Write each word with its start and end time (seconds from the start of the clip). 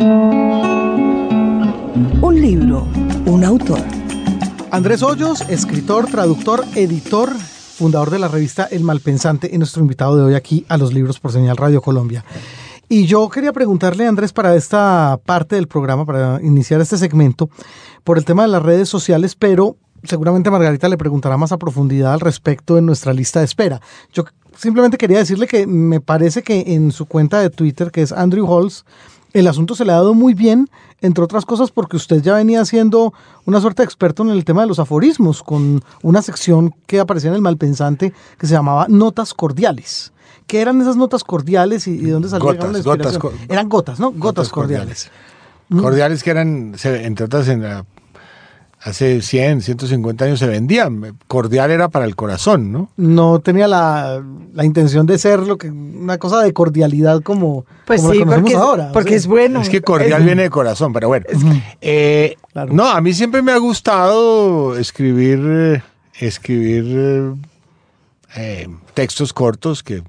Un 0.00 1.74
libro, 2.40 2.86
un 3.26 3.42
autor. 3.44 3.80
Andrés 4.70 5.02
Hoyos, 5.02 5.40
escritor, 5.48 6.06
traductor, 6.06 6.64
editor, 6.76 7.30
fundador 7.34 8.10
de 8.10 8.20
la 8.20 8.28
revista 8.28 8.68
El 8.70 8.84
Malpensante, 8.84 9.50
y 9.52 9.58
nuestro 9.58 9.82
invitado 9.82 10.16
de 10.16 10.22
hoy 10.22 10.34
aquí 10.34 10.64
a 10.68 10.76
los 10.76 10.94
libros 10.94 11.18
por 11.18 11.32
Señal 11.32 11.56
Radio 11.56 11.82
Colombia. 11.82 12.24
Y 12.88 13.06
yo 13.06 13.28
quería 13.28 13.52
preguntarle, 13.52 14.06
Andrés, 14.06 14.32
para 14.32 14.54
esta 14.54 15.18
parte 15.26 15.56
del 15.56 15.66
programa, 15.66 16.06
para 16.06 16.40
iniciar 16.42 16.80
este 16.80 16.96
segmento, 16.96 17.50
por 18.04 18.18
el 18.18 18.24
tema 18.24 18.42
de 18.42 18.48
las 18.50 18.62
redes 18.62 18.88
sociales, 18.88 19.34
pero 19.34 19.76
seguramente 20.04 20.48
Margarita 20.48 20.88
le 20.88 20.96
preguntará 20.96 21.36
más 21.36 21.50
a 21.50 21.58
profundidad 21.58 22.12
al 22.12 22.20
respecto 22.20 22.78
en 22.78 22.86
nuestra 22.86 23.12
lista 23.12 23.40
de 23.40 23.46
espera. 23.46 23.80
Yo 24.12 24.26
simplemente 24.56 24.96
quería 24.96 25.18
decirle 25.18 25.48
que 25.48 25.66
me 25.66 26.00
parece 26.00 26.42
que 26.42 26.74
en 26.74 26.92
su 26.92 27.06
cuenta 27.06 27.40
de 27.40 27.50
Twitter, 27.50 27.90
que 27.90 28.02
es 28.02 28.12
Andrew 28.12 28.46
Halls, 28.46 28.84
el 29.32 29.46
asunto 29.46 29.74
se 29.74 29.84
le 29.84 29.92
ha 29.92 29.96
dado 29.96 30.14
muy 30.14 30.34
bien, 30.34 30.68
entre 31.00 31.24
otras 31.24 31.44
cosas 31.44 31.70
porque 31.70 31.96
usted 31.96 32.22
ya 32.22 32.34
venía 32.34 32.64
siendo 32.64 33.12
una 33.44 33.60
suerte 33.60 33.82
de 33.82 33.84
experto 33.84 34.22
en 34.22 34.30
el 34.30 34.44
tema 34.44 34.62
de 34.62 34.68
los 34.68 34.78
aforismos, 34.78 35.42
con 35.42 35.82
una 36.02 36.22
sección 36.22 36.74
que 36.86 37.00
aparecía 37.00 37.30
en 37.30 37.36
el 37.36 37.42
Malpensante 37.42 38.12
que 38.38 38.46
se 38.46 38.54
llamaba 38.54 38.86
Notas 38.88 39.34
Cordiales. 39.34 40.12
¿Qué 40.46 40.62
eran 40.62 40.80
esas 40.80 40.96
notas 40.96 41.24
cordiales 41.24 41.86
y, 41.86 41.98
de 41.98 42.10
dónde 42.10 42.30
salían 42.30 42.56
gotas, 42.56 42.82
gotas, 43.18 43.18
Eran 43.50 43.68
gotas, 43.68 44.00
¿no? 44.00 44.12
Gotas, 44.12 44.48
cordiales. 44.48 45.10
cordiales. 45.70 46.22
que 46.22 46.30
eran, 46.30 46.74
entre 46.82 47.26
otras, 47.26 47.48
en 47.48 47.62
la 47.62 47.84
hace 48.80 49.20
100, 49.20 49.62
150 49.62 50.24
años 50.24 50.38
se 50.38 50.46
vendían. 50.46 51.18
Cordial 51.26 51.70
era 51.70 51.88
para 51.88 52.04
el 52.04 52.16
corazón, 52.16 52.72
¿no? 52.72 52.90
No 52.96 53.40
tenía 53.40 53.66
la, 53.68 54.22
intención 54.62 55.06
de 55.06 55.18
ser 55.18 55.40
lo 55.40 55.58
que 55.58 55.70
una 55.70 56.18
cosa 56.18 56.42
de 56.42 56.52
cordialidad 56.52 57.22
como, 57.22 57.64
pues 57.86 58.02
sí, 58.02 58.22
porque, 58.24 58.54
ahora. 58.54 58.92
Porque 58.92 59.14
es 59.14 59.26
bueno. 59.26 59.60
Es 59.60 59.68
que 59.68 59.82
cordial 59.82 60.22
viene 60.24 60.42
de 60.42 60.50
corazón, 60.50 60.92
pero 60.92 61.08
bueno. 61.08 61.26
Eh, 61.80 62.36
no, 62.70 62.88
a 62.88 63.00
mí 63.00 63.12
siempre 63.12 63.42
me 63.42 63.52
ha 63.52 63.58
gustado 63.58 64.76
escribir, 64.78 65.40
eh, 65.44 65.82
escribir 66.18 67.34
eh, 68.36 68.68
textos 68.94 69.32
cortos 69.32 69.82
que, 69.82 70.02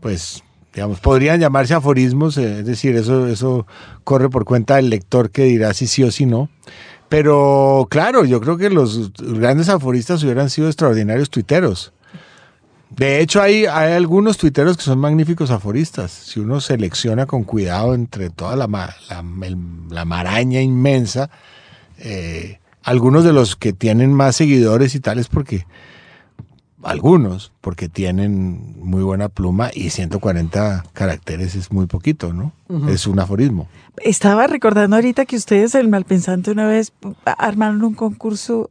pues, 0.00 0.42
digamos, 0.74 1.00
podrían 1.00 1.40
llamarse 1.40 1.74
aforismos, 1.74 2.36
es 2.36 2.66
decir, 2.66 2.96
eso, 2.96 3.26
eso 3.28 3.66
corre 4.04 4.28
por 4.28 4.44
cuenta 4.44 4.76
del 4.76 4.90
lector 4.90 5.30
que 5.30 5.44
dirá 5.44 5.72
si 5.74 5.86
sí 5.86 6.02
o 6.02 6.10
si 6.10 6.26
no. 6.26 6.50
Pero 7.08 7.86
claro, 7.90 8.24
yo 8.24 8.40
creo 8.40 8.56
que 8.56 8.70
los 8.70 9.12
grandes 9.14 9.68
aforistas 9.68 10.22
hubieran 10.24 10.50
sido 10.50 10.66
extraordinarios 10.66 11.30
tuiteros. 11.30 11.92
De 12.90 13.20
hecho, 13.20 13.42
hay, 13.42 13.66
hay 13.66 13.92
algunos 13.92 14.38
tuiteros 14.38 14.76
que 14.76 14.84
son 14.84 14.98
magníficos 14.98 15.50
aforistas. 15.50 16.10
Si 16.12 16.40
uno 16.40 16.60
selecciona 16.60 17.26
con 17.26 17.44
cuidado 17.44 17.94
entre 17.94 18.30
toda 18.30 18.56
la, 18.56 18.66
la, 19.08 20.04
maraña 20.04 20.60
inmensa, 20.60 21.30
eh, 21.98 22.60
algunos 22.82 23.24
de 23.24 23.32
los 23.32 23.56
que 23.56 23.72
tienen 23.72 24.12
más 24.12 24.36
seguidores 24.36 24.94
y 24.94 25.00
tales, 25.00 25.28
porque 25.28 25.66
algunos, 26.86 27.52
porque 27.60 27.88
tienen 27.88 28.74
muy 28.78 29.02
buena 29.02 29.28
pluma 29.28 29.70
y 29.74 29.90
140 29.90 30.84
caracteres 30.92 31.54
es 31.54 31.72
muy 31.72 31.86
poquito, 31.86 32.32
¿no? 32.32 32.52
Es 32.88 33.06
un 33.06 33.18
aforismo. 33.18 33.68
Estaba 33.98 34.46
recordando 34.46 34.96
ahorita 34.96 35.26
que 35.26 35.36
ustedes, 35.36 35.74
el 35.74 35.88
Malpensante, 35.88 36.50
una 36.50 36.66
vez 36.66 36.92
armaron 37.24 37.82
un 37.82 37.94
concurso 37.94 38.70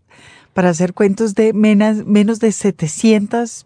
para 0.53 0.69
hacer 0.69 0.93
cuentos 0.93 1.35
de 1.35 1.51
menos, 1.53 2.05
menos 2.05 2.39
de 2.39 2.51
700. 2.51 3.65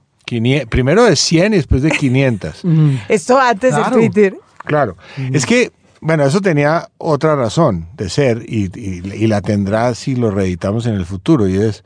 primero 0.69 1.03
de 1.03 1.15
100 1.15 1.53
y 1.53 1.57
después 1.57 1.83
de 1.83 1.91
500. 1.91 2.63
Esto 3.09 3.39
antes 3.39 3.75
de 3.75 3.83
Twitter. 3.91 4.37
Claro. 4.65 4.97
Es 5.31 5.45
que, 5.45 5.71
bueno, 6.01 6.25
eso 6.25 6.41
tenía 6.41 6.89
otra 6.97 7.35
razón 7.35 7.87
de 7.95 8.09
ser 8.09 8.43
y, 8.47 8.71
y 8.75 9.27
la 9.27 9.41
tendrá 9.41 9.93
si 9.93 10.15
lo 10.15 10.31
reeditamos 10.31 10.87
en 10.87 10.95
el 10.95 11.05
futuro 11.05 11.47
y 11.47 11.57
es 11.57 11.83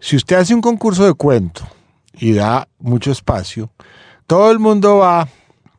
si 0.00 0.16
usted 0.16 0.36
hace 0.36 0.54
un 0.54 0.60
concurso 0.60 1.04
de 1.04 1.14
cuento 1.14 1.66
y 2.14 2.32
da 2.32 2.68
mucho 2.78 3.10
espacio, 3.10 3.70
todo 4.26 4.50
el 4.50 4.58
mundo 4.58 4.98
va 4.98 5.28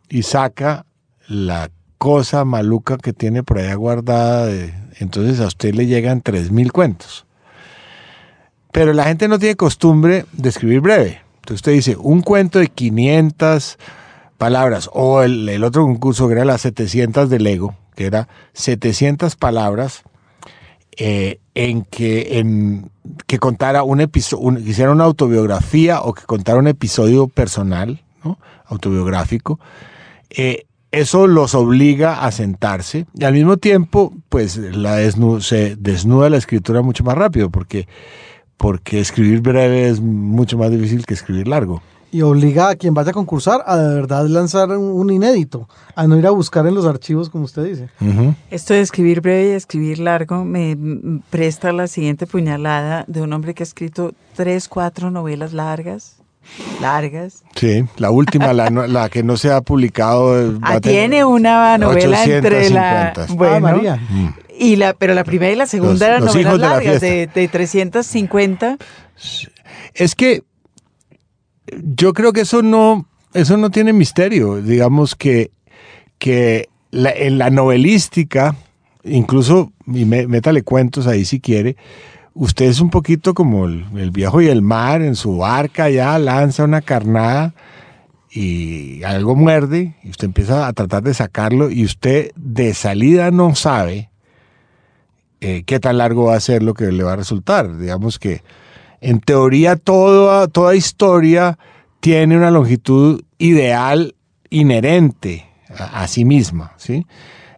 y 0.09 0.23
saca 0.23 0.85
la 1.27 1.69
cosa 1.97 2.45
maluca 2.45 2.97
que 2.97 3.13
tiene 3.13 3.43
por 3.43 3.59
allá 3.59 3.75
guardada. 3.75 4.49
entonces 4.99 5.39
a 5.39 5.47
usted 5.47 5.73
le 5.75 5.85
llegan 5.85 6.23
3.000 6.23 6.71
cuentos. 6.71 7.25
Pero 8.71 8.93
la 8.93 9.05
gente 9.05 9.27
no 9.27 9.39
tiene 9.39 9.55
costumbre 9.55 10.25
de 10.31 10.49
escribir 10.49 10.81
breve. 10.81 11.21
Entonces 11.35 11.55
usted 11.55 11.71
dice 11.71 11.97
un 11.97 12.21
cuento 12.21 12.59
de 12.59 12.67
500 12.67 13.77
palabras. 14.37 14.89
O 14.93 15.21
el, 15.21 15.63
otro 15.63 15.83
concurso 15.83 16.27
que 16.27 16.33
era 16.33 16.45
las 16.45 16.61
700 16.61 17.29
de 17.29 17.39
Lego, 17.39 17.75
que 17.95 18.05
era 18.05 18.27
700 18.53 19.35
palabras 19.35 20.03
eh, 20.99 21.39
en 21.55 21.83
que, 21.83 22.39
en, 22.39 22.91
que 23.25 23.39
contara 23.39 23.83
un 23.83 24.01
episodio, 24.01 24.59
hiciera 24.59 24.91
una 24.91 25.05
autobiografía 25.05 26.01
o 26.01 26.13
que 26.13 26.23
contara 26.23 26.59
un 26.59 26.67
episodio 26.67 27.27
personal, 27.27 28.03
¿no? 28.23 28.37
autobiográfico, 28.65 29.59
eh, 30.29 30.65
eso 30.91 31.27
los 31.27 31.55
obliga 31.55 32.25
a 32.25 32.31
sentarse 32.31 33.05
y 33.13 33.23
al 33.23 33.33
mismo 33.33 33.57
tiempo, 33.57 34.13
pues 34.27 34.57
la 34.57 34.97
se 35.39 35.75
desnuda 35.75 36.29
la 36.29 36.37
escritura 36.37 36.81
mucho 36.81 37.03
más 37.03 37.17
rápido 37.17 37.49
porque, 37.49 37.87
porque 38.57 38.99
escribir 38.99 39.41
breve 39.41 39.87
es 39.87 40.01
mucho 40.01 40.57
más 40.57 40.69
difícil 40.71 41.05
que 41.05 41.13
escribir 41.13 41.47
largo 41.47 41.81
y 42.11 42.21
obliga 42.21 42.69
a 42.69 42.75
quien 42.75 42.93
vaya 42.93 43.11
a 43.11 43.13
concursar 43.13 43.63
a 43.65 43.77
de 43.77 43.95
verdad 43.95 44.25
lanzar 44.27 44.69
un 44.69 45.11
inédito, 45.11 45.67
a 45.95 46.07
no 46.07 46.17
ir 46.17 46.25
a 46.27 46.31
buscar 46.31 46.65
en 46.67 46.75
los 46.75 46.85
archivos 46.85 47.29
como 47.29 47.45
usted 47.45 47.63
dice. 47.63 47.89
Esto 48.49 48.73
de 48.73 48.81
escribir 48.81 49.21
breve 49.21 49.49
y 49.49 49.51
escribir 49.51 49.99
largo 49.99 50.43
me 50.45 50.77
presta 51.29 51.71
la 51.71 51.87
siguiente 51.87 52.27
puñalada 52.27 53.05
de 53.07 53.21
un 53.21 53.33
hombre 53.33 53.53
que 53.53 53.63
ha 53.63 53.65
escrito 53.65 54.13
tres, 54.35 54.67
cuatro 54.67 55.11
novelas 55.11 55.53
largas. 55.53 56.15
Largas. 56.81 57.43
Sí, 57.55 57.85
la 57.97 58.09
última, 58.09 58.53
la, 58.53 58.69
la 58.69 59.09
que 59.09 59.21
no 59.21 59.37
se 59.37 59.51
ha 59.51 59.61
publicado. 59.61 60.57
Ah, 60.63 60.79
tiene 60.79 61.23
una 61.23 61.77
novela 61.77 62.23
entre 62.23 62.71
la. 62.71 63.13
Bueno, 63.35 63.55
ah, 63.55 63.59
María. 63.59 63.95
Mm. 63.97 64.29
Y 64.57 64.75
la, 64.77 64.93
pero 64.93 65.13
la 65.13 65.23
primera 65.23 65.51
y 65.51 65.55
la 65.55 65.67
segunda 65.67 66.07
eran 66.07 66.25
novelas 66.25 66.57
largas, 66.57 67.01
de, 67.01 67.27
de 67.27 67.47
350. 67.47 68.77
Es 69.93 70.15
que 70.15 70.43
yo 71.95 72.13
creo 72.13 72.33
que 72.33 72.41
eso 72.41 72.61
no, 72.61 73.07
eso 73.33 73.57
no 73.57 73.69
tiene 73.69 73.93
misterio. 73.93 74.61
Digamos 74.61 75.15
que, 75.15 75.51
que 76.17 76.69
en 76.91 77.37
la 77.37 77.49
novelística, 77.49 78.55
incluso, 79.03 79.71
y 79.87 80.05
métale 80.05 80.63
cuentos 80.63 81.07
ahí 81.07 81.25
si 81.25 81.39
quiere, 81.39 81.75
usted 82.33 82.65
es 82.65 82.79
un 82.79 82.89
poquito 82.89 83.33
como 83.33 83.65
el, 83.65 84.11
viejo 84.11 84.41
y 84.41 84.47
el 84.47 84.61
mar, 84.61 85.01
en 85.01 85.15
su 85.15 85.37
barca 85.37 85.89
ya 85.89 86.17
lanza 86.19 86.63
una 86.63 86.81
carnada 86.81 87.53
y 88.31 89.03
algo 89.03 89.35
muerde 89.35 89.95
y 90.03 90.09
usted 90.09 90.25
empieza 90.25 90.67
a 90.67 90.73
tratar 90.73 91.03
de 91.03 91.13
sacarlo 91.13 91.71
y 91.71 91.83
usted 91.83 92.31
de 92.35 92.73
salida 92.73 93.31
no 93.31 93.55
sabe 93.55 94.09
eh, 95.41 95.63
qué 95.65 95.79
tan 95.79 95.97
largo 95.97 96.25
va 96.25 96.35
a 96.35 96.39
ser 96.39 96.63
lo 96.63 96.73
que 96.73 96.91
le 96.91 97.03
va 97.03 97.13
a 97.13 97.17
resultar. 97.17 97.77
Digamos 97.77 98.19
que 98.19 98.41
en 99.01 99.19
teoría 99.19 99.75
toda, 99.75 100.47
toda 100.47 100.75
historia 100.75 101.57
tiene 101.99 102.37
una 102.37 102.51
longitud 102.51 103.23
ideal 103.37 104.15
inherente 104.49 105.45
a, 105.77 106.07
sí 106.07 106.25
misma. 106.25 106.73
¿sí? 106.77 107.05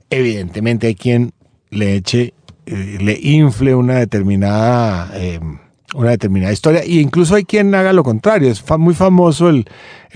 Evidentemente 0.09 0.88
hay 0.88 0.96
quien 0.96 1.34
le 1.69 1.96
eche, 1.96 2.34
eh, 2.66 2.97
le 3.00 3.18
infle 3.22 3.75
una 3.75 3.96
determinada, 3.96 5.12
em, 5.19 5.59
una 5.96 6.12
determinada 6.12 6.53
historia, 6.53 6.81
e 6.81 6.96
incluso 6.96 7.35
hay 7.35 7.44
quien 7.44 7.74
haga 7.75 7.94
lo 7.94 8.03
contrario. 8.03 8.51
Es 8.51 8.63
muy 8.78 8.94
famoso 8.94 9.50
el, 9.50 9.66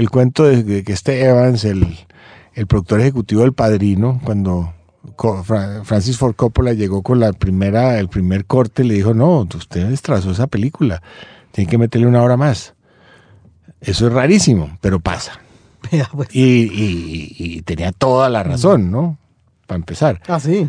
cuento 0.10 0.44
de, 0.44 0.84
que 0.84 0.94
este 0.94 1.24
Evans, 1.24 1.64
el, 1.66 1.88
el 2.54 2.68
productor 2.68 3.02
ejecutivo 3.02 3.42
del 3.42 3.54
Padrino, 3.54 4.20
cuando 4.24 4.74
Francis 5.84 6.18
Ford 6.18 6.36
Coppola 6.36 6.74
llegó 6.74 7.04
con 7.04 7.20
la 7.20 7.34
primera, 7.34 8.00
el 8.00 8.10
primer 8.10 8.46
corte, 8.46 8.84
le 8.84 8.96
dijo, 8.96 9.14
no, 9.14 9.48
usted 9.56 9.88
destrozó 9.88 10.32
esa 10.32 10.48
película, 10.48 11.02
tiene 11.52 11.70
que 11.70 11.78
meterle 11.78 12.08
una 12.08 12.22
hora 12.22 12.38
más. 12.38 12.74
Eso 13.82 14.08
es 14.08 14.14
rarísimo, 14.14 14.78
pero 14.82 15.00
pasa. 15.00 15.40
Pues. 16.14 16.30
Y, 16.32 17.62
tenía 17.62 17.92
toda 17.92 18.28
la 18.30 18.42
razón, 18.42 18.90
¿no? 18.90 19.20
Para 19.68 19.78
empezar. 19.78 20.22
Ah, 20.28 20.40
sí. 20.40 20.68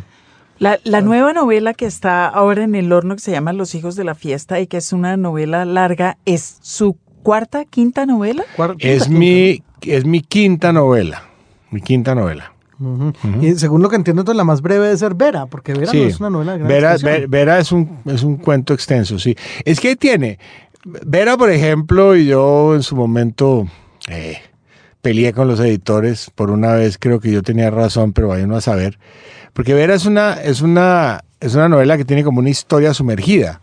La, 0.58 0.78
nueva 1.00 1.32
novela 1.32 1.74
que 1.74 1.86
está 1.86 2.26
ahora 2.26 2.64
en 2.64 2.74
el 2.74 2.92
horno, 2.92 3.14
que 3.14 3.20
se 3.20 3.32
llama 3.32 3.52
Los 3.52 3.74
hijos 3.74 3.96
de 3.96 4.04
la 4.04 4.14
fiesta 4.14 4.60
y 4.60 4.66
que 4.66 4.78
es 4.78 4.92
una 4.92 5.16
novela 5.16 5.64
larga, 5.64 6.18
¿es 6.24 6.58
su 6.60 6.98
cuarta, 7.22 7.64
quinta 7.64 8.06
novela? 8.06 8.44
es, 8.78 9.08
mi, 9.08 9.62
es 9.82 10.04
mi 10.04 10.20
quinta 10.20 10.72
novela, 10.72 11.24
mi 11.70 11.80
quinta 11.80 12.14
novela. 12.14 12.55
Y 13.40 13.54
según 13.54 13.82
lo 13.82 13.88
que 13.88 13.96
entiendo, 13.96 14.22
entonces 14.22 14.36
la 14.36 14.44
más 14.44 14.60
breve 14.60 14.84
debe 14.86 14.98
ser 14.98 15.14
Vera, 15.14 15.46
porque 15.46 15.72
Vera 15.72 15.92
no 15.92 16.04
es 16.04 16.20
una 16.20 16.30
novela 16.30 16.56
Vera, 16.56 16.96
Vera, 17.28 17.58
es, 17.58 17.72
un, 17.72 18.00
es 18.04 18.22
un 18.22 18.36
cuento 18.36 18.74
extenso, 18.74 19.18
sí. 19.18 19.34
Es 19.64 19.80
que 19.80 19.96
tiene, 19.96 20.38
Vera, 20.84 21.36
por 21.36 21.50
ejemplo, 21.50 22.14
y 22.14 22.26
yo 22.26 22.74
en 22.74 22.82
su 22.82 22.94
momento 22.94 23.66
eh, 24.08 24.38
peleé 25.00 25.32
con 25.32 25.48
los 25.48 25.58
editores 25.60 26.30
por 26.34 26.50
una 26.50 26.74
vez, 26.74 26.98
creo 26.98 27.18
que 27.18 27.32
yo 27.32 27.42
tenía 27.42 27.70
razón, 27.70 28.12
pero 28.12 28.28
vayan 28.28 28.52
a 28.52 28.60
saber, 28.60 28.98
Porque 29.52 29.72
Vera 29.72 29.94
es 29.94 30.04
una, 30.04 30.34
es 30.34 30.60
una, 30.60 31.24
es 31.40 31.54
una 31.54 31.68
novela 31.68 31.96
que 31.96 32.04
tiene 32.04 32.24
como 32.24 32.40
una 32.40 32.50
historia 32.50 32.92
sumergida. 32.92 33.62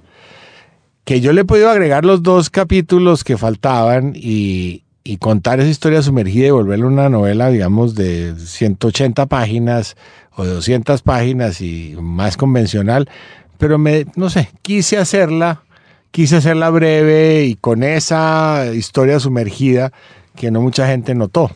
Que 1.04 1.20
yo 1.20 1.34
le 1.34 1.42
he 1.42 1.46
podido 1.46 1.70
agregar 1.70 2.06
los 2.06 2.24
dos 2.24 2.50
capítulos 2.50 3.26
que 3.26 3.38
faltaban 3.38 4.14
y, 4.16 4.84
y 5.04 5.18
contar 5.18 5.60
esa 5.60 5.70
historia 5.70 6.02
sumergida 6.02 6.48
y 6.48 6.52
volverla 6.52 6.88
una 6.88 7.10
novela, 7.10 7.50
digamos, 7.50 7.96
de 7.96 8.36
180 8.38 9.26
páginas 9.26 9.98
o 10.36 10.46
de 10.46 10.52
200 10.54 11.02
páginas 11.02 11.62
y 11.62 11.96
más 12.00 12.38
convencional. 12.38 13.10
Pero 13.58 13.78
me, 13.78 14.06
no 14.16 14.30
sé, 14.30 14.50
quise 14.62 14.98
hacerla, 14.98 15.64
quise 16.12 16.38
hacerla 16.38 16.70
breve 16.70 17.46
y 17.46 17.56
con 17.56 17.84
esa 17.84 18.68
historia 18.74 19.20
sumergida 19.20 19.92
que 20.36 20.52
no 20.52 20.62
mucha 20.62 20.88
gente 20.88 21.16
notó. 21.16 21.52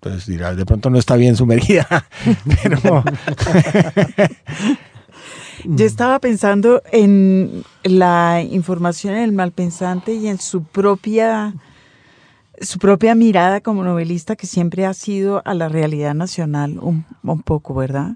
Entonces 0.00 0.26
dirá, 0.26 0.54
de 0.54 0.64
pronto 0.64 0.90
no 0.90 0.98
está 0.98 1.16
bien 1.16 1.36
sumergida. 1.36 1.86
Yo 5.64 5.86
estaba 5.86 6.18
pensando 6.18 6.82
en 6.90 7.64
la 7.84 8.42
información 8.42 9.14
en 9.14 9.22
el 9.22 9.32
malpensante 9.32 10.14
y 10.14 10.28
en 10.28 10.38
su 10.38 10.64
propia 10.64 11.54
su 12.62 12.78
propia 12.78 13.14
mirada 13.14 13.60
como 13.60 13.84
novelista 13.84 14.36
que 14.36 14.46
siempre 14.46 14.86
ha 14.86 14.94
sido 14.94 15.42
a 15.44 15.54
la 15.54 15.68
realidad 15.68 16.14
nacional 16.14 16.78
un, 16.80 17.04
poco, 17.44 17.74
¿verdad? 17.74 18.12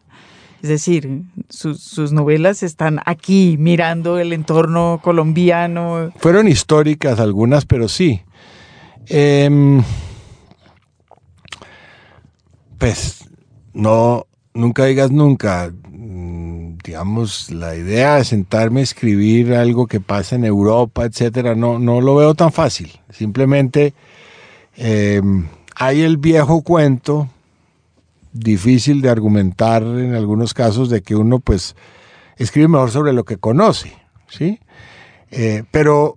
Es 0.63 0.69
decir, 0.69 1.23
sus, 1.49 1.83
sus 1.83 2.13
novelas 2.13 2.63
están 2.63 3.01
aquí 3.05 3.57
mirando 3.59 4.19
el 4.19 4.33
entorno 4.33 5.01
colombiano. 5.03 6.13
Fueron 6.17 6.49
históricas 6.49 7.21
algunas, 7.21 7.67
pero 7.67 7.89
sí. 7.89 8.23
Em, 9.07 9.83
pues 12.79 13.25
no, 13.75 14.27
nunca 14.55 14.85
digas 14.87 15.11
nunca. 15.11 15.73
Mm, 15.91 16.79
Digamos, 16.85 17.51
la 17.51 17.75
idea 17.75 18.15
de 18.17 18.25
sentarme 18.25 18.79
a 18.79 18.85
escribir 18.85 19.55
algo 19.55 19.89
que 19.89 19.99
pasa 19.99 20.37
en 20.37 20.45
Europa, 20.45 21.05
etcétera, 21.05 21.57
no, 21.57 21.81
no 21.81 22.01
lo 22.01 22.15
veo 22.15 22.35
tan 22.35 22.53
fácil. 22.53 22.93
Simplemente 23.11 23.93
eh, 24.77 25.21
hay 25.75 26.03
el 26.03 26.17
viejo 26.17 26.63
cuento, 26.63 27.29
difícil 28.33 29.03
de 29.03 29.11
argumentar 29.11 29.83
en 29.83 30.15
algunos 30.15 30.55
casos, 30.55 30.91
de 30.91 31.03
que 31.03 31.17
uno 31.17 31.39
pues 31.39 31.77
escribe 32.37 32.69
mejor 32.69 32.91
sobre 32.91 33.13
lo 33.13 33.25
que 33.25 33.39
conoce, 33.39 33.93
¿sí? 34.29 34.61
Eh, 35.31 35.65
pero 35.71 36.17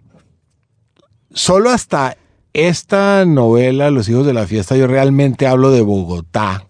solo 1.31 1.69
hasta 1.69 2.17
esta 2.53 3.25
novela, 3.25 3.91
Los 3.91 4.09
hijos 4.09 4.25
de 4.25 4.33
la 4.33 4.47
fiesta, 4.47 4.75
yo 4.75 4.88
realmente 4.88 5.47
hablo 5.47 5.71
de 5.71 5.81
Bogotá, 5.81 6.67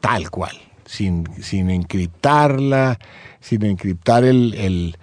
tal 0.00 0.30
cual, 0.30 0.56
sin, 0.84 1.24
sin 1.42 1.70
encriptarla, 1.70 2.98
sin 3.40 3.64
encriptar 3.64 4.24
el, 4.24 4.54
el, 4.54 4.98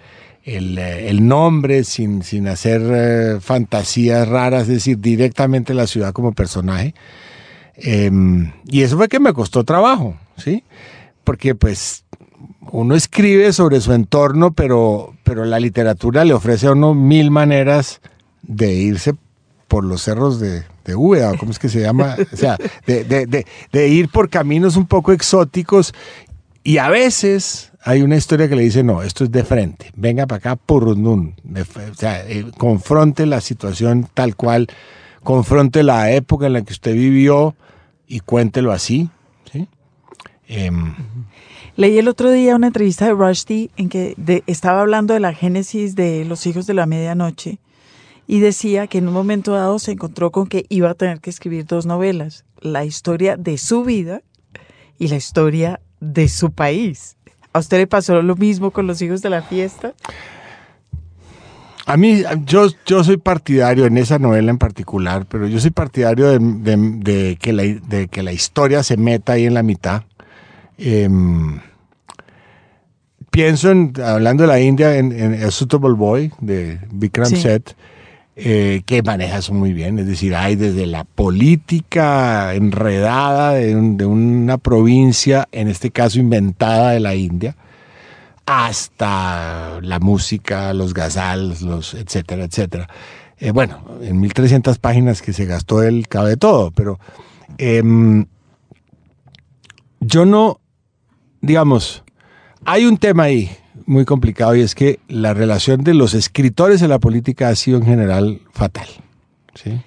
el, 0.56 0.78
eh, 0.78 1.10
el 1.10 1.26
nombre, 1.26 1.84
sin, 1.84 2.22
sin 2.22 2.48
hacer 2.48 2.82
eh, 2.84 3.40
fantasías 3.40 4.26
raras, 4.26 4.62
es 4.62 4.68
decir, 4.68 4.98
directamente 4.98 5.74
la 5.74 5.86
ciudad 5.86 6.12
como 6.12 6.32
personaje. 6.32 6.94
Em, 7.74 8.52
y 8.66 8.82
eso 8.82 8.96
fue 8.96 9.08
que 9.08 9.20
me 9.20 9.32
costó 9.32 9.64
trabajo, 9.64 10.16
¿sí? 10.36 10.64
Porque 11.22 11.54
pues 11.54 12.04
uno 12.72 12.94
escribe 12.94 13.52
sobre 13.52 13.80
su 13.80 13.92
entorno, 13.92 14.52
pero, 14.52 15.14
pero 15.22 15.44
la 15.44 15.60
literatura 15.60 16.24
le 16.24 16.34
ofrece 16.34 16.66
a 16.66 16.72
uno 16.72 16.94
mil 16.94 17.30
maneras 17.30 18.00
de 18.42 18.72
irse 18.72 19.14
por 19.68 19.84
los 19.84 20.02
cerros 20.02 20.40
de, 20.40 20.64
de 20.84 20.94
Úbeda, 20.96 21.36
¿cómo 21.36 21.52
es 21.52 21.58
que 21.58 21.68
se 21.68 21.82
llama? 21.82 22.16
O 22.32 22.36
sea, 22.36 22.56
de, 22.86 23.04
de 23.72 23.88
ir 23.88 24.08
por 24.08 24.30
caminos 24.30 24.76
un 24.76 24.86
poco 24.86 25.12
exóticos 25.12 25.92
y 26.64 26.78
a 26.78 26.88
veces 26.88 27.67
hay 27.82 28.02
una 28.02 28.16
historia 28.16 28.48
que 28.48 28.56
le 28.56 28.62
dice, 28.62 28.82
no, 28.82 29.02
esto 29.02 29.24
es 29.24 29.30
de 29.30 29.44
frente, 29.44 29.90
venga 29.94 30.26
para 30.26 30.38
acá, 30.38 30.56
purrundún. 30.56 31.34
O 31.90 31.94
sea, 31.94 32.28
eh, 32.28 32.46
confronte 32.56 33.26
la 33.26 33.40
situación 33.40 34.08
tal 34.14 34.36
cual, 34.36 34.68
confronte 35.22 35.82
la 35.82 36.10
época 36.12 36.46
en 36.46 36.54
la 36.54 36.62
que 36.62 36.72
usted 36.72 36.94
vivió 36.94 37.54
y 38.06 38.20
cuéntelo 38.20 38.72
así. 38.72 39.10
¿sí? 39.52 39.68
Em, 40.46 40.94
Leí 41.76 41.96
el 41.98 42.08
otro 42.08 42.32
día 42.32 42.56
una 42.56 42.66
entrevista 42.66 43.06
de 43.06 43.12
Rushdie 43.12 43.70
en 43.76 43.88
que 43.88 44.16
estaba 44.48 44.80
hablando 44.80 45.14
de 45.14 45.20
la 45.20 45.32
génesis 45.32 45.94
de 45.94 46.24
Los 46.24 46.44
Hijos 46.46 46.66
de 46.66 46.74
la 46.74 46.86
Medianoche 46.86 47.60
y 48.26 48.40
decía 48.40 48.88
que 48.88 48.98
en 48.98 49.06
un 49.06 49.14
momento 49.14 49.52
dado 49.52 49.78
se 49.78 49.92
encontró 49.92 50.32
con 50.32 50.48
que 50.48 50.66
iba 50.68 50.90
a 50.90 50.94
tener 50.94 51.20
que 51.20 51.30
escribir 51.30 51.66
dos 51.66 51.86
novelas, 51.86 52.44
la 52.60 52.84
historia 52.84 53.36
de 53.36 53.58
su 53.58 53.84
vida 53.84 54.22
y 54.98 55.06
la 55.06 55.16
historia 55.16 55.80
de 56.00 56.28
su 56.28 56.50
país. 56.50 57.16
¿A 57.52 57.58
usted 57.60 57.78
le 57.78 57.86
pasó 57.86 58.20
lo 58.22 58.36
mismo 58.36 58.70
con 58.70 58.86
Los 58.86 59.00
Hijos 59.02 59.22
de 59.22 59.30
la 59.30 59.42
Fiesta? 59.42 59.94
A 61.86 61.96
mí, 61.96 62.22
yo, 62.44 62.66
yo 62.84 63.02
soy 63.02 63.16
partidario 63.16 63.86
en 63.86 63.96
esa 63.96 64.18
novela 64.18 64.50
en 64.50 64.58
particular, 64.58 65.24
pero 65.26 65.46
yo 65.46 65.58
soy 65.58 65.70
partidario 65.70 66.28
de, 66.28 66.38
de- 66.38 66.76
de 66.76 67.36
que, 67.36 67.52
la, 67.54 67.62
de 67.62 68.08
que 68.08 68.22
la 68.22 68.32
historia 68.32 68.82
se 68.82 68.98
meta 68.98 69.32
ahí 69.32 69.46
en 69.46 69.54
la 69.54 69.62
mitad. 69.62 70.02
Em, 70.76 71.60
pienso 73.30 73.70
en, 73.70 73.92
hablando 74.04 74.42
de 74.42 74.48
la 74.48 74.60
India, 74.60 74.96
en, 74.96 75.12
en 75.12 75.42
A 75.42 75.50
Suitable 75.50 75.94
Boy 75.94 76.32
de 76.40 76.78
Vikram 76.92 77.26
Sí. 77.30 77.36
Seth, 77.36 77.74
eh, 78.40 78.82
que 78.86 79.02
maneja 79.02 79.38
eso 79.38 79.52
muy 79.52 79.72
bien. 79.72 79.98
Es 79.98 80.06
decir, 80.06 80.34
hay 80.36 80.54
desde 80.54 80.86
la 80.86 81.02
política 81.02 82.54
enredada 82.54 83.54
de, 83.54 83.74
un- 83.74 83.96
de 83.96 84.06
una 84.06 84.58
provincia, 84.58 85.48
en 85.50 85.66
este 85.68 85.90
caso 85.90 86.20
inventada 86.20 86.92
de 86.92 87.00
la 87.00 87.14
India, 87.16 87.56
hasta 88.46 89.80
la 89.82 89.98
música, 89.98 90.72
los 90.72 90.94
gazals, 90.94 91.62
los 91.62 91.94
etcétera, 91.94 92.44
etcétera. 92.44 92.88
Eh, 93.38 93.50
bueno, 93.50 93.82
en 94.02 94.20
1300 94.20 94.78
páginas 94.78 95.20
que 95.20 95.32
se 95.32 95.44
gastó 95.44 95.82
él 95.82 96.06
cabe 96.08 96.36
todo, 96.36 96.70
pero 96.70 96.98
em, 97.58 98.26
yo 100.00 100.24
no, 100.24 100.60
digamos, 101.40 102.04
hay 102.64 102.84
un 102.86 102.96
tema 102.98 103.24
ahí 103.24 103.50
muy 103.88 104.04
complicado 104.04 104.54
y 104.54 104.60
es 104.60 104.74
que 104.74 105.00
la 105.08 105.32
relación 105.32 105.82
de 105.82 105.94
los 105.94 106.12
escritores 106.12 106.82
en 106.82 106.90
la 106.90 106.98
política 106.98 107.48
ha 107.48 107.54
sido 107.54 107.78
en 107.78 107.86
general 107.86 108.42
fatal. 108.52 108.86
¿sí? 109.54 109.80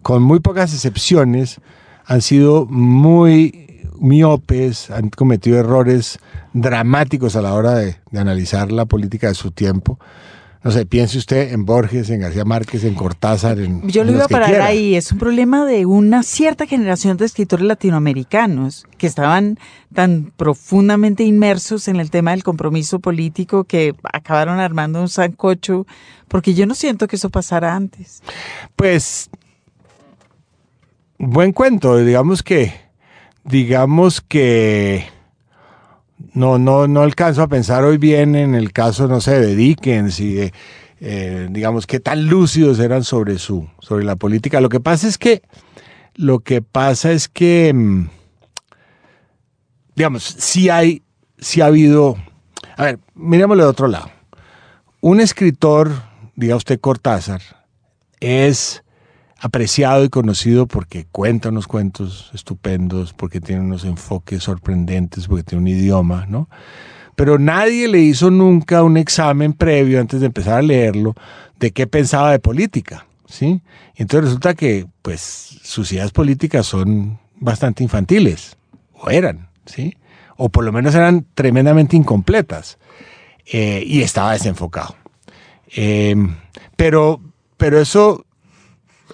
Con 0.00 0.22
muy 0.22 0.38
pocas 0.38 0.72
excepciones, 0.72 1.60
han 2.06 2.22
sido 2.22 2.66
muy 2.66 3.82
miopes, 3.98 4.90
han 4.90 5.10
cometido 5.10 5.58
errores 5.58 6.20
dramáticos 6.52 7.34
a 7.34 7.42
la 7.42 7.54
hora 7.54 7.74
de, 7.74 7.96
de 8.12 8.20
analizar 8.20 8.70
la 8.70 8.84
política 8.84 9.26
de 9.26 9.34
su 9.34 9.50
tiempo. 9.50 9.98
No 10.64 10.70
sé, 10.70 10.86
piense 10.86 11.18
usted 11.18 11.52
en 11.52 11.64
Borges, 11.64 12.08
en 12.10 12.20
García 12.20 12.44
Márquez, 12.44 12.84
en 12.84 12.94
Cortázar, 12.94 13.58
en... 13.58 13.88
Yo 13.88 14.04
lo 14.04 14.12
iba 14.12 14.26
a 14.26 14.28
parar 14.28 14.48
quiera. 14.48 14.66
ahí. 14.66 14.94
Es 14.94 15.10
un 15.10 15.18
problema 15.18 15.66
de 15.66 15.86
una 15.86 16.22
cierta 16.22 16.66
generación 16.66 17.16
de 17.16 17.24
escritores 17.24 17.66
latinoamericanos 17.66 18.86
que 18.96 19.08
estaban 19.08 19.58
tan 19.92 20.32
profundamente 20.36 21.24
inmersos 21.24 21.88
en 21.88 21.96
el 21.96 22.10
tema 22.10 22.30
del 22.30 22.44
compromiso 22.44 23.00
político 23.00 23.64
que 23.64 23.96
acabaron 24.04 24.60
armando 24.60 25.00
un 25.00 25.08
sancocho, 25.08 25.84
porque 26.28 26.54
yo 26.54 26.64
no 26.64 26.76
siento 26.76 27.08
que 27.08 27.16
eso 27.16 27.28
pasara 27.28 27.74
antes. 27.74 28.22
Pues, 28.76 29.30
buen 31.18 31.52
cuento, 31.52 31.96
digamos 31.96 32.44
que, 32.44 32.72
digamos 33.42 34.20
que 34.20 35.06
no, 36.34 36.58
no, 36.58 36.86
no 36.88 37.02
alcanzo 37.02 37.42
a 37.42 37.48
pensar 37.48 37.84
hoy 37.84 37.98
bien 37.98 38.34
en 38.34 38.54
el 38.54 38.72
caso, 38.72 39.08
no 39.08 39.20
sé, 39.20 39.40
de 39.40 39.54
Dickens 39.54 40.20
y 40.20 40.34
de, 40.34 40.52
eh, 41.00 41.48
digamos, 41.50 41.86
qué 41.86 42.00
tan 42.00 42.26
lúcidos 42.26 42.78
eran 42.78 43.04
sobre 43.04 43.38
su, 43.38 43.68
sobre 43.80 44.04
la 44.04 44.16
política. 44.16 44.60
Lo 44.60 44.68
que 44.68 44.80
pasa 44.80 45.08
es 45.08 45.18
que, 45.18 45.42
lo 46.14 46.40
que 46.40 46.62
pasa 46.62 47.12
es 47.12 47.28
que, 47.28 47.72
mm, 47.74 48.08
digamos, 49.96 50.22
sí 50.22 50.68
hay, 50.68 51.02
sí 51.38 51.60
ha 51.60 51.66
habido, 51.66 52.16
a 52.76 52.84
ver, 52.84 52.98
mirémoslo 53.14 53.64
de 53.64 53.68
otro 53.68 53.88
lado. 53.88 54.10
Un 55.00 55.20
escritor, 55.20 55.90
diga 56.36 56.56
usted 56.56 56.78
Cortázar, 56.78 57.42
es 58.20 58.81
apreciado 59.42 60.04
y 60.04 60.08
conocido 60.08 60.66
porque 60.66 61.04
cuenta 61.10 61.48
unos 61.48 61.66
cuentos 61.66 62.30
estupendos, 62.32 63.12
porque 63.12 63.40
tiene 63.40 63.62
unos 63.62 63.84
enfoques 63.84 64.44
sorprendentes, 64.44 65.26
porque 65.26 65.42
tiene 65.42 65.62
un 65.62 65.68
idioma, 65.68 66.26
¿no? 66.28 66.48
Pero 67.16 67.40
nadie 67.40 67.88
le 67.88 67.98
hizo 67.98 68.30
nunca 68.30 68.84
un 68.84 68.96
examen 68.96 69.52
previo 69.52 70.00
antes 70.00 70.20
de 70.20 70.26
empezar 70.26 70.58
a 70.58 70.62
leerlo 70.62 71.16
de 71.58 71.72
qué 71.72 71.88
pensaba 71.88 72.30
de 72.30 72.38
política, 72.38 73.06
¿sí? 73.26 73.60
Entonces 73.96 74.26
resulta 74.26 74.54
que, 74.54 74.86
pues, 75.02 75.20
sus 75.20 75.90
ideas 75.92 76.12
políticas 76.12 76.64
son 76.64 77.18
bastante 77.34 77.82
infantiles, 77.82 78.56
o 78.94 79.10
eran, 79.10 79.48
¿sí? 79.66 79.96
O 80.36 80.50
por 80.50 80.64
lo 80.64 80.70
menos 80.70 80.94
eran 80.94 81.26
tremendamente 81.34 81.96
incompletas, 81.96 82.78
eh, 83.52 83.82
y 83.84 84.02
estaba 84.02 84.34
desenfocado. 84.34 84.94
Eh, 85.74 86.14
pero, 86.76 87.20
pero 87.56 87.80
eso 87.80 88.24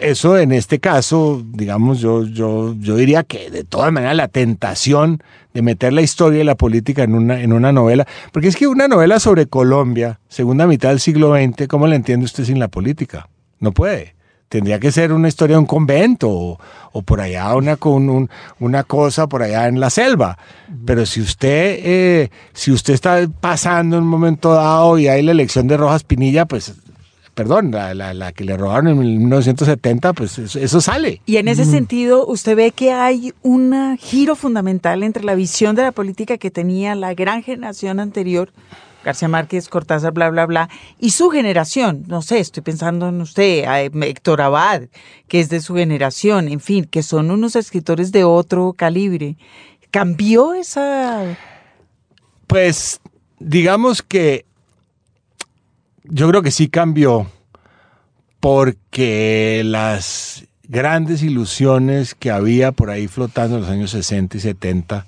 eso 0.00 0.38
en 0.38 0.52
este 0.52 0.78
caso, 0.78 1.42
digamos, 1.52 2.00
yo, 2.00 2.24
yo, 2.24 2.74
yo 2.78 2.96
diría 2.96 3.24
que 3.24 3.50
de 3.50 3.64
todas 3.64 3.92
maneras 3.92 4.16
la 4.16 4.28
tentación 4.28 5.22
de 5.54 5.62
meter 5.62 5.92
la 5.92 6.02
historia 6.02 6.40
y 6.40 6.44
la 6.44 6.56
política 6.56 7.02
en 7.02 7.14
una, 7.14 7.40
en 7.40 7.52
una 7.52 7.72
novela, 7.72 8.06
porque 8.32 8.48
es 8.48 8.56
que 8.56 8.66
una 8.66 8.88
novela 8.88 9.20
sobre 9.20 9.46
Colombia, 9.46 10.20
segunda 10.28 10.66
mitad 10.66 10.90
del 10.90 11.00
siglo 11.00 11.34
XX, 11.34 11.66
¿cómo 11.68 11.86
la 11.86 11.96
entiende 11.96 12.24
usted 12.24 12.44
sin 12.44 12.58
la 12.58 12.68
política? 12.68 13.28
No 13.60 13.72
puede. 13.72 14.14
Tendría 14.48 14.78
que 14.78 14.90
ser 14.92 15.12
una 15.12 15.28
historia 15.28 15.56
de 15.56 15.60
un 15.60 15.66
convento 15.66 16.30
o, 16.30 16.58
o 16.92 17.02
por 17.02 17.20
allá 17.20 17.54
una, 17.54 17.76
con 17.76 18.08
un, 18.08 18.30
una 18.60 18.82
cosa 18.82 19.26
por 19.26 19.42
allá 19.42 19.68
en 19.68 19.78
la 19.78 19.90
selva. 19.90 20.38
Pero 20.86 21.04
si 21.04 21.20
usted, 21.20 21.80
eh, 21.82 22.30
si 22.54 22.72
usted 22.72 22.94
está 22.94 23.28
pasando 23.40 23.98
en 23.98 24.04
un 24.04 24.08
momento 24.08 24.54
dado 24.54 24.98
y 24.98 25.06
hay 25.06 25.22
la 25.22 25.32
elección 25.32 25.68
de 25.68 25.76
Rojas 25.76 26.02
Pinilla, 26.02 26.46
pues 26.46 26.74
perdón, 27.38 27.70
la, 27.70 27.94
la, 27.94 28.14
la, 28.14 28.32
que 28.32 28.42
le 28.42 28.56
robaron 28.56 28.88
en 28.88 28.98
1970, 28.98 30.12
pues 30.12 30.40
eso, 30.40 30.58
eso, 30.58 30.80
sale. 30.80 31.22
Y 31.24 31.36
en 31.36 31.46
ese 31.46 31.64
sentido, 31.64 32.26
usted 32.26 32.56
ve 32.56 32.72
que 32.72 32.90
hay 32.90 33.32
un 33.42 33.96
giro 33.96 34.34
fundamental 34.34 35.04
entre 35.04 35.22
la 35.22 35.36
visión 35.36 35.76
de 35.76 35.82
la 35.82 35.92
política 35.92 36.36
que 36.36 36.50
tenía 36.50 36.96
la 36.96 37.14
gran 37.14 37.44
generación 37.44 38.00
anterior, 38.00 38.50
García 39.04 39.28
Márquez, 39.28 39.68
Cortázar, 39.68 40.12
bla, 40.12 40.30
bla, 40.30 40.46
bla, 40.46 40.68
y 40.98 41.10
su 41.10 41.30
generación. 41.30 42.02
No 42.08 42.22
sé, 42.22 42.40
estoy 42.40 42.64
pensando 42.64 43.08
en 43.08 43.20
usted, 43.20 43.66
a 43.66 43.82
Héctor 43.82 44.40
Abad, 44.40 44.88
que 45.28 45.38
es 45.38 45.48
de 45.48 45.60
su 45.60 45.76
generación, 45.76 46.48
en 46.48 46.58
fin, 46.58 46.86
que 46.86 47.04
son 47.04 47.30
unos 47.30 47.54
escritores 47.54 48.10
de 48.10 48.24
otro 48.24 48.72
calibre. 48.72 49.36
¿Cambió 49.92 50.54
esa...? 50.54 51.38
Pues 52.48 53.00
digamos 53.38 54.02
que 54.02 54.47
yo 56.10 56.28
creo 56.28 56.42
que 56.42 56.50
sí 56.50 56.68
cambió 56.68 57.26
porque 58.40 59.62
las 59.64 60.46
grandes 60.64 61.22
ilusiones 61.22 62.14
que 62.14 62.30
había 62.30 62.72
por 62.72 62.90
ahí 62.90 63.08
flotando 63.08 63.56
en 63.56 63.62
los 63.62 63.70
años 63.70 63.90
60 63.90 64.36
y 64.36 64.40
70 64.40 65.06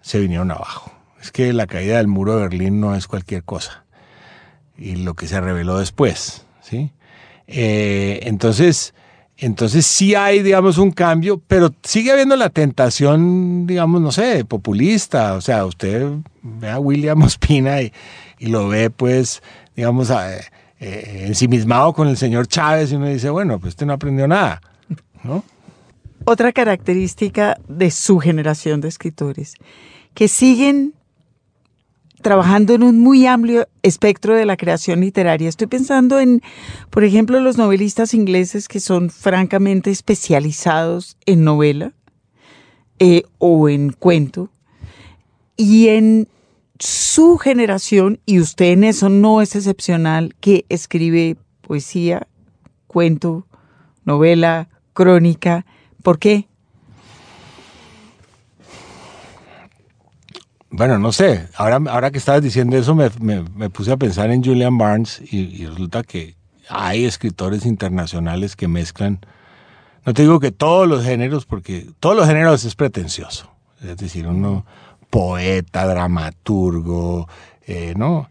se 0.00 0.20
vinieron 0.20 0.50
abajo. 0.50 0.92
Es 1.20 1.32
que 1.32 1.52
la 1.52 1.66
caída 1.66 1.98
del 1.98 2.06
muro 2.06 2.36
de 2.36 2.42
Berlín 2.42 2.80
no 2.80 2.94
es 2.94 3.06
cualquier 3.06 3.44
cosa. 3.44 3.84
Y 4.76 4.96
lo 4.96 5.14
que 5.14 5.26
se 5.26 5.40
reveló 5.40 5.78
después, 5.78 6.44
¿sí? 6.60 6.92
Eh, 7.46 8.20
entonces, 8.24 8.94
entonces 9.36 9.86
sí 9.86 10.14
hay, 10.14 10.42
digamos, 10.42 10.78
un 10.78 10.90
cambio, 10.90 11.40
pero 11.46 11.74
sigue 11.82 12.12
habiendo 12.12 12.36
la 12.36 12.50
tentación, 12.50 13.66
digamos, 13.66 14.00
no 14.00 14.12
sé, 14.12 14.44
populista. 14.44 15.34
O 15.34 15.40
sea, 15.40 15.64
usted 15.64 16.08
ve 16.42 16.70
a 16.70 16.78
William 16.78 17.22
Ospina 17.22 17.82
y, 17.82 17.92
y 18.38 18.46
lo 18.48 18.68
ve, 18.68 18.90
pues, 18.90 19.42
digamos, 19.76 20.10
eh, 20.10 20.40
eh, 20.80 21.24
ensimismado 21.26 21.92
con 21.92 22.08
el 22.08 22.16
señor 22.16 22.46
Chávez 22.46 22.92
y 22.92 22.96
uno 22.96 23.06
dice, 23.06 23.30
bueno, 23.30 23.58
pues 23.58 23.70
este 23.70 23.86
no 23.86 23.92
aprendió 23.92 24.26
nada, 24.28 24.60
¿no? 25.22 25.44
Otra 26.24 26.52
característica 26.52 27.58
de 27.68 27.90
su 27.90 28.18
generación 28.18 28.80
de 28.80 28.88
escritores, 28.88 29.54
que 30.14 30.28
siguen 30.28 30.94
trabajando 32.22 32.72
en 32.72 32.82
un 32.82 32.98
muy 33.00 33.26
amplio 33.26 33.68
espectro 33.82 34.34
de 34.34 34.46
la 34.46 34.56
creación 34.56 35.00
literaria. 35.00 35.48
Estoy 35.48 35.66
pensando 35.66 36.18
en, 36.18 36.40
por 36.88 37.04
ejemplo, 37.04 37.38
los 37.38 37.58
novelistas 37.58 38.14
ingleses 38.14 38.66
que 38.66 38.80
son 38.80 39.10
francamente 39.10 39.90
especializados 39.90 41.18
en 41.26 41.44
novela 41.44 41.92
eh, 42.98 43.24
o 43.38 43.68
en 43.68 43.92
cuento 43.92 44.48
y 45.56 45.88
en 45.88 46.26
su 46.78 47.38
generación, 47.38 48.20
y 48.26 48.40
usted 48.40 48.72
en 48.72 48.84
eso 48.84 49.08
no 49.08 49.40
es 49.40 49.54
excepcional, 49.54 50.34
que 50.40 50.64
escribe 50.68 51.36
poesía, 51.60 52.26
cuento, 52.86 53.46
novela, 54.04 54.68
crónica. 54.92 55.66
¿Por 56.02 56.18
qué? 56.18 56.48
Bueno, 60.70 60.98
no 60.98 61.12
sé. 61.12 61.48
Ahora, 61.56 61.78
ahora 61.88 62.10
que 62.10 62.18
estabas 62.18 62.42
diciendo 62.42 62.76
eso, 62.76 62.96
me, 62.96 63.08
me, 63.20 63.70
puse 63.70 63.92
a 63.92 63.96
pensar 63.96 64.30
en 64.32 64.42
Julian 64.42 64.76
Barnes 64.76 65.22
y, 65.32 65.66
resulta 65.66 66.02
que 66.02 66.36
hay 66.68 67.04
escritores 67.04 67.64
internacionales 67.64 68.56
que 68.56 68.66
mezclan. 68.66 69.20
No 70.04 70.14
te 70.14 70.22
digo 70.22 70.40
que 70.40 70.50
todos 70.50 70.88
los 70.88 71.04
géneros, 71.04 71.46
porque 71.46 71.86
todos 72.00 72.16
los 72.16 72.26
géneros 72.26 72.64
es 72.64 72.74
pretencioso. 72.74 73.52
Es 73.82 73.96
decir, 73.98 74.26
uno 74.26 74.66
poeta, 75.14 75.86
dramaturgo, 75.86 77.28
eh, 77.68 77.94
¿no? 77.96 78.28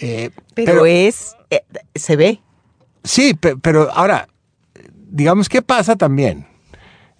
Eh, 0.00 0.30
pero, 0.54 0.72
pero, 0.72 0.86
es, 0.86 1.36
eh, 1.50 1.64
se 1.94 2.16
ve. 2.16 2.40
Sí, 3.04 3.34
pero, 3.34 3.92
ahora, 3.92 4.26
digamos, 5.10 5.50
¿qué 5.50 5.60
pasa 5.60 5.96
también? 5.96 6.46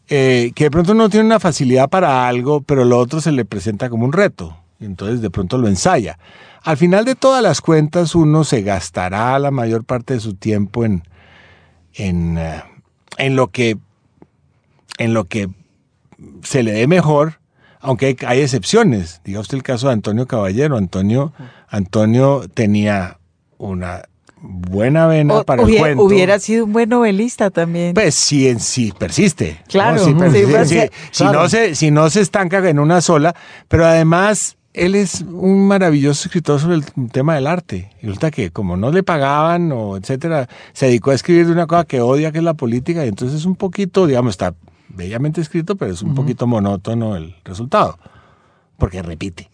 Que 0.07 0.55
de 0.57 0.71
pronto 0.71 0.93
uno 0.93 1.11
tiene 1.11 1.27
una 1.27 1.39
facilidad 1.39 1.91
para 1.91 2.27
algo, 2.27 2.63
pero 2.63 2.87
lo 2.87 2.99
otro 2.99 3.21
se 3.21 3.31
le 3.31 3.45
presenta 3.45 3.91
como 3.91 4.07
un 4.07 4.13
reto. 4.15 4.57
Entonces 4.81 5.21
de 5.21 5.29
pronto 5.29 5.59
lo 5.59 5.69
ensaya. 5.69 6.19
Al 6.63 6.79
final 6.79 7.05
de 7.05 7.15
todas 7.15 7.43
las 7.43 7.61
cuentas, 7.61 8.15
uno 8.15 8.43
se 8.43 8.63
gastará 8.63 9.39
la 9.39 9.51
mayor 9.51 9.85
parte 9.85 10.15
de 10.15 10.21
su 10.21 10.35
tiempo 10.35 10.87
en, 10.87 11.03
en, 11.93 12.39
en 13.19 13.37
lo 13.37 13.49
que 13.49 13.77
en 14.97 15.13
lo 15.13 15.25
que 15.25 15.51
se 16.43 16.63
le 16.63 16.73
dé 16.73 16.87
mejor 16.87 17.42
aunque 17.83 18.07
hay, 18.07 18.17
hay, 18.27 18.41
excepciones. 18.41 19.21
Diga 19.25 19.41
usted 19.41 19.57
el 19.57 19.63
caso 19.63 19.89
de 19.89 19.93
Antonio 19.93 20.27
Caballero. 20.27 20.77
Antonio, 20.77 21.33
Antonio 21.69 22.45
tenía 22.53 23.19
una 23.59 24.03
buena 24.43 25.07
vena 25.07 25.35
o, 25.35 25.45
para 25.45 25.63
hubiera, 25.63 25.89
el 25.89 25.97
cuento. 25.97 26.05
Hubiera 26.05 26.39
sido 26.39 26.65
un 26.65 26.73
buen 26.73 26.89
novelista 26.89 27.51
también. 27.51 27.95
Pues 27.95 28.15
sí, 28.15 28.49
en 28.49 28.61
sí 28.61 28.93
persiste. 28.97 29.61
Claro. 29.69 29.99
¿no? 29.99 30.05
Sí, 30.05 30.15
persiste. 30.15 30.65
Sí, 30.67 30.93
sí, 31.11 31.25
si, 31.25 31.25
no 31.25 31.49
se, 31.49 31.75
si 31.75 31.91
no 31.91 32.11
se 32.11 32.21
estanca 32.21 32.69
en 32.69 32.79
una 32.79 33.01
sola, 33.01 33.35
pero 33.69 33.87
además 33.87 34.57
él 34.75 34.95
es 34.95 35.21
un 35.21 35.67
maravilloso 35.69 36.29
escritor 36.29 36.61
sobre 36.61 36.77
el 36.77 36.85
tema 37.11 37.35
del 37.35 37.47
arte. 37.47 37.91
Y 38.01 38.07
resulta 38.07 38.31
que 38.31 38.51
como 38.51 38.77
no 38.77 38.91
le 38.91 39.03
pagaban 39.03 39.71
o 39.73 39.97
etcétera, 39.97 40.49
se 40.73 40.87
dedicó 40.87 41.11
a 41.11 41.15
escribir 41.15 41.47
de 41.47 41.53
una 41.53 41.67
cosa 41.67 41.85
que 41.85 42.01
odia, 42.01 42.33
que 42.33 42.39
es 42.39 42.45
la 42.45 42.55
política, 42.55 43.05
y 43.05 43.09
entonces 43.09 43.41
es 43.41 43.47
un 43.47 43.57
poquito, 43.57 44.07
digamos, 44.07 44.33
está 44.33 44.55
bellamente 44.95 45.41
escrito, 45.41 45.77
pero 45.77 45.93
es 45.93 46.03
un 46.03 46.11
uh 46.11 46.13
-huh. 46.13 46.17
poquito 46.17 46.47
monótono 46.47 47.17
el 47.17 47.35
resultado, 47.45 47.99
porque 48.79 49.03
repite, 49.03 49.51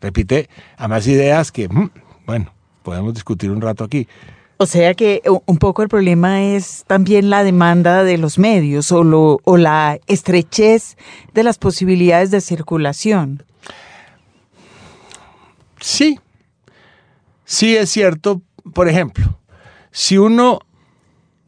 repite 0.00 0.48
a 0.76 0.88
más 0.88 1.06
ideas 1.06 1.52
que, 1.52 1.68
mm, 1.68 1.90
bueno, 2.26 2.52
podemos 2.82 3.14
discutir 3.14 3.50
un 3.50 3.60
rato 3.60 3.84
aquí. 3.84 4.08
O 4.60 4.66
sea 4.66 4.94
que 4.94 5.22
un 5.46 5.58
poco 5.58 5.82
el 5.82 5.88
problema 5.88 6.42
es 6.42 6.82
también 6.88 7.30
la 7.30 7.44
demanda 7.44 8.02
de 8.02 8.18
los 8.18 8.40
medios 8.40 8.90
o, 8.90 9.04
lo, 9.04 9.40
o 9.44 9.56
la 9.56 10.00
estrechez 10.08 10.96
de 11.32 11.44
las 11.44 11.58
posibilidades 11.58 12.32
de 12.32 12.40
circulación. 12.40 13.44
Sí, 15.80 16.18
sí 17.44 17.76
es 17.76 17.88
cierto. 17.90 18.42
Por 18.74 18.88
ejemplo, 18.88 19.38
si 19.92 20.18
uno 20.18 20.58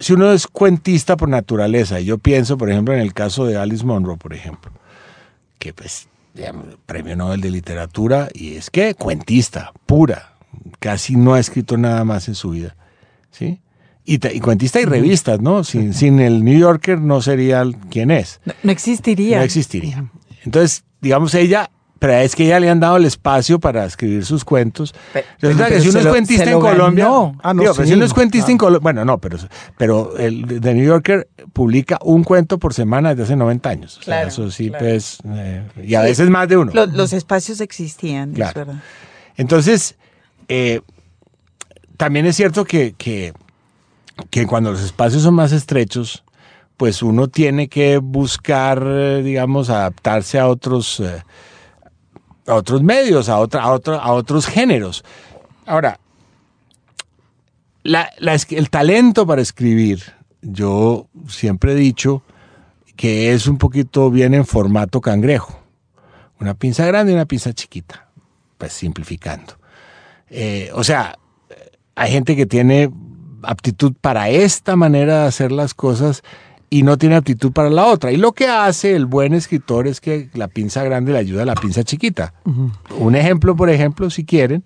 si 0.00 0.14
uno 0.14 0.32
es 0.32 0.46
cuentista 0.46 1.16
por 1.16 1.28
naturaleza, 1.28 2.00
y 2.00 2.06
yo 2.06 2.18
pienso, 2.18 2.56
por 2.56 2.70
ejemplo, 2.70 2.94
en 2.94 3.00
el 3.00 3.12
caso 3.12 3.44
de 3.44 3.58
Alice 3.58 3.84
Munro, 3.84 4.16
por 4.16 4.32
ejemplo, 4.32 4.72
que 5.58 5.74
pues, 5.74 6.08
digamos, 6.34 6.64
premio 6.86 7.14
Nobel 7.14 7.42
de 7.42 7.50
Literatura, 7.50 8.28
y 8.32 8.54
es 8.54 8.70
que 8.70 8.94
cuentista, 8.94 9.72
pura, 9.84 10.32
casi 10.78 11.16
no 11.16 11.34
ha 11.34 11.40
escrito 11.40 11.76
nada 11.76 12.04
más 12.04 12.28
en 12.28 12.34
su 12.34 12.50
vida, 12.50 12.76
¿sí? 13.30 13.60
Y, 14.06 14.26
y 14.34 14.40
cuentista 14.40 14.80
y 14.80 14.86
revistas, 14.86 15.40
¿no? 15.40 15.62
Sin, 15.62 15.92
sin, 15.92 16.18
el 16.18 16.42
New 16.42 16.58
Yorker 16.58 16.98
no 16.98 17.20
sería 17.20 17.62
quien 17.90 18.10
es. 18.10 18.40
No, 18.46 18.54
no 18.62 18.72
existiría. 18.72 19.36
No 19.36 19.44
existiría. 19.44 20.10
Entonces, 20.42 20.84
digamos, 21.02 21.34
ella 21.34 21.70
pero 22.00 22.14
es 22.14 22.34
que 22.34 22.46
ya 22.46 22.58
le 22.58 22.70
han 22.70 22.80
dado 22.80 22.96
el 22.96 23.04
espacio 23.04 23.60
para 23.60 23.84
escribir 23.84 24.24
sus 24.24 24.44
cuentos. 24.44 24.94
Pero, 25.12 25.26
Resulta 25.38 25.68
que 25.68 25.80
si 25.80 25.90
uno 25.90 25.98
es 25.98 26.04
lo, 26.06 26.10
cuentista 26.10 26.50
en 26.50 26.58
Colombia, 26.58 27.06
ah, 27.42 27.54
no, 27.54 27.60
digo, 27.60 27.74
sí, 27.74 27.76
pero 27.76 27.88
si 27.88 27.94
uno 27.94 28.04
es 28.06 28.14
cuentista 28.14 28.48
ah. 28.48 28.52
en 28.52 28.58
Colombia, 28.58 28.82
bueno, 28.82 29.04
no, 29.04 29.18
pero, 29.18 29.38
pero 29.76 30.16
el 30.16 30.60
The 30.60 30.74
New 30.74 30.86
Yorker 30.86 31.28
publica 31.52 31.98
un 32.02 32.24
cuento 32.24 32.58
por 32.58 32.72
semana 32.72 33.10
desde 33.10 33.24
hace 33.24 33.36
90 33.36 33.68
años. 33.68 33.98
O 33.98 34.02
sea, 34.02 34.14
claro, 34.14 34.28
eso 34.28 34.50
sí, 34.50 34.70
claro. 34.70 34.84
pues, 34.84 35.18
eh, 35.26 35.62
y 35.84 35.94
a 35.94 36.00
veces 36.00 36.30
más 36.30 36.48
de 36.48 36.56
uno. 36.56 36.72
Los, 36.74 36.92
los 36.94 37.12
espacios 37.12 37.60
existían, 37.60 38.32
claro. 38.32 38.50
es 38.50 38.66
verdad. 38.66 38.82
Entonces, 39.36 39.96
eh, 40.48 40.80
también 41.98 42.24
es 42.24 42.34
cierto 42.34 42.64
que, 42.64 42.94
que, 42.96 43.34
que 44.30 44.46
cuando 44.46 44.72
los 44.72 44.80
espacios 44.80 45.22
son 45.22 45.34
más 45.34 45.52
estrechos, 45.52 46.24
pues 46.80 47.02
uno 47.02 47.28
tiene 47.28 47.68
que 47.68 47.98
buscar, 47.98 48.82
eh, 48.86 49.22
digamos, 49.22 49.68
adaptarse 49.68 50.38
a 50.38 50.48
otros 50.48 51.00
eh, 51.00 51.22
a 52.46 52.54
otros 52.54 52.82
medios, 52.82 53.28
a, 53.28 53.38
otra, 53.38 53.62
a, 53.62 53.72
otro, 53.72 54.00
a 54.00 54.12
otros 54.12 54.46
géneros. 54.46 55.04
Ahora, 55.66 55.98
el 57.84 58.70
talento 58.70 59.26
para 59.26 59.42
escribir, 59.42 60.02
yo 60.42 61.06
siempre 61.28 61.72
he 61.72 61.76
dicho 61.76 62.22
que 62.96 63.32
es 63.32 63.46
un 63.46 63.58
poquito 63.58 64.10
bien 64.10 64.34
en 64.34 64.44
formato 64.44 65.00
cangrejo. 65.00 65.58
Una 66.38 66.54
pinza 66.54 66.86
grande 66.86 67.12
y 67.12 67.14
una 67.14 67.26
pinza 67.26 67.52
chiquita, 67.52 68.08
pues 68.58 68.72
simplificando. 68.72 69.58
Eh, 70.28 70.70
o 70.74 70.84
sea, 70.84 71.18
hay 71.94 72.12
gente 72.12 72.36
que 72.36 72.46
tiene 72.46 72.90
aptitud 73.42 73.94
para 74.00 74.28
esta 74.28 74.76
manera 74.76 75.22
de 75.22 75.28
hacer 75.28 75.52
las 75.52 75.74
cosas 75.74 76.22
y 76.72 76.84
no 76.84 76.96
tiene 76.96 77.16
aptitud 77.16 77.50
para 77.52 77.68
la 77.68 77.84
otra. 77.86 78.12
Y 78.12 78.16
lo 78.16 78.32
que 78.32 78.46
hace 78.46 78.94
el 78.94 79.06
buen 79.06 79.34
escritor 79.34 79.88
es 79.88 80.00
que 80.00 80.30
la 80.34 80.46
pinza 80.48 80.84
grande 80.84 81.12
le 81.12 81.18
ayuda 81.18 81.42
a 81.42 81.46
la 81.46 81.54
pinza 81.56 81.82
chiquita. 81.82 82.32
Un 82.96 83.16
ejemplo, 83.16 83.56
por 83.56 83.70
ejemplo, 83.70 84.08
si 84.08 84.24
quieren, 84.24 84.62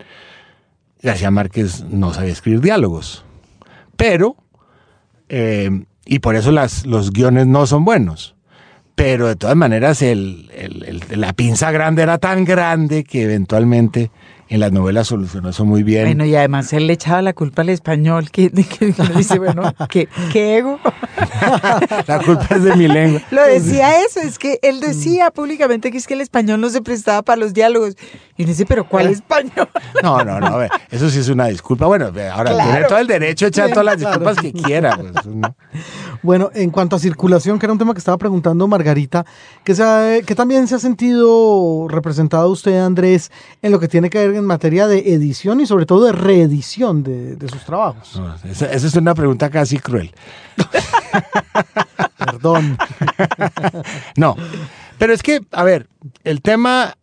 García 1.03 1.31
Márquez 1.31 1.85
no 1.85 2.13
sabía 2.13 2.33
escribir 2.33 2.61
diálogos, 2.61 3.25
pero, 3.97 4.37
eh, 5.29 5.85
y 6.07 6.19
por 6.19 6.37
eso 6.37 6.51
las, 6.53 6.85
los 6.87 7.11
guiones 7.13 7.47
no 7.47 7.67
son 7.67 7.85
buenos. 7.85 8.35
Pero 8.95 9.27
de 9.27 9.35
todas 9.37 9.57
maneras, 9.57 10.03
el, 10.03 10.51
el- 10.55 10.83
el- 11.11 11.21
la 11.21 11.33
pinza 11.33 11.73
grande 11.73 12.03
era 12.03 12.19
tan 12.19 12.45
grande 12.45 13.03
que 13.05 13.23
eventualmente 13.25 14.11
en 14.49 14.61
las 14.61 14.73
novelas 14.73 15.07
solucionó 15.09 15.49
eso 15.51 15.65
muy 15.65 15.83
bien. 15.83 16.05
Bueno, 16.05 16.25
y 16.25 16.35
además 16.37 16.73
él 16.73 16.87
le 16.87 16.93
echaba 16.93 17.23
la 17.23 17.33
culpa 17.33 17.63
al 17.63 17.69
español, 17.71 18.31
que, 18.31 18.51
que- 18.51 18.65
que 18.93 18.95
uno 19.03 19.11
dice, 19.17 19.39
bueno, 19.39 19.63
¿qué, 19.89 20.09
qué 20.33 20.59
ego? 20.59 20.79
La 22.07 22.19
culpa 22.25 22.47
es 22.51 22.63
de 22.65 22.77
mi 22.77 22.89
lengua. 22.89 23.21
Lo 23.31 23.43
decía 23.47 24.01
eso, 24.05 24.21
es 24.21 24.39
que 24.39 24.59
él 24.63 24.81
decía 24.81 25.31
públicamente 25.31 25.91
que 25.91 25.99
es 25.99 26.07
que 26.07 26.15
el 26.15 26.21
español 26.21 26.61
no 26.61 26.69
se 26.71 26.83
prestaba 26.83 27.23
para 27.23 27.37
los 27.37 27.55
diálogos. 27.55 27.95
Y 28.37 28.43
uno 28.43 28.51
dice, 28.51 28.67
pero 28.67 28.89
¿cuál 28.89 29.07
español? 29.09 29.69
No, 30.03 30.25
no, 30.25 30.41
no, 30.41 30.47
a 30.47 30.57
ver, 30.57 30.71
eso 30.91 31.09
sí 31.09 31.21
es 31.21 31.29
una 31.29 31.47
disculpa. 31.47 31.87
Bueno, 31.87 32.07
ahora 32.33 32.51
Claro. 32.53 32.71
tiene 32.71 32.87
todo 32.89 32.99
el 32.99 33.07
derecho 33.07 33.45
a 33.47 33.49
echar 33.49 33.71
todas 33.71 33.85
las 33.85 33.99
disculpas 33.99 34.37
que 34.39 34.53
quiera. 34.53 34.97
pues, 34.97 35.27
no. 35.27 35.55
Bueno, 36.23 36.51
en 36.55 36.71
cuanto 36.71 36.97
a 36.97 36.99
circulación, 36.99 37.59
que 37.59 37.67
era 37.67 37.73
un 37.73 37.79
tema 37.79 37.93
que 37.95 37.99
estaba 37.99 38.19
preguntando 38.19 38.67
Margarita, 38.67 39.25
que, 39.63 39.75
se- 39.75 40.23
que 40.27 40.35
también 40.35 40.67
se 40.67 40.75
ha 40.75 40.79
sentido 40.79 41.87
representado 41.89 42.49
usted, 42.51 42.79
Andrés, 42.79 43.31
en 43.63 43.71
lo 43.73 43.79
que 43.79 43.89
tiene 43.89 44.11
que 44.11 44.19
ver 44.19 44.34
en 44.37 44.45
materia 44.45 44.87
de 44.87 45.15
edición 45.15 45.61
y 45.61 45.67
sobre 45.67 45.87
todo 45.87 46.05
de 46.05 46.13
reedición 46.13 47.03
de, 47.03 47.37
de 47.37 47.49
sus 47.49 47.65
trabajos. 47.65 48.17
No, 48.17 48.35
esa, 48.51 48.73
esa 48.73 48.87
es 48.87 48.95
una 48.95 49.15
pregunta 49.15 49.51
casi 49.51 49.79
cruel. 49.79 50.13
Perdón. 52.19 52.79
No, 54.17 54.37
pero 54.99 55.13
es 55.13 55.23
que, 55.23 55.41
a 55.51 55.65
ver, 55.65 55.89
el 56.23 56.41
tema, 56.41 56.97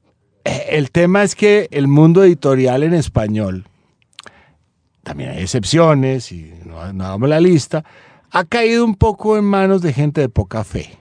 el 0.44 0.92
tema 0.92 1.24
es 1.24 1.36
que 1.36 1.68
el 1.72 1.88
mundo 1.88 2.24
editorial 2.24 2.84
en 2.84 2.94
español, 2.94 3.66
también 5.04 5.32
hay 5.32 5.42
excepciones 5.42 6.32
y 6.32 6.54
no, 6.66 6.94
no 6.94 7.06
hagamos 7.06 7.30
la 7.30 7.40
lista, 7.40 7.84
ha 8.32 8.46
caído 8.46 8.86
un 8.86 8.96
poco 8.96 9.38
en 9.38 9.44
manos 9.44 9.82
de 9.82 9.94
gente 9.94 10.22
de 10.22 10.30
poca 10.30 10.64
fe, 10.64 10.98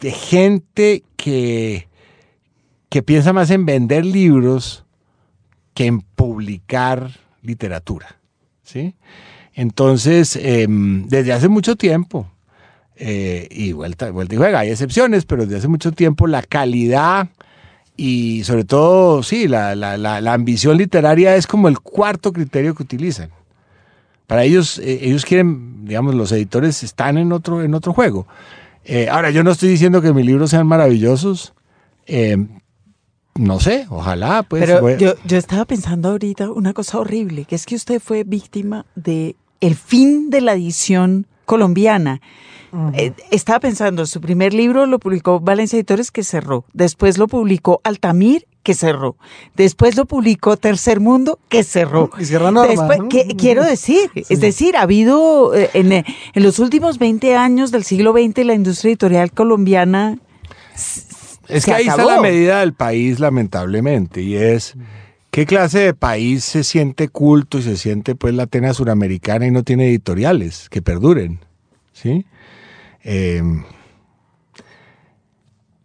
de 0.00 0.10
gente 0.10 1.04
que, 1.16 1.88
que 2.88 3.02
piensa 3.02 3.32
más 3.32 3.50
en 3.50 3.64
vender 3.64 4.04
libros 4.04 4.81
que 5.74 5.86
en 5.86 6.00
publicar 6.00 7.10
literatura, 7.42 8.16
¿sí? 8.62 8.94
Entonces, 9.54 10.36
em, 10.36 11.06
desde 11.08 11.32
hace 11.32 11.48
mucho 11.48 11.76
tiempo, 11.76 12.26
eh, 12.96 13.48
y 13.50 13.72
vuelta, 13.72 14.10
vuelta 14.10 14.34
y 14.34 14.38
juega, 14.38 14.60
hay 14.60 14.70
excepciones, 14.70 15.24
pero 15.24 15.44
desde 15.44 15.58
hace 15.58 15.68
mucho 15.68 15.92
tiempo 15.92 16.26
la 16.26 16.42
calidad 16.42 17.28
y 17.96 18.44
sobre 18.44 18.64
todo, 18.64 19.22
sí, 19.22 19.48
la, 19.48 19.74
la- 19.74 19.96
la- 19.98 20.32
ambición 20.32 20.76
literaria 20.78 21.36
es 21.36 21.46
como 21.46 21.68
el 21.68 21.80
cuarto 21.80 22.32
criterio 22.32 22.74
que 22.74 22.82
utilizan. 22.82 23.30
Para 24.26 24.44
ellos, 24.44 24.78
eh, 24.78 25.00
ellos 25.02 25.24
quieren, 25.26 25.84
digamos, 25.84 26.14
los 26.14 26.32
editores 26.32 26.82
están 26.82 27.18
en 27.18 27.32
otro, 27.32 27.62
en 27.62 27.74
otro 27.74 27.92
juego. 27.92 28.26
Eh, 28.84 29.08
ahora, 29.10 29.30
yo 29.30 29.42
no 29.44 29.50
estoy 29.50 29.68
diciendo 29.68 30.00
que 30.00 30.12
mis 30.12 30.24
libros 30.24 30.50
sean 30.50 30.66
maravillosos. 30.66 31.52
No 33.34 33.60
sé, 33.60 33.86
ojalá, 33.88 34.42
pues. 34.42 34.64
Pero 34.66 34.80
voy- 34.80 34.96
yo, 34.98 35.14
yo 35.24 35.36
estaba 35.38 35.64
pensando 35.64 36.10
ahorita 36.10 36.50
una 36.50 36.72
cosa 36.74 36.98
horrible, 36.98 37.44
que 37.44 37.54
es 37.54 37.66
que 37.66 37.74
usted 37.74 38.00
fue 38.00 38.24
víctima 38.24 38.84
de 38.94 39.36
el 39.60 39.74
fin 39.76 40.28
de 40.30 40.40
la 40.40 40.54
edición 40.54 41.26
colombiana. 41.46 42.20
Eh, 42.94 43.12
estaba 43.30 43.60
pensando, 43.60 44.06
su 44.06 44.20
primer 44.22 44.54
libro 44.54 44.86
lo 44.86 44.98
publicó 44.98 45.40
Valencia 45.40 45.76
Editores, 45.76 46.10
que 46.10 46.24
cerró. 46.24 46.64
Después 46.72 47.18
lo 47.18 47.28
publicó 47.28 47.82
Altamir, 47.84 48.46
que 48.62 48.72
cerró. 48.72 49.16
Después 49.56 49.94
lo 49.94 50.06
publicó 50.06 50.56
Tercer 50.56 50.98
Mundo, 50.98 51.38
que 51.50 51.64
cerró. 51.64 52.10
Y 52.18 52.24
cierra 52.24 52.50
Norma, 52.50 52.68
Después, 52.70 52.98
¿no? 53.00 53.08
que- 53.10 53.36
quiero 53.36 53.62
decir, 53.62 54.10
es 54.14 54.40
decir, 54.40 54.76
ha 54.78 54.82
habido 54.82 55.54
eh, 55.54 55.68
en, 55.74 55.92
en 55.92 56.04
los 56.34 56.58
últimos 56.60 56.98
20 56.98 57.36
años 57.36 57.72
del 57.72 57.84
siglo 57.84 58.12
XX 58.14 58.46
la 58.46 58.54
industria 58.54 58.88
editorial 58.92 59.32
colombiana 59.32 60.18
Es 61.52 61.64
que 61.64 61.72
ahí 61.72 61.86
está 61.86 62.04
la 62.04 62.20
medida 62.20 62.60
del 62.60 62.74
país, 62.74 63.20
lamentablemente, 63.20 64.22
y 64.22 64.36
es 64.36 64.74
qué 65.30 65.46
clase 65.46 65.80
de 65.80 65.94
país 65.94 66.44
se 66.44 66.64
siente 66.64 67.08
culto 67.08 67.58
y 67.58 67.62
se 67.62 67.76
siente 67.76 68.14
pues 68.14 68.34
la 68.34 68.44
Atena 68.44 68.74
suramericana 68.74 69.46
y 69.46 69.50
no 69.50 69.62
tiene 69.62 69.88
editoriales 69.88 70.68
que 70.68 70.82
perduren, 70.82 71.40
¿sí? 71.92 72.26
Eh, 73.04 73.42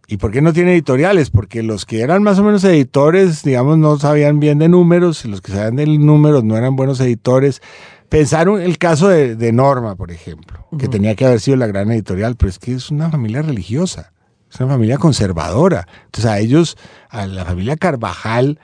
¿Y 0.10 0.17
por 0.17 0.32
qué 0.32 0.41
no 0.41 0.53
tiene 0.53 0.71
editoriales? 0.71 1.30
Porque 1.30 1.63
los 1.63 1.86
que 1.86 2.01
eran 2.01 2.23
más 2.23 2.39
o 2.39 2.43
menos 2.43 2.63
editores, 2.63 3.43
digamos, 3.43 3.77
no 3.77 3.99
sabían 3.99 4.39
bien 4.39 4.58
de 4.58 4.69
números, 4.69 5.25
y 5.25 5.27
los 5.27 5.41
que 5.41 5.51
sabían 5.51 5.75
de 5.75 5.86
números 5.86 6.45
no 6.45 6.58
eran 6.58 6.77
buenos 6.77 7.01
editores. 7.01 7.62
Pensaron 8.08 8.62
el 8.62 8.77
caso 8.77 9.10
de, 9.10 9.36
de 9.36 9.51
Norma, 9.51 9.95
por 9.95 10.12
ejemplo, 10.12 10.65
que 10.80 10.88
tenía 10.88 11.13
que 11.15 11.25
haber 11.25 11.41
sido 11.41 11.58
la 11.58 11.67
gran 11.67 11.91
editorial, 11.91 12.38
pero 12.38 12.49
es 12.49 12.58
que 12.58 12.71
es 12.73 12.89
una 12.89 13.10
familia 13.10 13.41
religiosa, 13.41 14.13
es 14.51 14.60
una 14.60 14.73
familia 14.73 14.97
conservadora. 14.97 15.88
Entonces 16.05 16.25
a 16.31 16.39
ellos, 16.39 16.77
a 17.10 17.27
la 17.27 17.45
familia 17.45 17.75
Carvajal, 17.77 18.60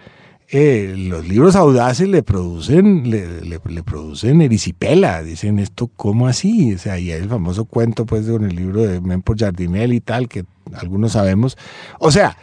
eh, 0.49 0.93
los 0.97 1.27
libros 1.27 1.55
audaces 1.55 2.07
le 2.07 2.21
producen, 2.21 3.09
le, 3.09 3.41
le- 3.41 3.59
producen 3.83 4.41
erisipela. 4.41 5.23
Dicen 5.23 5.57
esto, 5.59 5.87
¿cómo 5.95 6.27
así? 6.27 6.73
O 6.73 6.77
sea, 6.77 6.99
y 6.99 7.11
el 7.11 7.27
famoso 7.29 7.65
cuento, 7.65 8.05
pues, 8.05 8.27
con 8.27 8.43
el 8.45 8.55
libro 8.55 8.81
de 8.83 9.01
Men 9.01 9.21
por 9.23 9.37
Jardinel 9.39 9.93
y 9.93 9.99
tal, 9.99 10.27
que 10.29 10.45
algunos 10.73 11.13
sabemos. 11.13 11.57
O 11.99 12.11
sea, 12.11 12.37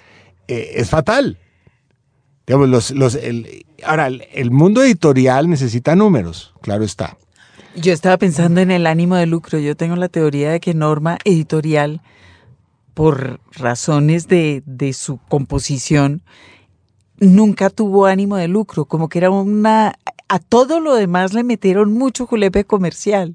eh, 0.49 0.73
es 0.77 0.91
fatal. 0.91 1.39
Digamos, 2.47 2.69
los, 2.69 2.91
los, 2.91 3.15
el- 3.15 3.65
ahora, 3.85 4.09
el 4.09 4.51
mundo 4.51 4.83
editorial 4.83 5.49
necesita 5.49 5.95
números, 5.95 6.53
claro 6.63 6.83
está. 6.85 7.17
Yo 7.77 7.93
estaba 7.93 8.17
pensando 8.19 8.61
en 8.61 8.73
el 8.73 8.89
ánimo 8.89 9.15
de 9.15 9.27
lucro. 9.27 9.61
Yo 9.61 9.77
tengo 9.77 9.95
la 9.95 10.09
teoría 10.09 10.51
de 10.51 10.59
que 10.59 10.75
Norma 10.75 11.19
Editorial, 11.25 12.03
por 12.95 13.41
razones 13.53 14.29
de, 14.29 14.63
de 14.67 14.93
su 14.93 15.19
composición, 15.29 16.23
nunca 17.19 17.71
tuvo 17.71 18.07
ánimo 18.07 18.37
de 18.37 18.49
lucro. 18.49 18.85
Como 18.85 19.09
que 19.09 19.19
era 19.19 19.31
una... 19.31 19.95
A 20.29 20.39
todo 20.39 20.79
lo 20.81 20.95
demás 20.95 21.33
le 21.33 21.43
metieron 21.43 21.93
mucho 21.93 22.25
julepe 22.27 22.65
comercial. 22.65 23.35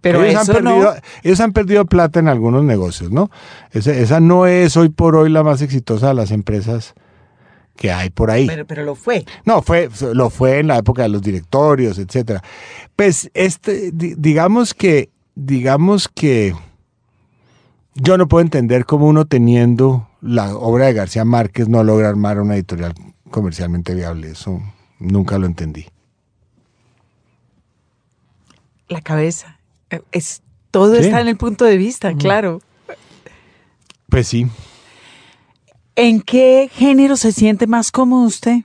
Pero 0.00 0.24
ellos, 0.24 0.42
eso 0.48 0.56
han 0.58 0.64
no- 0.64 0.70
perdido, 0.70 0.94
ellos 1.22 1.40
han 1.40 1.52
perdido 1.52 1.84
plata 1.84 2.18
en 2.18 2.28
algunos 2.28 2.64
negocios, 2.64 3.10
¿no? 3.10 3.30
Esa, 3.72 3.92
esa 3.92 4.20
no 4.20 4.46
es 4.46 4.76
hoy 4.76 4.88
por 4.88 5.16
hoy 5.16 5.28
la 5.30 5.42
más 5.42 5.60
exitosa 5.62 6.08
de 6.08 6.14
las 6.14 6.30
empresas 6.30 6.94
que 7.76 7.92
hay 7.92 8.08
por 8.10 8.30
ahí. 8.30 8.46
Pero, 8.46 8.66
pero 8.66 8.84
lo 8.84 8.94
fue. 8.94 9.24
No, 9.44 9.60
fue, 9.62 9.90
lo 10.14 10.30
fue 10.30 10.60
en 10.60 10.68
la 10.68 10.78
época 10.78 11.02
de 11.02 11.08
los 11.10 11.22
directorios, 11.22 11.98
etcétera. 11.98 12.42
Pues 12.96 13.30
este, 13.34 13.90
di- 13.92 14.14
digamos 14.16 14.72
que, 14.74 15.10
digamos 15.34 16.08
que 16.08 16.54
yo 17.94 18.16
no 18.18 18.28
puedo 18.28 18.42
entender 18.42 18.84
cómo 18.86 19.06
uno 19.06 19.24
teniendo 19.26 20.08
la 20.20 20.54
obra 20.56 20.86
de 20.86 20.94
García 20.94 21.24
Márquez 21.24 21.68
no 21.68 21.82
logra 21.84 22.08
armar 22.08 22.40
una 22.40 22.54
editorial 22.54 22.94
comercialmente 23.30 23.94
viable. 23.94 24.30
Eso 24.30 24.60
nunca 24.98 25.38
lo 25.38 25.46
entendí. 25.46 25.86
La 28.88 29.00
cabeza. 29.00 29.58
Eh, 29.90 30.00
Es, 30.12 30.42
todo 30.70 30.94
Sí. 30.96 31.02
está 31.06 31.20
en 31.20 31.28
el 31.28 31.36
punto 31.36 31.64
de 31.64 31.76
vista, 31.76 32.12
claro. 32.14 32.60
Pues 34.08 34.28
sí. 34.28 34.46
¿En 35.96 36.20
qué 36.20 36.68
género 36.72 37.16
se 37.16 37.30
siente 37.32 37.66
más 37.66 37.90
cómodo 37.92 38.24
usted? 38.26 38.60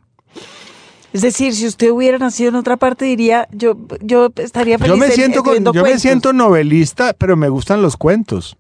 Es 1.13 1.21
decir, 1.21 1.55
si 1.55 1.65
usted 1.67 1.89
hubiera 1.91 2.17
nacido 2.17 2.49
en 2.49 2.55
otra 2.55 2.77
parte, 2.77 3.05
diría, 3.05 3.47
yo, 3.51 3.75
yo 4.01 4.29
estaría 4.35 4.77
feliz 4.77 4.91
Yo 4.93 4.97
me 4.97 5.05
en- 5.07 5.11
siento, 5.11 5.43
con- 5.43 5.63
yo 5.73 5.83
me 5.83 5.97
siento 5.99 6.33
novelista, 6.33 7.13
pero 7.13 7.35
me 7.37 7.49
gustan 7.49 7.81
los 7.81 7.97
cuentos. 7.97 8.57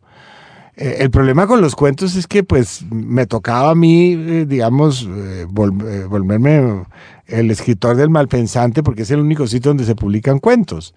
Eh, 0.81 0.97
el 0.99 1.11
problema 1.11 1.45
con 1.45 1.59
los 1.59 1.75
cuentos 1.75 2.15
es 2.15 2.25
que 2.25 2.43
pues 2.43 2.83
me 2.89 3.25
tocaba 3.27 3.71
a 3.71 3.75
mí, 3.75 4.13
eh, 4.13 4.45
digamos, 4.47 5.03
eh, 5.09 5.45
vol- 5.49 6.07
volverme 6.07 6.85
el 7.27 7.51
escritor 7.51 7.97
del 7.97 8.09
malpensante 8.09 8.81
porque 8.81 9.01
es 9.01 9.11
el 9.11 9.19
único 9.19 9.45
sitio 9.45 9.71
donde 9.71 9.83
se 9.83 9.93
publican 9.95 10.39
cuentos. 10.39 10.93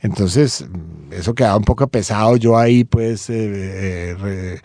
Entonces, 0.00 0.64
mm, 0.70 1.12
eso 1.14 1.34
quedaba 1.34 1.56
un 1.56 1.64
poco 1.64 1.88
pesado 1.88 2.36
yo 2.36 2.56
ahí 2.56 2.84
pues 2.84 3.28
eh, 3.30 4.14
re- 4.20 4.60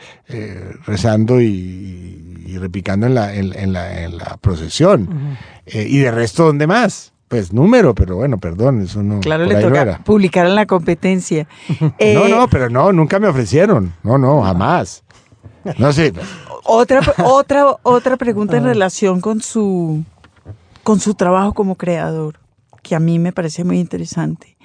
rezando 0.85 1.41
y, 1.41 2.43
y 2.45 2.57
repicando 2.59 3.07
en 3.07 3.15
la, 3.15 3.33
en, 3.33 3.53
en 3.57 3.73
la, 3.73 4.03
en 4.03 4.17
la 4.17 4.37
procesión. 4.37 5.37
Eh, 5.65 5.87
y 5.89 5.99
de 5.99 6.11
resto, 6.11 6.45
¿dónde 6.45 6.67
más? 6.67 7.10
Pues 7.31 7.51
número, 7.53 7.95
pero 7.95 8.17
bueno, 8.17 8.37
perdón, 8.37 8.81
eso 8.81 9.01
no. 9.01 9.19
Claro, 9.21 9.45
le 9.45 9.55
no 9.55 9.61
toca 9.61 10.01
publicar 10.03 10.45
en 10.45 10.53
la 10.55 10.65
competencia. 10.67 11.47
Eh, 11.97 12.13
No, 12.13 12.27
no, 12.27 12.47
pero 12.49 12.69
no, 12.69 12.91
nunca 12.91 13.19
me 13.19 13.27
ofrecieron. 13.27 13.93
No, 14.03 14.17
no, 14.19 14.43
jamás. 14.43 15.03
No 15.79 15.91
sé. 15.93 16.11
Otra, 16.65 16.99
otra, 17.23 17.65
otra 17.83 18.17
pregunta 18.17 18.57
en 18.57 18.65
relación 18.65 19.21
con 19.21 19.41
su, 19.41 20.03
con 20.83 20.99
su 20.99 21.13
trabajo 21.15 21.53
como 21.53 21.75
creador, 21.75 22.39
que 22.83 22.95
a 22.95 22.99
mí 22.99 23.17
me 23.17 23.31
parece 23.31 23.63
muy 23.63 23.79
interesante. 23.79 24.57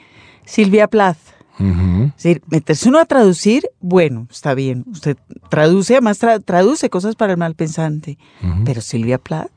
Silvia 0.45 0.89
Plath. 0.89 1.19
Ujú. 1.59 2.11
Es 2.17 2.23
decir, 2.23 2.43
meterse 2.49 2.89
uno 2.89 2.99
a 2.99 3.05
traducir, 3.07 3.71
bueno, 3.81 4.27
está 4.31 4.55
bien. 4.55 4.85
Usted 4.91 5.17
traduce, 5.49 5.95
además 5.95 6.21
tra- 6.21 6.43
traduce 6.45 6.91
cosas 6.91 7.15
para 7.15 7.33
el 7.33 7.39
malpensante. 7.39 8.19
Pero 8.65 8.81
Silvia 8.83 9.19
Plath, 9.19 9.51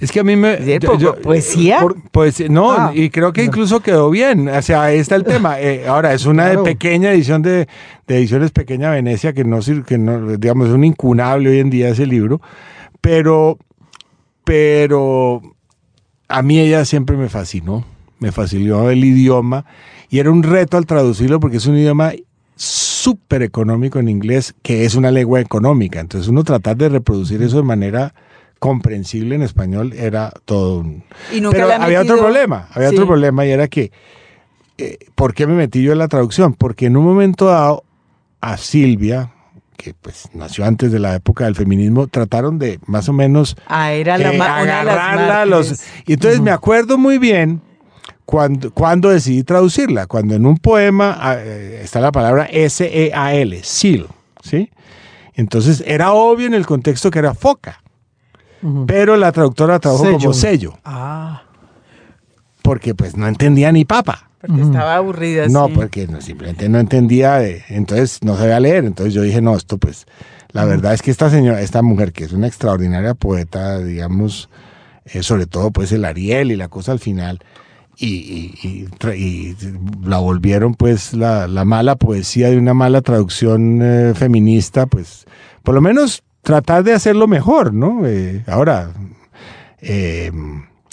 Es 0.00 0.10
que 0.10 0.20
a 0.20 0.24
mí 0.24 0.34
me... 0.34 0.78
yo- 0.80 0.96
yo- 0.98 1.14
poesía. 1.20 1.80
por- 1.80 1.96
Pues 2.10 2.48
no, 2.50 2.72
Ah, 2.72 2.92
y 2.94 3.10
creo 3.10 3.32
que 3.32 3.44
incluso 3.44 3.80
quedó 3.80 4.08
bien. 4.10 4.48
O 4.48 4.62
sea, 4.62 4.84
ahí 4.84 4.98
está 4.98 5.14
el 5.14 5.24
tema. 5.24 5.60
Eh, 5.60 5.86
ahora, 5.86 6.14
es 6.14 6.24
una 6.26 6.44
Claro. 6.46 6.64
pequeña 6.64 7.12
edición 7.12 7.42
de, 7.42 7.68
de 8.06 8.16
Ediciones 8.18 8.50
Pequeña 8.50 8.90
Venecia, 8.90 9.32
que 9.34 9.44
no, 9.44 9.60
que 9.86 9.98
no, 9.98 10.36
digamos, 10.38 10.68
es 10.68 10.74
un 10.74 10.84
incunable 10.84 11.50
hoy 11.50 11.58
en 11.58 11.68
día 11.70 11.90
ese 11.90 12.06
libro. 12.06 12.40
Pero, 13.02 13.58
pero 14.44 15.42
a 16.28 16.42
mí 16.42 16.58
ella 16.58 16.84
siempre 16.84 17.16
me 17.16 17.28
fascinó. 17.28 17.84
Me 18.18 18.32
fascinó 18.32 18.90
el 18.90 19.04
idioma. 19.04 19.64
Y 20.08 20.18
era 20.18 20.30
un 20.30 20.42
reto 20.42 20.76
al 20.76 20.86
traducirlo 20.86 21.40
porque 21.40 21.58
es 21.58 21.66
un 21.66 21.76
idioma 21.76 22.12
súper 22.56 23.42
económico 23.42 23.98
en 23.98 24.08
inglés, 24.08 24.54
que 24.62 24.84
es 24.84 24.94
una 24.94 25.10
lengua 25.10 25.40
económica. 25.40 26.00
Entonces 26.00 26.28
uno 26.28 26.44
tratar 26.44 26.76
de 26.76 26.88
reproducir 26.88 27.42
eso 27.42 27.58
de 27.58 27.62
manera 27.62 28.14
comprensible 28.60 29.34
en 29.34 29.42
español 29.42 29.92
era 29.94 30.32
todo 30.44 30.78
un... 30.80 31.02
Y 31.32 31.40
nunca 31.40 31.56
Pero 31.56 31.68
le 31.68 31.74
había 31.74 32.02
otro 32.02 32.18
problema, 32.18 32.68
había 32.72 32.90
Sí. 32.90 32.94
otro 32.94 33.06
problema 33.08 33.44
y 33.46 33.50
era 33.50 33.66
que, 33.66 33.90
eh, 34.78 34.98
¿por 35.16 35.34
qué 35.34 35.46
me 35.48 35.54
metí 35.54 35.82
yo 35.82 35.90
en 35.92 35.98
la 35.98 36.06
traducción? 36.08 36.54
Porque 36.54 36.86
en 36.86 36.96
un 36.96 37.04
momento 37.04 37.46
dado 37.46 37.82
a 38.40 38.56
Silvia, 38.58 39.32
que 39.78 39.94
pues 39.94 40.28
nació 40.34 40.66
antes 40.66 40.92
de 40.92 40.98
la 40.98 41.14
época 41.14 41.46
del 41.46 41.56
feminismo, 41.56 42.06
trataron 42.06 42.58
de 42.58 42.78
más 42.86 43.08
o 43.08 43.14
menos 43.14 43.56
Ah, 43.66 43.92
era 43.92 44.18
la 44.18 44.32
eh, 44.34 44.40
agarrarla 44.40 45.46
los-. 45.46 45.82
Y 46.06 46.12
entonces 46.12 46.40
me 46.40 46.50
acuerdo 46.50 46.98
muy 46.98 47.16
bien 47.18 47.62
cuando, 48.26 48.70
cuando 48.72 49.08
decidí 49.08 49.42
traducirla, 49.42 50.06
cuando 50.06 50.34
en 50.34 50.44
un 50.44 50.58
poema 50.58 51.16
ah, 51.18 51.36
eh, 51.38 51.80
está 51.82 52.00
la 52.00 52.12
palabra 52.12 52.44
S-E-A-L, 52.44 53.60
seal, 53.64 54.06
¿sí? 54.42 54.70
Entonces 55.34 55.82
era 55.86 56.12
obvio 56.12 56.46
en 56.46 56.52
el 56.54 56.66
contexto 56.66 57.10
que 57.10 57.18
era 57.18 57.32
foca, 57.32 57.82
Pero 58.86 59.16
la 59.16 59.32
traductora 59.32 59.78
trabajó 59.78 60.04
Sello. 60.04 60.18
como 60.18 60.32
sello, 60.34 60.78
Ah, 60.84 61.42
porque 62.62 62.94
pues 62.94 63.16
no 63.16 63.26
entendía 63.26 63.72
ni 63.72 63.84
papa. 63.84 64.28
Porque 64.40 64.62
estaba 64.62 64.96
aburrida. 64.96 65.48
No, 65.48 65.66
sí. 65.66 65.72
porque 65.74 66.06
no, 66.06 66.20
simplemente 66.22 66.68
no 66.68 66.78
entendía, 66.78 67.34
de- 67.38 67.62
entonces 67.68 68.20
no 68.22 68.36
sabía 68.36 68.58
leer. 68.60 68.84
Entonces 68.86 69.12
yo 69.12 69.20
dije, 69.22 69.42
no, 69.42 69.54
esto 69.54 69.76
pues, 69.76 70.06
la 70.52 70.64
verdad 70.64 70.94
es 70.94 71.02
que 71.02 71.10
esta 71.10 71.28
señora, 71.28 71.60
esta 71.60 71.82
mujer 71.82 72.12
que 72.12 72.24
es 72.24 72.32
una 72.32 72.46
extraordinaria 72.46 73.12
poeta, 73.14 73.78
digamos, 73.80 74.48
eh, 75.04 75.22
sobre 75.22 75.46
todo 75.46 75.70
pues 75.72 75.92
el 75.92 76.04
Ariel 76.06 76.52
y 76.52 76.56
la 76.56 76.68
cosa 76.68 76.92
al 76.92 77.00
final, 77.00 77.40
y, 77.98 78.06
y- 78.06 78.54
y 78.62 78.88
y 79.14 79.56
la 80.02 80.18
volvieron 80.18 80.74
pues 80.74 81.12
la, 81.12 81.46
la 81.46 81.66
mala 81.66 81.96
poesía 81.96 82.48
de 82.48 82.56
una 82.56 82.72
mala 82.72 83.02
traducción 83.02 83.80
eh, 83.82 84.12
feminista, 84.14 84.86
pues 84.86 85.26
por 85.62 85.74
lo 85.74 85.82
menos 85.82 86.22
tratar 86.42 86.84
de 86.84 86.92
hacerlo 86.94 87.26
mejor, 87.26 87.72
¿no? 87.74 88.06
Eh, 88.06 88.44
ahora, 88.46 88.90
eh, 89.80 90.30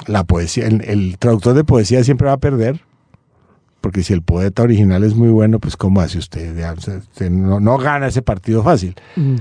la 0.05 0.23
poesía, 0.23 0.67
el, 0.67 0.81
el 0.83 1.17
traductor 1.17 1.53
de 1.53 1.63
poesía 1.63 2.03
siempre 2.03 2.27
va 2.27 2.33
a 2.33 2.37
perder. 2.37 2.81
Porque 3.81 4.03
si 4.03 4.11
el 4.11 4.21
poeta 4.23 4.63
original 4.63 5.03
es 5.03 5.13
muy 5.13 5.29
bueno, 5.29 5.59
pues 5.59 5.77
¿cómo 5.77 6.01
hace 6.01 6.17
usted? 6.17 6.53
No, 7.29 7.59
no 7.59 7.77
gana 7.77 8.07
ese 8.07 8.21
partido 8.21 8.63
fácil. 8.63 8.95
mm. 9.15 9.35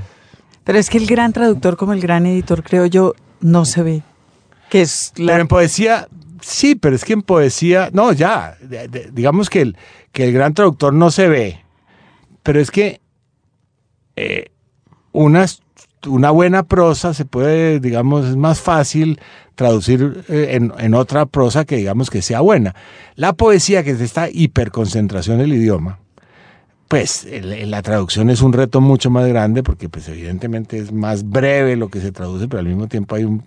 Pero 0.63 0.79
es 0.79 0.91
que 0.91 0.99
el 0.99 1.07
gran 1.07 1.33
traductor 1.33 1.77
como 1.77 1.93
el 1.93 2.01
gran 2.01 2.27
editor, 2.27 2.63
creo 2.63 2.87
yo, 2.87 3.15
no 3.41 3.65
se 3.65 3.83
ve. 3.83 4.03
Que 4.69 4.83
es 4.83 5.13
la... 5.17 5.33
Pero 5.33 5.43
en 5.43 5.49
poesía, 5.49 6.09
sí, 6.43 6.75
pero 6.75 6.97
es 6.97 7.05
que 7.05 7.13
en 7.15 7.23
poesía, 7.23 7.89
no, 7.93 8.13
ya, 8.13 8.57
de- 8.61 8.89
de- 8.89 9.11
digamos 9.13 9.49
que 9.49 9.61
el, 9.63 9.77
que 10.13 10.25
el 10.25 10.33
gran 10.33 10.55
traductor 10.55 10.93
no 10.93 11.11
se 11.13 11.29
ve, 11.29 11.65
pero 12.43 12.61
es 12.61 12.71
que 12.73 13.01
eh, 14.17 14.47
una, 15.13 15.45
s- 15.45 15.61
una 16.07 16.31
buena 16.31 16.63
prosa 16.65 17.15
se 17.15 17.25
puede, 17.25 17.81
digamos, 17.81 18.27
es 18.27 18.37
más 18.37 18.61
fácil 18.61 19.21
traducir 19.55 20.25
eh, 20.29 20.49
en, 20.53 20.73
en 20.79 20.95
otra 20.95 21.27
prosa 21.27 21.65
que 21.65 21.77
digamos 21.77 22.11
que 22.11 22.23
sea 22.23 22.41
buena. 22.41 22.75
La 23.15 23.33
poesía, 23.33 23.85
que 23.85 23.91
es 23.91 24.01
esta 24.01 24.29
hiperconcentración 24.31 25.39
del 25.39 25.53
idioma, 25.53 25.99
pues 26.89 27.27
la 27.43 27.83
traducción 27.83 28.31
es 28.31 28.43
un 28.43 28.53
reto 28.53 28.81
mucho 28.81 29.11
más 29.11 29.27
grande 29.27 29.63
porque 29.65 29.89
pues 29.89 30.09
evidentemente 30.09 30.79
es 30.79 30.93
más 30.93 31.29
breve 31.29 31.75
lo 31.77 31.89
que 31.89 32.01
se 32.01 32.13
traduce, 32.13 32.47
pero 32.47 32.61
al 32.61 32.67
mismo 32.67 32.87
tiempo 32.87 33.17
hay 33.17 33.25
un, 33.25 33.43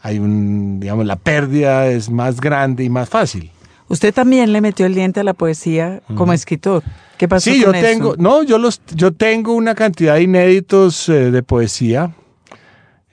hay 0.00 0.18
un, 0.18 0.80
digamos, 0.80 1.06
la 1.06 1.16
pérdida 1.16 1.86
es 1.86 2.10
más 2.10 2.40
grande 2.40 2.82
y 2.82 2.90
más 2.90 3.08
fácil. 3.08 3.52
Usted 3.90 4.14
también 4.14 4.52
le 4.52 4.60
metió 4.60 4.86
el 4.86 4.94
diente 4.94 5.20
a 5.20 5.24
la 5.24 5.34
poesía 5.34 6.00
como 6.16 6.32
escritor. 6.32 6.82
¿Qué 7.18 7.26
pasó 7.28 7.50
Sí, 7.50 7.58
yo 7.60 7.66
con 7.66 7.74
eso? 7.74 7.86
tengo, 7.86 8.14
no, 8.16 8.42
yo 8.44 8.56
los, 8.56 8.80
yo 8.94 9.12
tengo 9.12 9.52
una 9.52 9.74
cantidad 9.74 10.14
de 10.14 10.22
inéditos 10.22 11.08
eh, 11.08 11.30
de 11.30 11.42
poesía. 11.42 12.14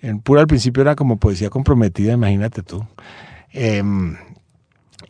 En 0.01 0.19
pura 0.19 0.41
al 0.41 0.47
principio 0.47 0.81
era 0.83 0.95
como 0.95 1.17
poesía 1.17 1.49
comprometida, 1.49 2.13
imagínate 2.13 2.61
tú. 2.61 2.85
Em, 3.51 4.15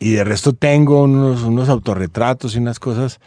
y 0.00 0.12
de 0.12 0.24
resto 0.24 0.54
tengo 0.54 1.02
unos, 1.04 1.42
unos 1.42 1.68
autorretratos 1.68 2.54
y 2.56 2.58
unas 2.58 2.80
cosas. 2.80 3.20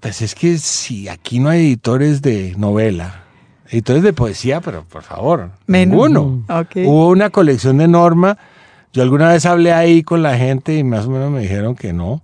Pues 0.00 0.22
es 0.22 0.34
que 0.34 0.56
si 0.56 1.08
aquí 1.08 1.38
no 1.38 1.50
hay 1.50 1.60
editores 1.66 2.22
de 2.22 2.54
novela, 2.56 3.24
editores 3.68 4.02
de 4.02 4.14
poesía, 4.14 4.62
pero 4.62 4.84
por 4.84 5.02
favor, 5.02 5.50
Menos. 5.66 5.92
ninguno. 5.92 6.44
Ok. 6.48 6.76
Hubo 6.86 7.08
una 7.10 7.28
colección 7.28 7.76
de 7.76 7.86
Norma. 7.88 8.38
Yo 8.92 9.02
alguna 9.02 9.28
vez 9.28 9.46
hablé 9.46 9.72
ahí 9.72 10.02
con 10.02 10.22
la 10.22 10.36
gente 10.36 10.76
y 10.76 10.84
más 10.84 11.06
o 11.06 11.10
menos 11.10 11.30
me 11.30 11.40
dijeron 11.40 11.74
que 11.76 11.92
no. 11.92 12.22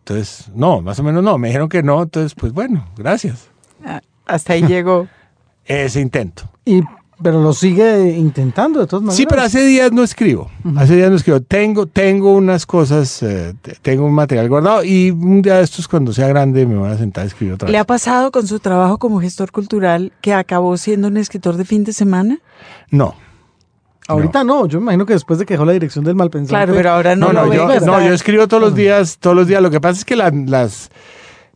Entonces, 0.00 0.50
no, 0.54 0.80
más 0.80 0.98
o 0.98 1.02
menos 1.02 1.22
no, 1.22 1.36
me 1.38 1.48
dijeron 1.48 1.68
que 1.68 1.82
no, 1.82 2.02
entonces, 2.02 2.34
pues 2.34 2.52
bueno, 2.52 2.86
gracias. 2.96 3.48
Ah, 3.84 4.00
Hasta 4.26 4.54
ahí 4.54 4.62
llegó. 4.66 5.06
Ese 5.64 6.00
intento. 6.00 6.44
Y, 6.64 6.80
pero 7.22 7.42
lo 7.42 7.52
sigue 7.52 8.16
intentando 8.16 8.80
de 8.80 8.86
todas 8.86 9.02
maneras. 9.02 9.16
Sí, 9.16 9.26
pero 9.28 9.42
hace 9.42 9.66
días 9.66 9.92
no 9.92 10.02
escribo. 10.02 10.50
Hace 10.76 10.96
días 10.96 11.10
no 11.10 11.16
escribo. 11.16 11.40
Tengo, 11.42 11.86
tengo 11.86 12.32
unas 12.34 12.64
cosas, 12.64 13.22
eh, 13.22 13.54
te- 13.60 13.74
tengo 13.82 14.06
un 14.06 14.14
material 14.14 14.48
guardado 14.48 14.82
y 14.84 15.10
un 15.10 15.42
día 15.42 15.56
de 15.56 15.64
estos, 15.64 15.88
cuando 15.88 16.12
sea 16.14 16.28
grande, 16.28 16.64
me 16.64 16.76
voy 16.76 16.88
a 16.90 16.96
sentar 16.96 17.24
a 17.24 17.26
escribir 17.26 17.54
otra 17.54 17.68
¿Le 17.68 17.72
vez. 17.72 17.80
ha 17.82 17.84
pasado 17.84 18.30
con 18.30 18.46
su 18.46 18.60
trabajo 18.60 18.98
como 18.98 19.20
gestor 19.20 19.50
cultural 19.52 20.12
que 20.22 20.32
acabó 20.32 20.76
siendo 20.78 21.08
un 21.08 21.16
escritor 21.18 21.56
de 21.56 21.64
fin 21.66 21.84
de 21.84 21.92
semana? 21.92 22.38
No. 22.90 23.14
Ahorita 24.08 24.42
no. 24.44 24.66
yo 24.66 24.78
me 24.80 24.84
imagino 24.84 25.06
que 25.06 25.12
después 25.12 25.38
de 25.38 25.46
que 25.46 25.54
dejó 25.54 25.64
la 25.64 25.72
dirección 25.72 26.04
del 26.04 26.14
Malpensante. 26.14 26.50
Claro, 26.50 26.74
pero 26.74 26.90
ahora 26.90 27.14
no, 27.14 27.26
No, 27.26 27.32
no, 27.32 27.46
lo 27.46 27.52
yo, 27.54 27.80
no, 27.86 28.00
yo 28.04 28.12
escribo 28.14 28.48
todos 28.48 28.62
los 28.62 28.74
días, 28.74 29.18
todos 29.18 29.36
los 29.36 29.46
días. 29.46 29.62
Lo 29.62 29.70
que 29.70 29.80
pasa 29.80 29.98
es 29.98 30.04
que 30.04 30.16
la- 30.16 30.30
las, 30.30 30.90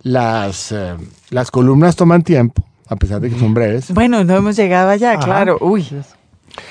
las, 0.03 0.73
eh, 0.73 0.95
las 1.31 1.51
columnas 1.51 1.97
toman 1.97 2.23
tiempo, 2.23 2.63
a 2.89 2.97
pesar 2.97 3.21
de 3.21 3.31
que 3.31 3.39
son 3.39 3.55
breves. 3.55 3.93
Bueno, 3.93 4.23
no 4.25 4.37
hemos 4.37 4.57
llegado 4.57 4.91
allá, 4.91 5.13
Ajá. 5.13 5.25
claro. 5.25 5.59
Uy, 5.61 5.87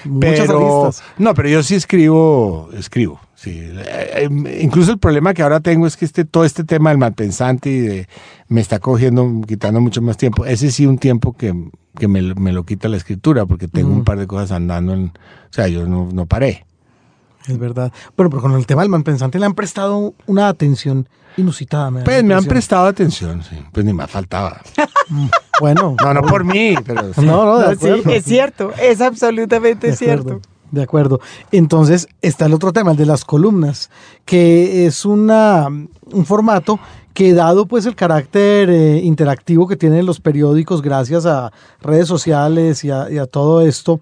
Muchas 0.05 0.47
pero, 0.47 0.83
aristas. 0.85 1.03
No, 1.17 1.33
pero 1.33 1.49
yo 1.49 1.63
sí 1.63 1.75
escribo, 1.75 2.69
escribo. 2.73 3.19
Sí. 3.35 3.51
Eh, 3.59 4.27
eh, 4.29 4.59
incluso 4.61 4.91
el 4.91 4.99
problema 4.99 5.33
que 5.33 5.41
ahora 5.41 5.59
tengo 5.61 5.87
es 5.87 5.97
que 5.97 6.05
este, 6.05 6.25
todo 6.25 6.45
este 6.45 6.63
tema 6.63 6.89
del 6.91 6.99
malpensante 6.99 7.69
y 7.71 7.79
de, 7.79 8.07
me 8.47 8.61
está 8.61 8.79
cogiendo, 8.79 9.41
quitando 9.47 9.81
mucho 9.81 10.01
más 10.01 10.17
tiempo. 10.17 10.45
Ese 10.45 10.71
sí 10.71 10.85
un 10.85 10.97
tiempo 10.99 11.33
que, 11.33 11.53
que 11.97 12.07
me, 12.07 12.21
lo- 12.21 12.35
me 12.35 12.51
lo 12.53 12.63
quita 12.65 12.87
la 12.87 12.97
escritura, 12.97 13.45
porque 13.47 13.67
tengo 13.67 13.89
un 13.91 14.03
par 14.03 14.19
de 14.19 14.27
cosas 14.27 14.51
andando 14.51 14.93
en, 14.93 15.05
o 15.05 15.11
sea, 15.53 15.67
yo 15.67 15.87
no, 15.87 16.09
no 16.13 16.25
paré. 16.27 16.65
Es 17.47 17.57
verdad. 17.57 17.91
Bueno, 18.15 18.29
pero 18.29 18.41
con 18.43 18.51
el 18.53 18.67
tema 18.67 18.83
del 18.83 18.91
Malpensante 18.91 19.39
le 19.39 19.47
han 19.47 19.55
prestado 19.55 20.13
una 20.27 20.47
atención 20.47 21.09
inusitada. 21.37 21.89
Me 21.89 22.03
Pues 22.03 22.23
me 22.23 22.35
han 22.35 22.45
prestado 22.45 22.85
atención, 22.85 23.41
sí. 23.43 23.55
Pues 23.71 23.83
ni 23.83 23.93
más 23.93 24.11
faltaba. 24.11 24.61
Bueno. 25.61 25.95
No, 26.03 26.13
no 26.13 26.21
por 26.23 26.43
mí, 26.43 26.75
pero 26.85 27.13
sí. 27.13 27.21
No, 27.21 27.45
no, 27.45 27.59
de 27.59 27.75
no, 27.75 27.79
sí, 27.79 27.87
acuerdo. 27.87 28.11
es 28.11 28.23
cierto, 28.25 28.71
es 28.81 28.99
absolutamente 28.99 29.87
De 29.87 29.93
acuerdo, 29.93 30.23
cierto. 30.23 30.49
De 30.71 30.81
acuerdo. 30.83 31.19
Entonces 31.51 32.07
está 32.21 32.47
el 32.47 32.53
otro 32.53 32.73
tema, 32.73 32.91
el 32.91 32.97
de 32.97 33.05
las 33.05 33.23
columnas, 33.23 33.89
que 34.25 34.85
es 34.87 35.05
una, 35.05 35.67
un 35.67 36.25
formato 36.25 36.79
que 37.13 37.33
dado 37.33 37.65
pues 37.67 37.85
el 37.85 37.95
carácter 37.95 38.69
eh, 38.69 38.99
interactivo 39.03 39.67
que 39.67 39.75
tienen 39.75 40.05
los 40.05 40.19
periódicos 40.19 40.81
gracias 40.81 41.25
a 41.25 41.51
redes 41.81 42.07
sociales 42.07 42.83
y 42.83 42.89
a, 42.91 43.11
y 43.11 43.17
a 43.17 43.25
todo 43.27 43.61
esto, 43.61 43.99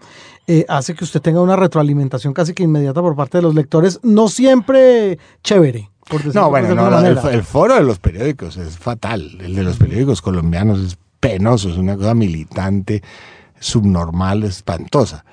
eh, 0.48 0.66
hace 0.70 0.94
que 0.96 1.04
usted 1.04 1.20
tenga 1.22 1.42
una 1.42 1.56
retroalimentación 1.56 2.34
casi 2.34 2.54
que 2.54 2.64
inmediata 2.64 3.02
por 3.02 3.16
parte 3.16 3.40
de 3.40 3.42
los 3.42 3.56
lectores, 3.56 4.00
no 4.04 4.30
siempre 4.30 5.18
chévere. 5.44 5.90
Por 6.08 6.34
No, 6.34 6.50
bueno, 6.50 6.70
de 6.70 6.76
no, 6.76 7.00
el, 7.00 7.18
el 7.36 7.44
foro 7.44 7.76
de 7.76 7.84
los 7.84 8.00
periódicos 8.00 8.58
es 8.58 8.78
fatal. 8.80 9.38
El 9.42 9.54
de 9.56 9.64
los 9.64 9.78
periódicos 9.78 10.22
colombianos 10.24 10.80
es 10.80 10.98
penoso, 11.20 11.70
es 11.70 11.78
una 11.78 11.96
cosa 11.96 12.14
militante, 12.14 13.04
subnormal, 13.60 14.44
espantosa. 14.44 15.26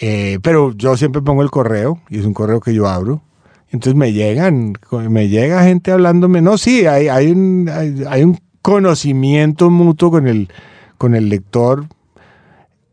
Eh, 0.00 0.38
pero 0.42 0.72
yo 0.72 0.96
siempre 0.96 1.22
pongo 1.22 1.42
el 1.42 1.50
correo, 1.50 2.00
y 2.08 2.18
es 2.18 2.24
un 2.24 2.34
correo 2.34 2.60
que 2.60 2.74
yo 2.74 2.88
abro. 2.88 3.22
Entonces 3.70 3.94
me 3.94 4.12
llegan, 4.12 4.74
me 5.08 5.28
llega 5.28 5.64
gente 5.64 5.92
hablándome. 5.92 6.42
No, 6.42 6.58
sí, 6.58 6.86
hay, 6.86 7.08
hay, 7.08 7.30
un, 7.30 7.70
hay, 8.08 8.22
un 8.22 8.38
conocimiento 8.60 9.70
mutuo 9.70 10.10
con 10.10 10.26
el, 10.26 10.48
con 10.98 11.14
el 11.14 11.28
lector. 11.28 11.86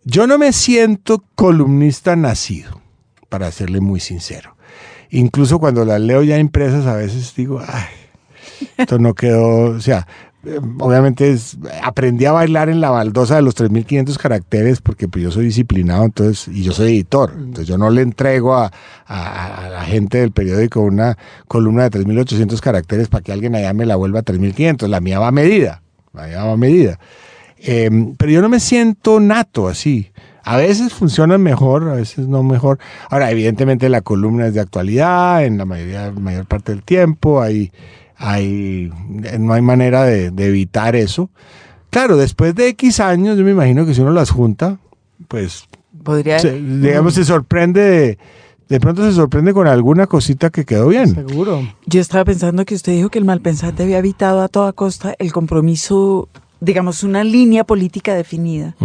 Yo 0.05 0.25
no 0.25 0.37
me 0.37 0.53
siento 0.53 1.23
columnista 1.35 2.15
nacido, 2.15 2.81
para 3.27 3.51
serle 3.51 3.81
muy 3.81 3.99
sincero. 3.99 4.55
Incluso 5.09 5.59
cuando 5.59 5.83
las 5.85 5.99
leo 5.99 6.23
ya 6.23 6.37
impresas, 6.37 6.85
a 6.85 6.95
veces 6.95 7.33
digo, 7.35 7.61
ay, 7.67 7.85
Esto 8.77 8.99
no 8.99 9.13
quedó, 9.13 9.75
o 9.75 9.79
sea, 9.79 10.07
obviamente 10.79 11.31
es, 11.31 11.57
aprendí 11.83 12.25
a 12.25 12.31
bailar 12.31 12.69
en 12.69 12.79
la 12.81 12.89
baldosa 12.89 13.35
de 13.35 13.41
los 13.41 13.55
3.500 13.55 14.17
caracteres 14.17 14.81
porque 14.81 15.07
pues, 15.07 15.23
yo 15.23 15.31
soy 15.31 15.45
disciplinado 15.45 16.05
entonces 16.05 16.47
y 16.47 16.63
yo 16.63 16.71
soy 16.71 16.93
editor. 16.93 17.33
Entonces 17.35 17.67
yo 17.67 17.77
no 17.77 17.89
le 17.89 18.01
entrego 18.01 18.55
a, 18.55 18.71
a- 19.05 19.69
la 19.69 19.83
gente 19.83 20.19
del 20.19 20.31
periódico 20.31 20.81
una 20.81 21.17
columna 21.47 21.89
de 21.89 21.99
3.800 21.99 22.59
caracteres 22.61 23.07
para 23.09 23.23
que 23.23 23.31
alguien 23.31 23.55
allá 23.55 23.73
me 23.73 23.85
la 23.85 23.95
vuelva 23.95 24.19
a 24.19 24.23
3.500. 24.23 24.87
La 24.87 25.01
mía 25.01 25.19
va 25.19 25.27
a 25.27 25.31
medida, 25.31 25.81
la 26.13 26.27
mía 26.27 26.43
va 26.43 26.53
a 26.53 26.57
medida. 26.57 26.99
Eh, 27.57 27.89
pero 28.17 28.31
yo 28.31 28.41
no 28.41 28.49
me 28.49 28.59
siento 28.59 29.19
nato 29.19 29.67
así. 29.67 30.11
A 30.45 30.55
veces 30.57 30.93
funcionan 30.93 31.43
mejor, 31.43 31.89
a 31.89 31.93
veces 31.95 32.27
no 32.27 32.41
mejor. 32.41 32.79
Ahora, 33.09 33.29
evidentemente 33.29 33.89
la 33.89 34.01
columna 34.01 34.47
es 34.47 34.53
de 34.53 34.61
actualidad 34.61 35.43
en 35.45 35.57
la 35.57 35.65
mayor 35.65 36.45
parte 36.47 36.71
del 36.71 36.81
tiempo. 36.83 37.41
Hay, 37.41 37.71
hay, 38.19 38.91
no 39.39 39.53
hay 39.53 39.61
manera 39.61 40.03
de, 40.03 40.29
de 40.31 40.47
evitar 40.47 40.95
eso. 40.95 41.29
Claro, 41.89 42.17
después 42.17 42.53
de 42.53 42.67
X 42.67 42.99
años, 42.99 43.37
yo 43.37 43.43
me 43.43 43.51
imagino 43.51 43.85
que 43.85 43.93
si 43.95 44.01
uno 44.01 44.11
las 44.11 44.29
junta, 44.29 44.77
pues, 45.27 45.67
Podría. 46.03 46.37
se- 46.37 46.59
digamos, 46.61 47.15
se 47.15 47.25
sorprende, 47.25 47.81
de, 47.81 48.17
de 48.67 48.79
pronto 48.79 49.03
se 49.03 49.13
sorprende 49.13 49.53
con 49.53 49.67
alguna 49.67 50.05
cosita 50.05 50.49
que 50.49 50.65
quedó 50.65 50.89
bien. 50.89 51.15
Seguro. 51.15 51.67
Yo 51.87 51.99
estaba 52.01 52.25
pensando 52.25 52.63
que 52.65 52.75
usted 52.75 52.91
dijo 52.91 53.09
que 53.09 53.17
el 53.19 53.25
malpensante 53.25 53.83
había 53.83 53.97
evitado 53.99 54.41
a 54.41 54.49
toda 54.49 54.73
costa 54.73 55.15
el 55.17 55.31
compromiso, 55.31 56.29
digamos, 56.59 57.03
una 57.03 57.23
línea 57.23 57.63
política 57.63 58.13
definida. 58.13 58.75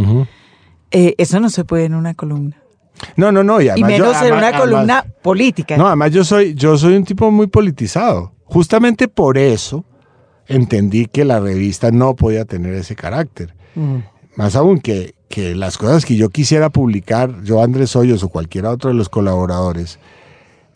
Eh, 0.91 1.15
eso 1.19 1.41
no 1.41 1.51
se 1.51 1.65
puede 1.65 1.85
en 1.87 1.95
una 1.95 2.15
columna. 2.15 2.57
No, 3.17 3.33
no, 3.33 3.43
no. 3.43 3.61
Y, 3.61 3.67
Y 3.67 3.69
además 3.71 3.91
yo- 3.91 4.05
menos 4.05 4.23
en 4.23 4.33
una 4.33 4.47
además- 4.49 4.61
columna 4.61 5.05
política. 5.23 5.77
No, 5.77 5.87
además 5.89 6.13
yo 6.13 6.23
soy, 6.25 6.55
yo 6.55 6.79
soy 6.79 6.95
un 6.97 7.05
tipo 7.05 7.31
muy 7.31 7.49
politizado. 7.49 8.33
Justamente 8.55 9.09
por 9.09 9.37
eso 9.37 9.85
entendí 10.47 11.07
que 11.07 11.25
la 11.25 11.41
revista 11.41 11.91
no 11.91 12.15
podía 12.15 12.45
tener 12.45 12.73
ese 12.75 12.95
carácter. 12.95 13.53
Mm. 13.75 13.97
Más 14.37 14.55
aún 14.55 14.79
que, 14.79 15.17
que 15.29 15.57
las 15.57 15.77
cosas 15.77 16.05
que 16.05 16.15
yo 16.15 16.31
quisiera 16.31 16.71
publicar, 16.71 17.43
yo 17.43 17.65
Andrés 17.65 17.97
Hoyos 17.97 18.23
o 18.23 18.29
cualquiera 18.29 18.71
otro 18.71 18.91
de 18.91 18.95
los 18.95 19.09
colaboradores, 19.09 19.99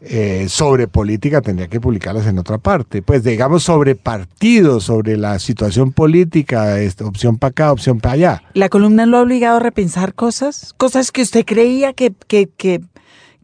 eh, 0.00 0.46
sobre 0.48 0.88
política 0.88 1.40
tendría 1.40 1.68
que 1.68 1.80
publicarlas 1.80 2.26
en 2.26 2.40
otra 2.40 2.58
parte. 2.58 3.00
Pues 3.00 3.22
digamos 3.22 3.62
sobre 3.62 3.94
partidos, 3.94 4.82
sobre 4.82 5.16
la 5.16 5.38
situación 5.38 5.92
política, 5.92 6.80
este, 6.80 7.04
opción 7.04 7.36
para 7.38 7.50
acá, 7.50 7.70
opción 7.70 8.00
para 8.00 8.14
allá. 8.14 8.42
¿La 8.54 8.68
columna 8.70 9.06
lo 9.06 9.18
ha 9.18 9.22
obligado 9.22 9.58
a 9.58 9.60
repensar 9.60 10.14
cosas? 10.14 10.74
Cosas 10.78 11.12
que 11.12 11.22
usted 11.22 11.44
creía 11.46 11.92
que, 11.92 12.12
que, 12.26 12.48
que, 12.48 12.80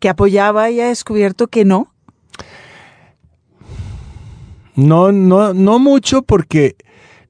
que 0.01 0.09
apoyaba 0.09 0.71
y 0.71 0.81
ha 0.81 0.89
descubierto 0.89 1.47
que 1.47 1.65
no. 1.65 1.94
No, 4.77 5.13
no, 5.13 5.55
no 5.55 5.79
mucho 5.79 6.23
porque, 6.23 6.77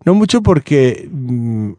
no 0.04 0.14
mucho 0.14 0.42
porque, 0.42 1.08
mm, 1.10 1.72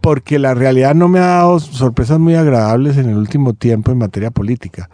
porque 0.00 0.38
la 0.38 0.54
realidad 0.54 0.94
no 0.94 1.08
me 1.08 1.18
ha 1.18 1.26
dado 1.26 1.60
sorpresas 1.60 2.18
muy 2.18 2.34
agradables 2.34 2.96
en 2.98 3.08
el 3.08 3.16
último 3.16 3.54
tiempo 3.54 3.90
en 3.90 3.98
materia 3.98 4.30
política. 4.30 4.90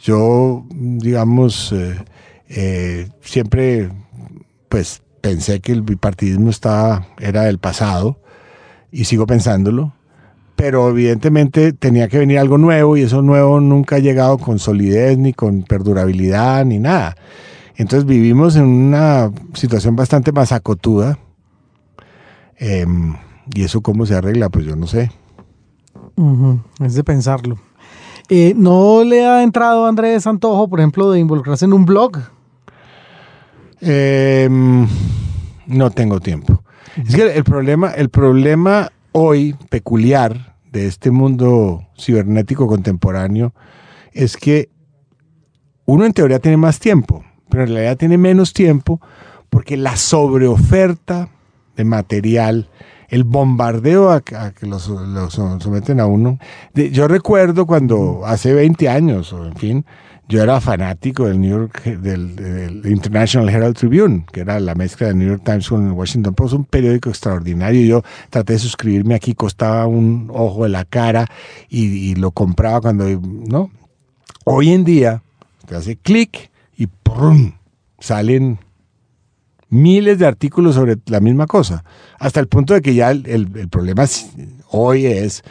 Yo, 0.00 0.64
digamos, 0.70 1.72
eh, 1.72 1.96
eh, 2.48 3.08
siempre, 3.20 3.90
pues, 4.68 5.02
pensé 5.20 5.60
que 5.60 5.72
el 5.72 5.82
bipartidismo 5.82 6.50
estaba, 6.50 7.08
era 7.18 7.42
del 7.42 7.58
pasado 7.58 8.20
y 8.92 9.04
sigo 9.04 9.26
pensándolo 9.26 9.92
pero 10.58 10.88
evidentemente 10.88 11.72
tenía 11.72 12.08
que 12.08 12.18
venir 12.18 12.40
algo 12.40 12.58
nuevo 12.58 12.96
y 12.96 13.02
eso 13.02 13.22
nuevo 13.22 13.60
nunca 13.60 13.94
ha 13.94 13.98
llegado 14.00 14.38
con 14.38 14.58
solidez 14.58 15.16
ni 15.16 15.32
con 15.32 15.62
perdurabilidad 15.62 16.64
ni 16.64 16.80
nada. 16.80 17.14
Entonces 17.76 18.04
vivimos 18.04 18.56
en 18.56 18.64
una 18.64 19.30
situación 19.54 19.94
bastante 19.94 20.32
más 20.32 20.50
acotuda. 20.50 21.16
Em, 22.56 23.14
¿Y 23.54 23.62
eso 23.62 23.82
cómo 23.82 24.04
se 24.04 24.16
arregla? 24.16 24.48
Pues 24.48 24.66
yo 24.66 24.74
no 24.74 24.88
sé. 24.88 25.12
Es 26.84 26.94
de 26.94 27.04
pensarlo. 27.04 27.56
Eh, 28.28 28.52
¿No 28.56 29.04
le 29.04 29.24
ha 29.24 29.44
entrado 29.44 29.86
a 29.86 29.88
Andrés 29.88 30.26
Antojo, 30.26 30.68
por 30.68 30.80
ejemplo, 30.80 31.12
de 31.12 31.20
involucrarse 31.20 31.66
en 31.66 31.72
un 31.72 31.86
blog? 31.86 32.18
Em, 33.80 34.88
no 35.68 35.90
tengo 35.92 36.18
tiempo. 36.18 36.60
Es 36.96 37.14
que 37.14 37.36
el 37.36 37.44
problema, 37.44 37.92
el 37.92 38.08
problema 38.08 38.90
hoy 39.18 39.54
peculiar 39.70 40.56
de 40.70 40.86
este 40.86 41.10
mundo 41.10 41.86
cibernético 41.98 42.66
contemporáneo 42.66 43.52
es 44.12 44.36
que 44.36 44.70
uno 45.86 46.04
en 46.04 46.12
teoría 46.12 46.38
tiene 46.38 46.56
más 46.56 46.78
tiempo, 46.78 47.24
pero 47.48 47.62
en 47.64 47.70
realidad 47.70 47.96
tiene 47.96 48.18
menos 48.18 48.52
tiempo 48.52 49.00
porque 49.50 49.76
la 49.76 49.96
sobreoferta 49.96 51.30
de 51.76 51.84
material, 51.84 52.68
el 53.08 53.24
bombardeo 53.24 54.10
a, 54.10 54.20
que 54.20 54.66
lo, 54.66 54.78
so- 54.78 55.04
lo 55.04 55.30
so- 55.30 55.58
someten 55.60 56.00
a 56.00 56.06
uno. 56.06 56.38
Yo 56.74 57.08
recuerdo 57.08 57.66
cuando 57.66 58.22
hace 58.26 58.52
20 58.52 58.88
años, 58.88 59.32
o 59.32 59.46
en 59.46 59.54
fin, 59.54 59.86
yo 60.28 60.42
era 60.42 60.60
fanático 60.60 61.26
del 61.26 61.40
New 61.40 61.50
York, 61.50 61.84
del, 61.84 62.82
International 62.84 63.48
Herald 63.48 63.76
Tribune, 63.76 64.26
que 64.30 64.40
era 64.40 64.60
la 64.60 64.74
mezcla 64.74 65.06
del 65.06 65.18
New 65.18 65.28
York 65.28 65.42
Times 65.42 65.68
con 65.68 65.86
el 65.86 65.92
Washington 65.92 66.34
Post, 66.34 66.54
un 66.54 66.64
periódico 66.64 67.08
extraordinario. 67.08 67.84
Yo 67.86 68.02
traté 68.28 68.52
de 68.54 68.58
suscribirme 68.58 69.14
aquí, 69.14 69.34
costaba 69.34 69.86
un 69.86 70.30
ojo 70.32 70.64
de 70.64 70.68
la 70.68 70.84
cara 70.84 71.26
y, 71.68 72.14
lo 72.16 72.30
compraba 72.30 72.80
cuando, 72.82 73.06
¿no? 73.08 73.70
Hoy 74.44 74.72
en 74.72 74.84
día, 74.84 75.22
te 75.66 75.76
hace 75.76 75.96
clic 75.96 76.50
y 76.76 76.86
¡prum! 76.86 77.52
salen 77.98 78.58
miles 79.70 80.18
de 80.18 80.26
artículos 80.26 80.74
sobre 80.74 80.96
la 81.06 81.20
misma 81.20 81.46
cosa, 81.46 81.84
hasta 82.18 82.40
el 82.40 82.48
punto 82.48 82.74
de 82.74 82.82
que 82.82 82.94
ya 82.94 83.10
el, 83.10 83.68
problema 83.70 84.04
hoy 84.70 85.06
es 85.06 85.42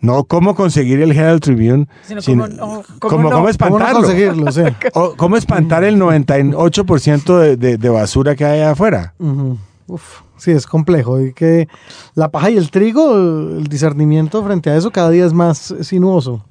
no 0.00 0.24
cómo 0.24 0.54
conseguir 0.54 1.00
el 1.02 1.12
Herald 1.12 1.40
Tribune, 1.42 1.86
Sino 2.02 2.22
sino 2.22 2.44
cómo 2.44 2.54
no- 2.56 2.60
cómo, 2.60 2.82
cómo 2.82 2.98
cómo 2.98 3.22
no- 3.22 3.30
¿Cómo 3.30 3.42
no 3.44 3.48
espantarlo. 3.48 4.00
conseguirlo? 4.02 4.52
Sí. 4.52 4.62
O 4.94 5.14
cómo 5.16 5.36
espantar 5.36 5.84
el 5.84 5.96
98% 5.98 7.38
de, 7.38 7.56
de- 7.56 7.76
de 7.78 7.88
basura 7.88 8.34
que 8.34 8.44
hay 8.44 8.60
afuera. 8.62 9.14
Ujú. 9.18 9.58
Uf, 9.86 10.20
sí, 10.36 10.52
es 10.52 10.66
complejo. 10.66 11.20
Y 11.20 11.32
que 11.34 11.68
la 12.14 12.30
paja 12.30 12.50
y 12.50 12.56
el 12.56 12.70
trigo, 12.70 13.14
el 13.58 13.64
discernimiento 13.66 14.42
frente 14.44 14.70
a 14.70 14.76
eso 14.76 14.90
cada 14.90 15.10
día 15.10 15.26
es 15.26 15.32
más 15.32 15.74
sinuoso. 15.82 16.44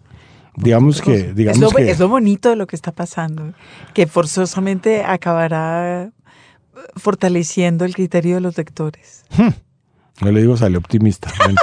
Digamos 0.55 1.01
que, 1.01 1.15
Es 1.29 1.35
digamos 1.35 1.61
lo, 1.61 1.69
que 1.71 1.89
es 1.89 1.99
lo 1.99 2.09
bonito 2.09 2.49
de 2.49 2.57
lo 2.57 2.67
que 2.67 2.75
está 2.75 2.91
pasando, 2.91 3.53
que 3.93 4.07
forzosamente 4.07 5.03
acabará 5.05 6.11
fortaleciendo 6.97 7.85
el 7.85 7.93
criterio 7.95 8.35
de 8.35 8.41
los 8.41 8.57
lectores. 8.57 9.23
No 10.21 10.31
le 10.31 10.41
digo 10.41 10.57
sale 10.57 10.77
optimista. 10.77 11.31
Bueno. 11.37 11.59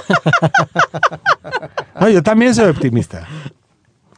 No, 2.01 2.09
yo 2.11 2.23
también 2.23 2.55
soy 2.55 2.69
optimista. 2.69 3.27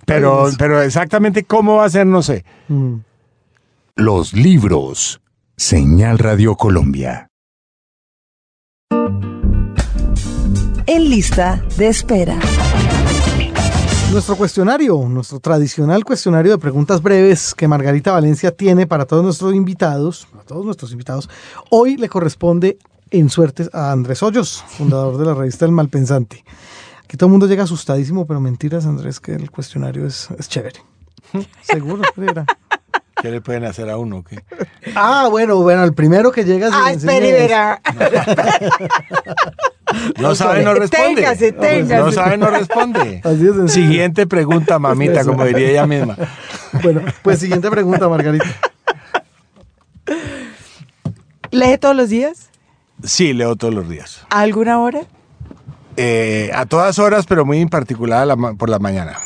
Pero, 0.04 0.48
pero 0.58 0.82
exactamente 0.82 1.44
cómo 1.44 1.76
va 1.76 1.84
a 1.84 1.90
ser, 1.90 2.06
no 2.06 2.22
sé. 2.22 2.44
Mm. 2.68 2.96
Los 3.96 4.32
libros. 4.32 5.20
Señal 5.56 6.18
Radio 6.18 6.56
Colombia. 6.56 7.28
En 10.86 11.10
lista 11.10 11.62
de 11.76 11.88
espera. 11.88 12.38
Nuestro 14.10 14.36
cuestionario, 14.36 15.06
nuestro 15.08 15.38
tradicional 15.38 16.04
cuestionario 16.04 16.52
de 16.52 16.58
preguntas 16.58 17.02
breves 17.02 17.54
que 17.54 17.68
Margarita 17.68 18.12
Valencia 18.12 18.52
tiene 18.52 18.86
para 18.86 19.04
todos 19.04 19.22
nuestros 19.22 19.54
invitados, 19.54 20.26
a 20.40 20.44
todos 20.44 20.64
nuestros 20.64 20.92
invitados, 20.92 21.28
hoy 21.70 21.98
le 21.98 22.08
corresponde 22.08 22.78
en 23.10 23.30
suertes 23.30 23.70
a 23.72 23.92
Andrés 23.92 24.22
Hoyos, 24.22 24.64
fundador 24.68 25.16
de 25.18 25.24
la 25.26 25.34
revista 25.34 25.64
El 25.64 25.72
Malpensante. 25.72 26.44
Aquí 27.04 27.16
todo 27.16 27.26
el 27.28 27.30
mundo 27.32 27.46
llega 27.46 27.64
asustadísimo, 27.64 28.26
pero 28.26 28.40
mentiras, 28.40 28.84
Andrés, 28.86 29.18
que 29.20 29.32
el 29.34 29.50
cuestionario 29.50 30.06
es, 30.06 30.28
es 30.38 30.48
chévere. 30.48 30.80
Seguro, 31.62 32.02
Rivera. 32.16 32.44
¿Qué 33.20 33.30
le 33.30 33.40
pueden 33.40 33.64
hacer 33.64 33.90
a 33.90 33.96
uno? 33.98 34.22
¿Qué? 34.22 34.38
Ah, 34.94 35.26
bueno, 35.30 35.56
bueno, 35.56 35.82
el 35.84 35.92
primero 35.92 36.30
que 36.30 36.44
llega... 36.44 36.68
se 36.68 36.74
Ah, 36.76 36.92
espere, 36.92 37.30
es- 37.30 37.34
verá. 37.48 37.80
No 40.20 40.34
sabe, 40.34 40.62
no 40.62 40.74
responde. 40.74 41.14
Téngase, 41.22 41.52
téngase. 41.52 41.96
No 42.04 42.12
sabe, 42.12 42.36
no 42.36 42.46
responde. 42.50 43.20
Así. 43.24 43.68
Siguiente 43.72 44.26
pregunta, 44.26 44.78
mamita, 44.78 45.24
como 45.24 45.44
diría 45.44 45.70
ella 45.70 45.86
misma. 45.86 46.16
Bueno, 46.82 47.00
pues 47.22 47.40
siguiente 47.40 47.70
pregunta, 47.70 48.08
Margarita. 48.08 48.44
¿Lee 51.50 51.78
todos 51.78 51.96
los 51.96 52.08
días? 52.10 52.50
Sí, 53.02 53.32
leo 53.32 53.56
todos 53.56 53.74
los 53.74 53.88
días. 53.88 54.26
¿A 54.30 54.40
alguna 54.40 54.80
hora? 54.80 55.02
Eh, 55.96 56.50
a 56.54 56.66
todas 56.66 56.98
horas, 56.98 57.26
pero 57.26 57.44
muy 57.44 57.58
en 57.60 57.68
particular 57.68 58.26
la 58.26 58.36
por 58.36 58.68
la 58.70 58.78
mañana. 58.78 59.16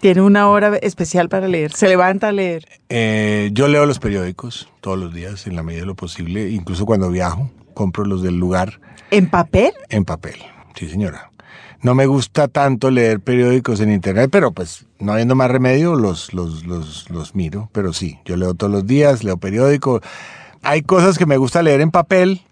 Tiene 0.00 0.22
una 0.22 0.48
hora 0.48 0.76
especial 0.78 1.28
para 1.28 1.48
leer. 1.48 1.72
Se 1.72 1.88
levanta 1.88 2.28
a 2.28 2.32
leer. 2.32 2.66
Eh, 2.88 3.50
yo 3.52 3.68
leo 3.68 3.84
los 3.86 3.98
periódicos 3.98 4.68
todos 4.80 4.98
los 4.98 5.12
días, 5.12 5.46
en 5.46 5.56
la 5.56 5.62
medida 5.62 5.80
de 5.80 5.86
lo 5.86 5.94
posible, 5.94 6.48
incluso 6.50 6.86
cuando 6.86 7.10
viajo, 7.10 7.50
compro 7.74 8.04
los 8.04 8.22
del 8.22 8.38
lugar 8.38 8.80
¿En 9.10 9.28
papel? 9.28 9.72
en 9.88 10.04
papel. 10.04 10.36
Sí, 10.74 10.88
señora. 10.88 11.30
No 11.82 11.94
me 11.94 12.06
gusta 12.06 12.46
tanto 12.48 12.90
leer 12.90 13.20
periódicos 13.20 13.80
en 13.80 13.90
internet, 13.90 14.28
pero 14.30 14.52
pues 14.52 14.86
no 14.98 15.12
habiendo 15.12 15.34
más 15.34 15.50
remedio, 15.50 15.94
los, 15.96 16.32
los, 16.34 16.64
los, 16.64 17.10
los 17.10 17.34
miro. 17.34 17.68
Pero 17.72 17.92
sí, 17.92 18.18
yo 18.24 18.36
leo 18.36 18.54
todos 18.54 18.72
los 18.72 18.86
días, 18.86 19.24
leo 19.24 19.38
periódico. 19.38 20.00
Hay 20.62 20.82
cosas 20.82 21.18
que 21.18 21.26
me 21.26 21.38
gusta 21.38 21.62
leer 21.62 21.80
en 21.80 21.90
papel. 21.90 22.42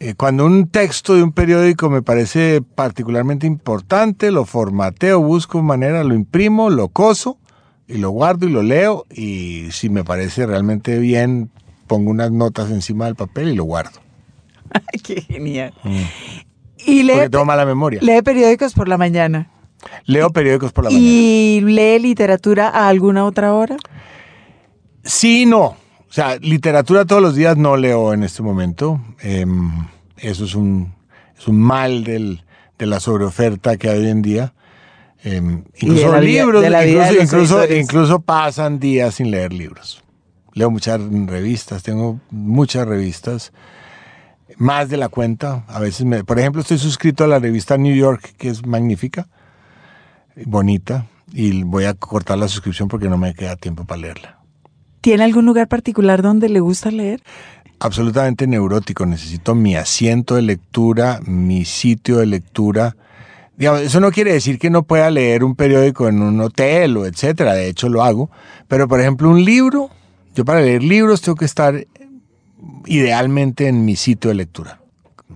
Eh, 0.00 0.14
cuando 0.14 0.46
un 0.46 0.68
texto 0.68 1.14
de 1.16 1.22
un 1.24 1.32
periódico 1.32 1.90
me 1.90 2.02
parece 2.02 2.62
particularmente 2.62 3.46
importante, 3.46 4.30
lo 4.30 4.44
formateo, 4.44 5.20
busco 5.20 5.60
manera, 5.62 6.04
lo 6.04 6.14
imprimo, 6.14 6.70
lo 6.70 6.88
coso 6.88 7.36
y 7.88 7.98
lo 7.98 8.10
guardo 8.10 8.46
y 8.46 8.50
lo 8.50 8.62
leo. 8.62 9.06
Y 9.10 9.68
si 9.72 9.88
me 9.90 10.04
parece 10.04 10.46
realmente 10.46 10.98
bien, 11.00 11.50
pongo 11.88 12.10
unas 12.10 12.30
notas 12.30 12.70
encima 12.70 13.06
del 13.06 13.16
papel 13.16 13.48
y 13.48 13.54
lo 13.56 13.64
guardo. 13.64 13.98
Ay, 14.72 15.00
qué 15.02 15.20
genial. 15.22 15.74
Y 16.86 17.02
lee, 17.02 17.14
Porque 17.14 17.30
tengo 17.30 17.44
mala 17.44 17.66
memoria. 17.66 18.00
lee 18.00 18.22
periódicos 18.22 18.74
por 18.74 18.88
la 18.88 18.98
mañana. 18.98 19.50
Leo 20.04 20.30
periódicos 20.30 20.72
por 20.72 20.84
la 20.84 20.90
mañana. 20.90 21.06
¿Y 21.08 21.60
lee 21.62 21.98
literatura 21.98 22.68
a 22.68 22.88
alguna 22.88 23.24
otra 23.24 23.52
hora? 23.54 23.76
Sí, 25.02 25.42
y 25.42 25.46
no. 25.46 25.76
O 26.08 26.12
sea, 26.12 26.36
literatura 26.36 27.04
todos 27.04 27.20
los 27.20 27.34
días 27.34 27.56
no 27.56 27.76
leo 27.76 28.12
en 28.14 28.22
este 28.22 28.42
momento. 28.42 29.00
Em, 29.20 29.70
eso 30.16 30.44
es 30.44 30.54
un, 30.54 30.94
es 31.38 31.46
un 31.48 31.60
mal 31.60 32.02
del, 32.04 32.42
de 32.78 32.86
la 32.86 32.98
sobreoferta 33.00 33.76
que 33.76 33.90
hay 33.90 33.98
hoy 34.00 34.08
en 34.08 34.22
día. 34.22 34.54
Em, 35.22 35.64
incluso 35.76 36.06
de 36.06 36.12
la 36.12 36.20
vida- 36.20 36.42
libros, 36.44 36.62
de 36.62 36.70
incluso, 36.70 37.64
incluso, 37.64 37.74
incluso 37.74 38.20
pasan 38.20 38.78
días 38.78 39.16
sin 39.16 39.30
leer 39.30 39.52
libros. 39.52 40.02
Leo 40.54 40.70
muchas 40.70 41.00
revistas, 41.00 41.82
tengo 41.82 42.20
muchas 42.30 42.86
revistas, 42.88 43.52
más 44.56 44.88
de 44.88 44.96
la 44.96 45.08
cuenta. 45.08 45.64
A 45.68 45.78
veces, 45.78 46.06
me, 46.06 46.24
por 46.24 46.38
ejemplo, 46.38 46.62
estoy 46.62 46.78
suscrito 46.78 47.24
a 47.24 47.26
la 47.26 47.38
revista 47.38 47.76
New 47.76 47.94
York, 47.94 48.34
que 48.38 48.48
es 48.48 48.64
magnífica, 48.66 49.28
bonita, 50.46 51.06
y 51.32 51.62
voy 51.64 51.84
a 51.84 51.94
cortar 51.94 52.38
la 52.38 52.48
suscripción 52.48 52.88
porque 52.88 53.08
no 53.08 53.18
me 53.18 53.34
queda 53.34 53.56
tiempo 53.56 53.84
para 53.84 54.00
leerla. 54.00 54.37
¿Tiene 55.00 55.24
algún 55.24 55.46
lugar 55.46 55.68
particular 55.68 56.22
donde 56.22 56.48
le 56.48 56.60
gusta 56.60 56.90
leer? 56.90 57.22
absolutamente 57.80 58.48
neurótico. 58.48 59.06
Necesito 59.06 59.54
mi 59.54 59.76
asiento 59.76 60.34
de 60.34 60.42
lectura, 60.42 61.20
mi 61.24 61.64
sitio 61.64 62.16
de 62.18 62.26
lectura. 62.26 62.96
Digamos, 63.56 63.82
eso 63.82 64.00
no 64.00 64.10
quiere 64.10 64.32
decir 64.32 64.58
que 64.58 64.68
no 64.68 64.82
pueda 64.82 65.10
leer 65.12 65.44
un 65.44 65.54
periódico 65.54 66.08
en 66.08 66.20
un 66.20 66.40
hotel 66.40 66.96
o 66.96 67.06
etcétera. 67.06 67.52
De 67.54 67.68
hecho, 67.68 67.88
lo 67.88 68.02
hago. 68.02 68.30
Pero, 68.66 68.88
por 68.88 68.98
ejemplo, 69.00 69.30
un 69.30 69.44
libro, 69.44 69.90
yo 70.34 70.44
para 70.44 70.60
leer 70.60 70.82
libros 70.82 71.20
tengo 71.22 71.36
que 71.36 71.44
estar 71.44 71.86
idealmente 72.86 73.68
en 73.68 73.84
mi 73.84 73.96
sitio 73.96 74.28
de 74.30 74.34
lectura. 74.34 74.80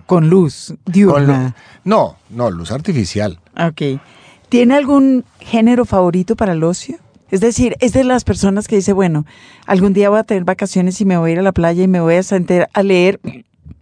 Con 0.05 0.29
luz 0.29 0.73
Con 0.83 0.93
diurna. 0.93 1.43
lu- 1.47 1.89
no, 1.89 2.17
no, 2.29 2.51
luz 2.51 2.71
artificial. 2.71 3.39
Ok. 3.57 4.01
¿Tiene 4.49 4.75
algún 4.75 5.23
género 5.39 5.85
favorito 5.85 6.35
para 6.35 6.53
el 6.53 6.63
ocio? 6.63 6.97
Es 7.33 7.41
decir, 7.41 7.75
es 7.79 7.93
de 7.93 8.03
las 8.03 8.25
personas 8.25 8.67
que 8.67 8.75
dice, 8.75 8.93
bueno, 8.93 9.25
algún 9.65 9.91
día 9.91 10.07
voy 10.11 10.19
a 10.19 10.23
tener 10.23 10.43
vacaciones 10.43 11.01
y 11.01 11.05
me 11.05 11.17
voy 11.17 11.31
a 11.31 11.33
ir 11.33 11.39
a 11.39 11.41
la 11.41 11.51
playa 11.51 11.81
y 11.81 11.87
me 11.87 11.99
voy 11.99 12.13
a 12.13 12.21
sentar 12.21 12.69
a 12.71 12.83
leer. 12.83 13.19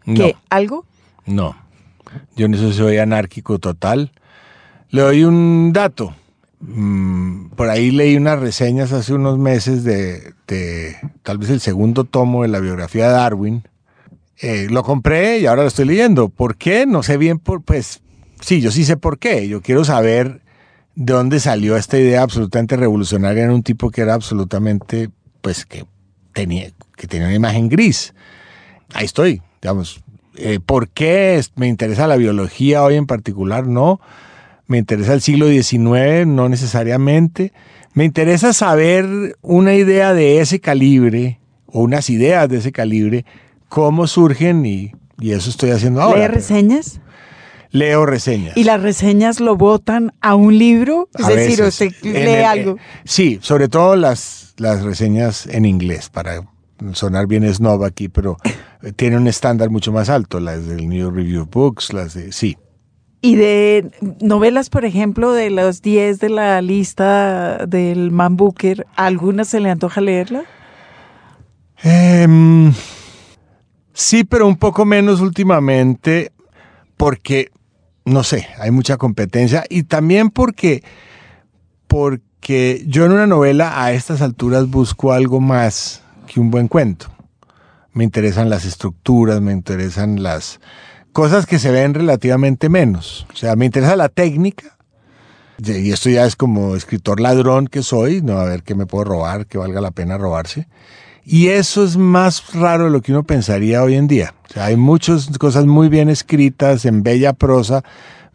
No. 0.06 0.16
¿Qué? 0.16 0.38
¿Algo? 0.50 0.86
No, 1.26 1.58
yo 2.38 2.46
en 2.46 2.54
eso 2.54 2.72
soy 2.72 2.98
anárquico 3.00 3.60
total. 3.60 4.14
Le 4.90 5.02
doy 5.02 5.26
un 5.26 5.74
dato. 5.74 6.16
Mm, 6.62 7.50
por 7.50 7.68
ahí 7.68 7.92
leí 7.92 8.16
unas 8.16 8.40
reseñas 8.40 8.94
hace 8.94 9.14
unos 9.14 9.38
meses 9.38 9.84
de, 9.84 10.34
de 10.48 10.96
tal 11.22 11.38
vez 11.38 11.50
el 11.50 11.60
segundo 11.60 12.06
tomo 12.06 12.44
de 12.44 12.48
la 12.48 12.62
biografía 12.62 13.08
de 13.08 13.12
Darwin. 13.12 13.64
Eh, 14.40 14.68
lo 14.70 14.82
compré 14.84 15.40
y 15.40 15.46
ahora 15.46 15.64
lo 15.64 15.68
estoy 15.68 15.84
leyendo. 15.84 16.30
¿Por 16.30 16.56
qué? 16.56 16.86
No 16.86 17.04
sé 17.04 17.18
bien, 17.18 17.38
por, 17.38 17.62
pues 17.64 18.00
sí, 18.40 18.62
yo 18.62 18.72
sí 18.72 18.86
sé 18.86 18.96
por 18.96 19.20
qué. 19.20 19.50
Yo 19.50 19.62
quiero 19.62 19.84
saber 19.84 20.40
de 20.96 21.14
dónde 21.14 21.40
salió 21.40 21.78
esta 21.78 21.98
idea 21.98 22.22
absolutamente 22.22 22.76
revolucionaria 22.76 23.44
en 23.44 23.52
un 23.52 23.64
tipo 23.64 23.92
que 23.92 24.02
era 24.02 24.14
absolutamente, 24.14 25.10
pues 25.42 25.66
que 25.66 25.86
tenía, 26.34 26.72
que 26.96 27.08
tenía 27.08 27.28
una 27.28 27.36
imagen 27.36 27.70
gris. 27.70 28.14
Ahí 28.94 29.06
estoy, 29.06 29.42
digamos. 29.62 30.02
Eh, 30.36 30.60
¿Por 30.66 30.90
qué 30.90 31.42
me 31.56 31.68
interesa 31.68 32.08
la 32.08 32.16
biología 32.16 32.84
hoy 32.84 32.96
en 32.96 33.06
particular? 33.06 33.68
No. 33.68 34.00
Me 34.68 34.78
interesa 34.78 35.14
el 35.14 35.22
siglo 35.22 35.48
XIX, 35.48 36.26
no 36.28 36.48
necesariamente. 36.48 37.52
Me 37.94 38.06
interesa 38.06 38.54
saber 38.54 39.36
una 39.42 39.76
idea 39.76 40.14
de 40.14 40.40
ese 40.40 40.62
calibre 40.62 41.40
o 41.68 41.82
unas 41.82 42.10
ideas 42.10 42.48
de 42.48 42.58
ese 42.58 42.72
calibre, 42.72 43.26
cómo 43.68 44.08
surgen 44.08 44.66
y, 44.66 44.94
y 45.20 45.32
eso 45.32 45.50
estoy 45.50 45.72
haciendo 45.72 46.02
ahora. 46.02 46.22
¿Lee 46.22 46.28
reseñas? 46.28 47.02
Leo 47.72 48.06
reseñas. 48.06 48.56
¿Y 48.58 48.64
las 48.66 48.82
reseñas 48.82 49.40
lo 49.40 49.56
votan 49.56 50.14
a 50.22 50.36
un 50.36 50.58
libro? 50.58 51.08
Es 51.18 51.26
A 51.26 51.30
decir, 51.30 51.62
veces. 51.62 51.92
usted 51.94 52.04
lee 52.04 52.18
el- 52.40 52.44
algo. 52.46 52.72
eh, 52.74 52.80
sí, 53.06 53.40
sobre 53.42 53.70
todo 53.70 53.96
las, 53.96 54.54
las 54.58 54.84
reseñas 54.84 55.48
en 55.48 55.66
inglés, 55.66 56.10
para 56.10 56.42
sonar 56.94 57.28
bien 57.28 57.52
snob 57.54 57.84
aquí, 57.86 58.10
pero 58.10 58.38
eh, 58.82 58.92
tiene 58.92 59.16
un 59.18 59.28
estándar 59.28 59.70
mucho 59.70 59.92
más 59.92 60.10
alto, 60.10 60.40
las 60.40 60.68
del 60.68 60.90
New 60.90 61.00
York 61.00 61.16
Review 61.16 61.44
of 61.44 61.50
Books, 61.52 61.94
las 61.94 62.14
de... 62.16 62.32
Sí, 62.32 62.58
Y 63.22 63.36
de 63.36 63.92
novelas, 64.20 64.70
por 64.72 64.84
ejemplo, 64.84 65.32
de 65.32 65.50
los 65.52 65.82
10 65.84 66.20
de 66.20 66.30
la 66.30 66.60
lista 66.62 67.66
del 67.68 68.10
Man 68.12 68.36
Booker, 68.36 68.86
¿a 68.98 69.06
¿alguna 69.06 69.46
se 69.46 69.60
le 69.60 69.70
antoja 69.70 70.02
leerla? 70.02 70.44
Em, 71.84 72.74
sí, 73.94 74.24
pero 74.24 74.48
un 74.48 74.58
poco 74.58 74.86
menos 74.86 75.22
últimamente, 75.22 76.32
porque, 76.98 77.51
no 78.06 78.24
sé, 78.24 78.48
hay 78.60 78.72
mucha 78.72 78.98
competencia 78.98 79.64
y 79.70 79.84
también 79.84 80.30
porque, 80.30 80.84
porque 81.88 82.84
yo 82.88 83.06
en 83.06 83.12
una 83.12 83.28
novela 83.28 83.84
a 83.84 83.92
estas 83.94 84.22
alturas 84.22 84.70
busco 84.70 85.14
algo 85.14 85.40
más 85.40 86.02
que 86.28 86.40
un 86.40 86.52
buen 86.52 86.68
cuento. 86.68 87.08
Me 87.94 88.04
interesan 88.04 88.50
las 88.50 88.66
estructuras, 88.66 89.42
me 89.42 89.52
interesan 89.52 90.24
las 90.24 90.60
cosas 91.12 91.46
que 91.46 91.60
se 91.60 91.72
ven 91.72 91.94
relativamente 91.94 92.70
menos. 92.70 93.28
O 93.34 93.36
sea, 93.36 93.56
me 93.56 93.66
interesa 93.66 93.96
la 93.96 94.10
técnica. 94.10 94.78
Y 95.64 95.92
esto 95.92 96.10
ya 96.10 96.26
es 96.26 96.36
como 96.36 96.76
escritor 96.76 97.20
ladrón 97.20 97.68
que 97.68 97.84
soy, 97.84 98.22
no 98.22 98.40
a 98.40 98.46
ver 98.46 98.64
qué 98.64 98.74
me 98.74 98.88
puedo 98.88 99.04
robar, 99.04 99.46
que 99.46 99.58
valga 99.58 99.82
la 99.82 99.92
pena 99.92 100.18
robarse. 100.18 100.68
Y 101.26 101.48
eso 101.50 101.84
es 101.84 101.98
más 101.98 102.54
raro 102.54 102.86
de 102.86 102.90
lo 102.90 103.02
que 103.02 103.12
uno 103.12 103.24
pensaría 103.24 103.84
hoy 103.84 103.96
en 103.96 104.08
día. 104.08 104.34
O 104.50 104.54
sea, 104.54 104.66
hay 104.66 104.76
muchas 104.76 105.30
cosas 105.38 105.66
muy 105.66 105.88
bien 105.88 106.10
escritas, 106.10 106.86
en 106.86 107.04
bella 107.04 107.34
prosa, 107.34 107.84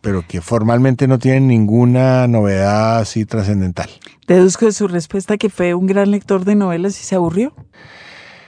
pero 0.01 0.25
que 0.27 0.41
formalmente 0.41 1.09
no 1.09 1.19
tienen 1.19 1.49
ninguna 1.49 2.29
novedad 2.29 2.99
así 2.99 3.25
trascendental. 3.25 3.91
Deduzco 4.27 4.67
de 4.67 4.73
su 4.73 4.89
respuesta 4.89 5.37
que 5.37 5.51
fue 5.51 5.75
un 5.75 5.87
gran 5.87 6.11
lector 6.11 6.45
de 6.45 6.55
novelas 6.55 7.01
y 7.01 7.05
se 7.05 7.17
aburrió. 7.17 7.55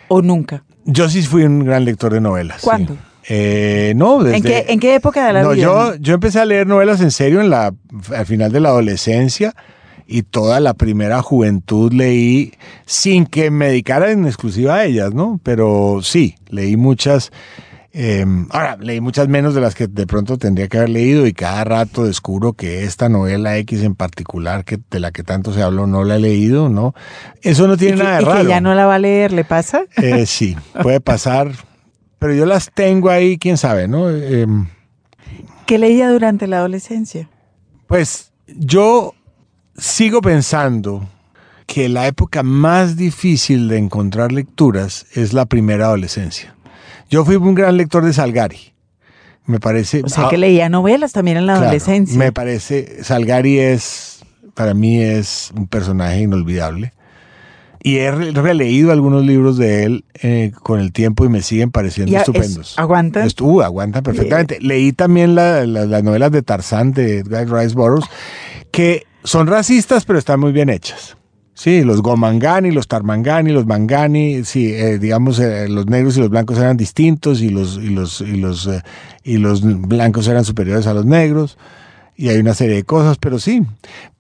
¿O 0.09 0.23
nunca? 0.23 0.65
Yo 0.85 1.09
sí 1.09 1.23
fui 1.23 1.43
un 1.43 1.65
gran 1.65 1.85
lector 1.85 2.13
de 2.13 2.21
novelas. 2.21 2.61
sí. 2.61 2.65
¿Cuándo? 2.65 2.97
Eh, 3.31 3.93
no, 3.95 4.23
desde... 4.23 4.39
¿En, 4.39 4.43
qué, 4.43 4.73
en 4.73 4.81
qué 4.81 4.95
época 4.95 5.27
de 5.27 5.35
la 5.35 5.43
no, 5.43 5.51
vida? 5.51 5.63
yo, 5.63 5.95
yo 5.97 6.15
empecé 6.15 6.41
a 6.41 6.47
leer 6.47 6.67
novelas 6.67 7.03
en 7.03 7.11
serio 7.11 7.43
en 7.43 7.51
la, 7.51 7.75
al 8.17 8.27
final 8.27 8.51
de 8.51 8.61
la 8.61 8.71
adolescencia 8.71 9.55
y 10.11 10.23
toda 10.23 10.59
la 10.59 10.73
primera 10.73 11.21
juventud 11.21 11.93
leí 11.93 12.55
sin 12.87 13.27
que 13.27 13.51
me 13.51 13.67
dedicara 13.69 14.11
en 14.11 14.25
exclusiva 14.27 14.77
a 14.77 14.85
ellas, 14.87 15.13
¿no? 15.13 15.39
Pero 15.43 16.01
sí, 16.03 16.35
leí 16.49 16.79
muchas. 16.79 17.31
eh, 17.93 18.25
ahora, 18.51 18.79
leí 18.81 19.03
muchas 19.03 19.29
menos 19.29 19.55
de 19.55 19.61
las 19.61 19.75
que 19.75 19.87
de 19.87 20.07
pronto 20.07 20.39
tendría 20.39 20.67
que 20.69 20.79
haber 20.79 20.89
leído 20.89 21.27
y 21.27 21.35
cada 21.35 21.63
rato 21.65 22.05
descubro 22.05 22.55
que 22.55 22.85
esta 22.85 23.11
novela 23.11 23.59
X 23.59 23.83
en 23.83 23.95
particular, 23.95 24.65
que, 24.65 24.79
de 24.91 24.99
la 24.99 25.11
que 25.11 25.25
tanto 25.25 25.53
se 25.53 25.63
habló, 25.63 25.87
no 25.87 26.05
la 26.05 26.17
he 26.17 26.21
leído, 26.21 26.71
¿no? 26.71 26.95
Eso 27.43 27.67
no 27.67 27.75
Y 27.75 27.77
tiene 27.77 27.99
que, 27.99 28.03
nada 28.05 28.19
de 28.19 28.23
y 28.23 28.43
que 28.45 28.49
ya 28.49 28.63
no 28.63 28.75
la 28.75 28.87
va 28.87 28.95
a 28.95 28.99
leer, 28.99 29.33
¿le 29.33 29.45
pasa? 29.45 29.83
Eh, 29.97 30.25
sí, 30.25 30.57
puede 30.83 31.01
pasar, 31.01 31.53
pero 32.19 32.33
yo 32.33 32.47
las 32.47 32.71
tengo 32.73 33.11
ahí, 33.11 33.37
quién 33.37 33.59
sabe, 33.59 33.89
¿no? 33.89 34.09
Em, 34.09 34.69
¿Qué 35.67 35.77
leía 35.77 36.09
durante 36.09 36.47
la 36.47 36.59
adolescencia? 36.59 37.29
Pues 37.87 38.33
yo 38.57 39.13
sigo 39.79 40.21
pensando 40.21 41.09
que 41.67 41.89
la 41.89 42.07
época 42.07 42.43
más 42.43 42.97
difícil 42.97 43.69
de 43.69 43.79
encontrar 43.79 44.33
lecturas 44.33 45.07
es 45.15 45.33
la 45.33 45.47
primera 45.47 45.87
adolescencia. 45.87 46.55
Yo 47.11 47.25
fui 47.25 47.37
un 47.37 47.55
gran 47.55 47.77
lector 47.77 48.05
de 48.05 48.13
Salgari. 48.13 48.59
Me 49.47 49.61
parece. 49.61 50.03
O 50.05 50.09
sea, 50.09 50.27
ah, 50.27 50.29
que 50.29 50.37
leía 50.37 50.69
novelas 50.69 51.13
también 51.13 51.39
en 51.39 51.47
la 51.47 51.55
claro, 51.55 51.67
adolescencia. 51.67 52.19
Me 52.19 52.33
parece. 52.33 53.03
Salgari 53.03 53.59
es. 53.59 54.21
Para 54.55 54.75
mí 54.75 55.01
es 55.01 55.51
un 55.57 55.67
personaje 55.69 56.21
inolvidable. 56.21 56.93
Y 57.83 57.99
he 57.99 58.11
re- 58.11 58.33
releído 58.33 58.91
algunos 58.93 59.25
libros 59.25 59.57
de 59.57 59.85
él 59.85 60.05
eh, 60.21 60.53
con 60.63 60.81
el 60.81 60.93
tiempo 60.93 61.25
y 61.25 61.29
me 61.29 61.43
siguen 61.43 61.71
pareciendo 61.71 62.13
Y 62.13 62.17
a- 62.17 62.23
es- 62.23 62.29
estupendos. 62.29 62.79
¿Aguantan? 62.79 63.27
Est- 63.27 63.41
uh, 63.41 63.63
aguantan 63.63 64.03
perfectamente. 64.03 64.59
Leí 64.61 64.93
también 64.93 65.35
la- 65.37 65.65
la- 65.65 65.87
las 65.87 66.03
novelas 66.03 66.33
de 66.33 66.43
Tarzán 66.43 66.93
de 66.93 67.19
Edgar 67.19 67.49
Rice 67.51 67.75
Burroughs, 67.75 68.07
que 68.73 69.05
son 69.25 69.47
racistas, 69.47 70.05
pero 70.05 70.19
están 70.19 70.41
muy 70.41 70.53
bien 70.53 70.69
hechas. 70.71 71.17
Sí, 71.55 71.83
los 71.83 72.03
Gomangani, 72.03 72.71
los 72.71 72.87
Tarmangani, 72.87 73.51
los 73.51 73.67
Mangani, 73.67 74.45
sí, 74.45 74.73
eh, 74.73 74.99
digamos, 74.99 75.41
eh, 75.41 75.69
los 75.69 75.87
negros 75.87 76.17
y 76.17 76.21
los 76.21 76.31
blancos 76.31 76.57
eran 76.59 76.77
distintos 76.77 77.41
y 77.41 77.49
los, 77.51 77.79
y 77.79 77.89
los, 77.91 78.21
y 78.21 78.37
los, 78.37 78.67
eh, 78.69 78.81
y 79.25 79.39
los 79.39 79.63
blancos 79.63 80.29
eran 80.29 80.45
superiores 80.45 80.87
a 80.87 80.95
los 80.95 81.05
negros. 81.05 81.59
y 82.17 82.29
hay 82.29 82.39
una 82.39 82.55
serie 82.55 82.77
de 82.77 82.85
cosas, 82.85 83.17
pero 83.19 83.39
sí. 83.41 83.63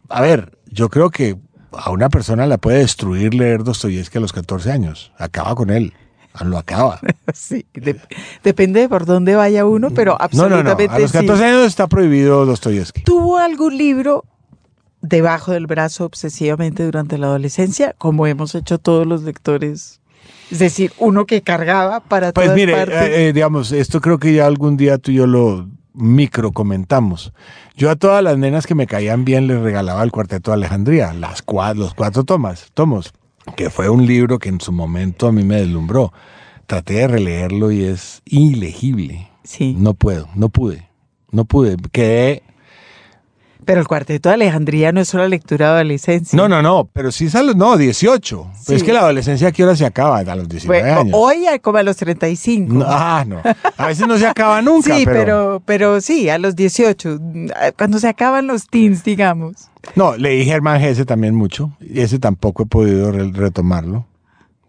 A 0.09 0.21
ver, 0.21 0.59
yo 0.67 0.89
creo 0.89 1.11
que 1.11 1.37
a 1.73 1.91
una 1.91 2.09
persona 2.09 2.47
la 2.47 2.59
puede 2.59 2.79
destruir 2.79 3.35
leer 3.35 3.63
Dostoyevsky 3.63 4.19
a 4.19 4.21
los 4.21 4.33
14 4.33 4.73
años. 4.73 5.13
Acaba 5.19 5.55
con 5.55 5.71
él. 5.71 5.93
Lo 6.45 6.59
acaba. 6.59 7.01
Sí, 7.35 7.67
de- 7.75 8.01
depende 8.43 8.81
de 8.81 8.89
por 8.89 9.05
dónde 9.07 9.35
vaya 9.37 9.65
uno, 9.67 9.91
pero 9.91 10.13
No, 10.13 10.19
no, 10.19 10.25
absolutamente 10.25 10.89
no. 10.89 10.95
A 10.95 10.99
los 11.01 11.11
sí. 11.13 11.19
14 11.19 11.45
años 11.45 11.67
está 11.67 11.87
prohibido 11.89 12.47
Dostoyevsky. 12.47 13.03
¿Tuvo 13.03 13.37
algún 13.39 13.77
libro 13.77 14.25
debajo 15.09 15.53
del 15.53 15.67
brazo 15.67 16.05
obsesivamente 16.05 16.85
durante 16.85 17.19
la 17.19 17.27
adolescencia, 17.29 17.95
como 17.99 18.27
hemos 18.27 18.55
hecho 18.55 18.79
todos 18.79 19.07
los 19.07 19.23
lectores? 19.23 20.01
Es 20.51 20.59
decir, 20.61 20.93
uno 20.99 21.27
que 21.27 21.43
cargaba 21.43 22.01
para 22.01 22.33
Pues 22.33 22.47
todas 22.47 22.57
mire, 22.57 22.73
partes. 22.73 22.95
eh, 23.03 23.29
eh, 23.29 23.33
digamos, 23.33 23.73
esto 23.73 24.01
creo 24.01 24.19
que 24.19 24.33
ya 24.35 24.47
algún 24.47 24.77
día 24.77 24.99
tú 24.99 25.11
y 25.11 25.15
yo 25.15 25.27
lo 25.27 25.69
micro 25.95 26.53
comentamos. 26.53 27.33
Yo 27.77 27.91
a 27.91 27.97
todas 27.97 28.23
las 28.23 28.39
nenas 28.39 28.67
que 28.67 28.75
me 28.75 28.87
caían 28.87 29.25
bien 29.25 29.47
les 29.47 29.61
regalaba 29.61 30.03
el 30.03 30.11
Cuarteto 30.13 30.51
de 30.51 30.57
Alejandría, 30.57 31.13
las 31.13 31.45
cua- 31.45 31.75
los 31.75 31.95
cuatro 31.95 32.25
tomas, 32.25 32.71
tomos, 32.75 33.13
que 33.57 33.69
fue 33.71 33.89
un 33.89 34.07
libro 34.07 34.39
que 34.39 34.49
en 34.49 34.61
su 34.61 34.73
momento 34.73 35.27
a 35.29 35.33
mí 35.33 35.43
me 35.45 35.57
deslumbró. 35.57 36.13
Traté 36.67 36.95
de 36.95 37.09
releerlo 37.09 37.71
y 37.73 37.85
es 37.85 38.23
ilegible. 38.27 39.29
sí, 39.45 39.75
No 39.79 39.95
puedo, 39.95 40.29
no 40.35 40.49
pude, 40.51 40.89
no 41.31 41.45
pude. 41.47 41.77
Quedé 41.93 42.43
pero 43.69 43.83
el 43.83 43.87
cuarteto 43.87 44.31
de 44.31 44.37
Alejandría 44.37 44.93
no 44.93 45.01
es 45.03 45.09
solo 45.09 45.29
lectura 45.29 45.67
de 45.67 45.73
adolescencia. 45.75 46.35
No, 46.35 46.49
no, 46.49 46.63
no, 46.63 46.89
pero 46.91 47.13
sí 47.13 47.29
sale, 47.29 47.55
no, 47.55 47.77
18. 47.77 48.47
Pero 48.67 48.77
es 48.79 48.83
que 48.83 48.95
la 48.95 49.01
adolescencia, 49.01 49.49
¿a 49.49 49.53
qué 49.53 49.63
hora 49.63 49.77
se 49.77 49.85
acaba? 49.85 50.21
A 50.21 50.35
los 50.37 50.49
19 50.49 50.83
Bueno, 50.83 51.01
años. 51.01 51.15
hoy 51.15 51.45
como 51.61 51.77
a 51.77 51.83
los 51.83 51.99
35. 51.99 52.73
No, 52.73 52.87
ah, 52.89 53.27
no. 53.29 53.43
A 53.77 53.87
veces 53.89 54.09
no 54.09 54.17
se 54.17 54.27
acaba 54.27 54.63
nunca, 54.63 54.97
sí, 54.97 55.05
pero... 55.05 55.15
pero... 55.21 55.63
pero 55.67 56.01
sí, 56.01 56.31
a 56.31 56.39
los 56.39 56.57
18, 56.57 57.21
cuando 57.77 57.99
se 57.99 58.09
acaban 58.09 58.47
los 58.47 58.69
teens, 58.69 59.05
digamos. 59.05 59.69
No, 59.95 60.17
leí 60.17 60.47
Germán 60.47 60.81
Gese 60.81 61.05
también 61.05 61.35
mucho, 61.35 61.71
y 61.79 62.01
ese 62.01 62.19
tampoco 62.19 62.63
he 62.63 62.67
podido 62.67 63.13
re- 63.13 63.31
retomarlo. 63.33 64.07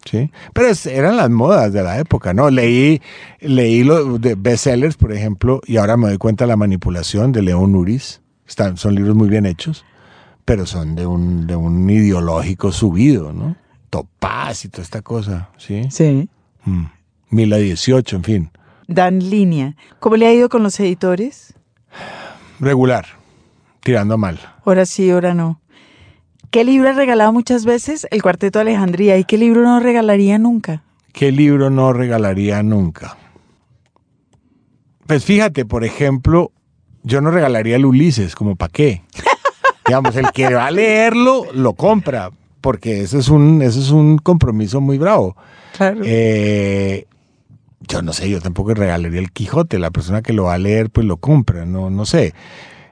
¿Sí? 0.03 0.29
Pero 0.53 0.67
es- 0.67 0.85
eran 0.87 1.15
las 1.15 1.29
modas 1.29 1.71
de 1.71 1.83
la 1.83 1.99
época, 1.99 2.33
¿no? 2.33 2.49
Leí, 2.49 3.01
leí 3.39 3.83
los 3.83 4.19
de 4.19 4.35
bestsellers, 4.35 4.97
por 4.97 5.13
ejemplo, 5.13 5.61
y 5.65 5.77
ahora 5.77 5.95
me 5.95 6.07
doy 6.09 6.17
cuenta 6.17 6.43
de 6.43 6.49
la 6.49 6.57
manipulación 6.57 7.31
de 7.31 7.43
León 7.43 7.75
Uris. 7.75 8.19
Están, 8.49 8.77
son 8.77 8.95
libros 8.95 9.15
muy 9.15 9.29
bien 9.29 9.45
hechos, 9.45 9.85
pero 10.43 10.65
son 10.65 10.95
de 10.95 11.05
un, 11.05 11.45
de 11.45 11.55
un 11.55 11.87
ideológico 11.87 12.71
subido, 12.71 13.31
¿no? 13.31 13.55
Topaz 13.91 14.65
y 14.65 14.69
toda 14.69 14.83
esta 14.83 15.03
cosa, 15.03 15.49
¿sí? 15.57 15.87
Sí. 15.91 16.27
Mm. 16.65 16.85
Mila 17.29 17.57
18, 17.57 18.15
en 18.15 18.23
fin. 18.23 18.51
Dan 18.87 19.19
línea. 19.29 19.75
¿Cómo 19.99 20.15
le 20.15 20.25
ha 20.25 20.33
ido 20.33 20.49
con 20.49 20.63
los 20.63 20.79
editores? 20.79 21.53
Regular, 22.59 23.05
tirando 23.81 24.17
mal. 24.17 24.39
Ahora 24.65 24.87
sí, 24.87 25.11
ahora 25.11 25.35
no. 25.35 25.61
¿Qué 26.49 26.63
libro 26.63 26.89
ha 26.89 26.93
regalado 26.93 27.31
muchas 27.31 27.65
veces? 27.65 28.07
El 28.09 28.23
Cuarteto 28.23 28.57
de 28.57 28.63
Alejandría. 28.63 29.19
¿Y 29.19 29.25
qué 29.25 29.37
libro 29.37 29.61
no 29.61 29.79
regalaría 29.79 30.39
nunca? 30.39 30.81
¿Qué 31.13 31.31
libro 31.31 31.69
no 31.69 31.93
regalaría 31.93 32.63
nunca? 32.63 33.15
Pues 35.05 35.23
fíjate, 35.23 35.65
por 35.65 35.83
ejemplo, 35.83 36.51
yo 37.03 37.21
no 37.21 37.31
regalaría 37.31 37.75
el 37.75 37.85
Ulises, 37.85 38.35
como 38.35 38.55
para 38.55 38.71
qué. 38.71 39.01
Digamos, 39.87 40.15
el 40.15 40.31
que 40.31 40.53
va 40.53 40.67
a 40.67 40.71
leerlo, 40.71 41.45
lo 41.53 41.73
compra, 41.73 42.29
porque 42.61 43.01
eso 43.01 43.17
es 43.17 43.29
un, 43.29 43.61
eso 43.61 43.79
es 43.79 43.89
un 43.89 44.17
compromiso 44.17 44.81
muy 44.81 44.97
bravo. 44.97 45.35
Claro. 45.75 46.01
Eh, 46.03 47.05
yo 47.87 48.01
no 48.01 48.13
sé, 48.13 48.29
yo 48.29 48.39
tampoco 48.41 48.73
regalaría 48.73 49.19
el 49.19 49.31
Quijote. 49.31 49.79
La 49.79 49.89
persona 49.91 50.21
que 50.21 50.33
lo 50.33 50.43
va 50.45 50.53
a 50.55 50.57
leer, 50.59 50.89
pues 50.89 51.07
lo 51.07 51.17
compra, 51.17 51.65
no, 51.65 51.89
no 51.89 52.05
sé. 52.05 52.33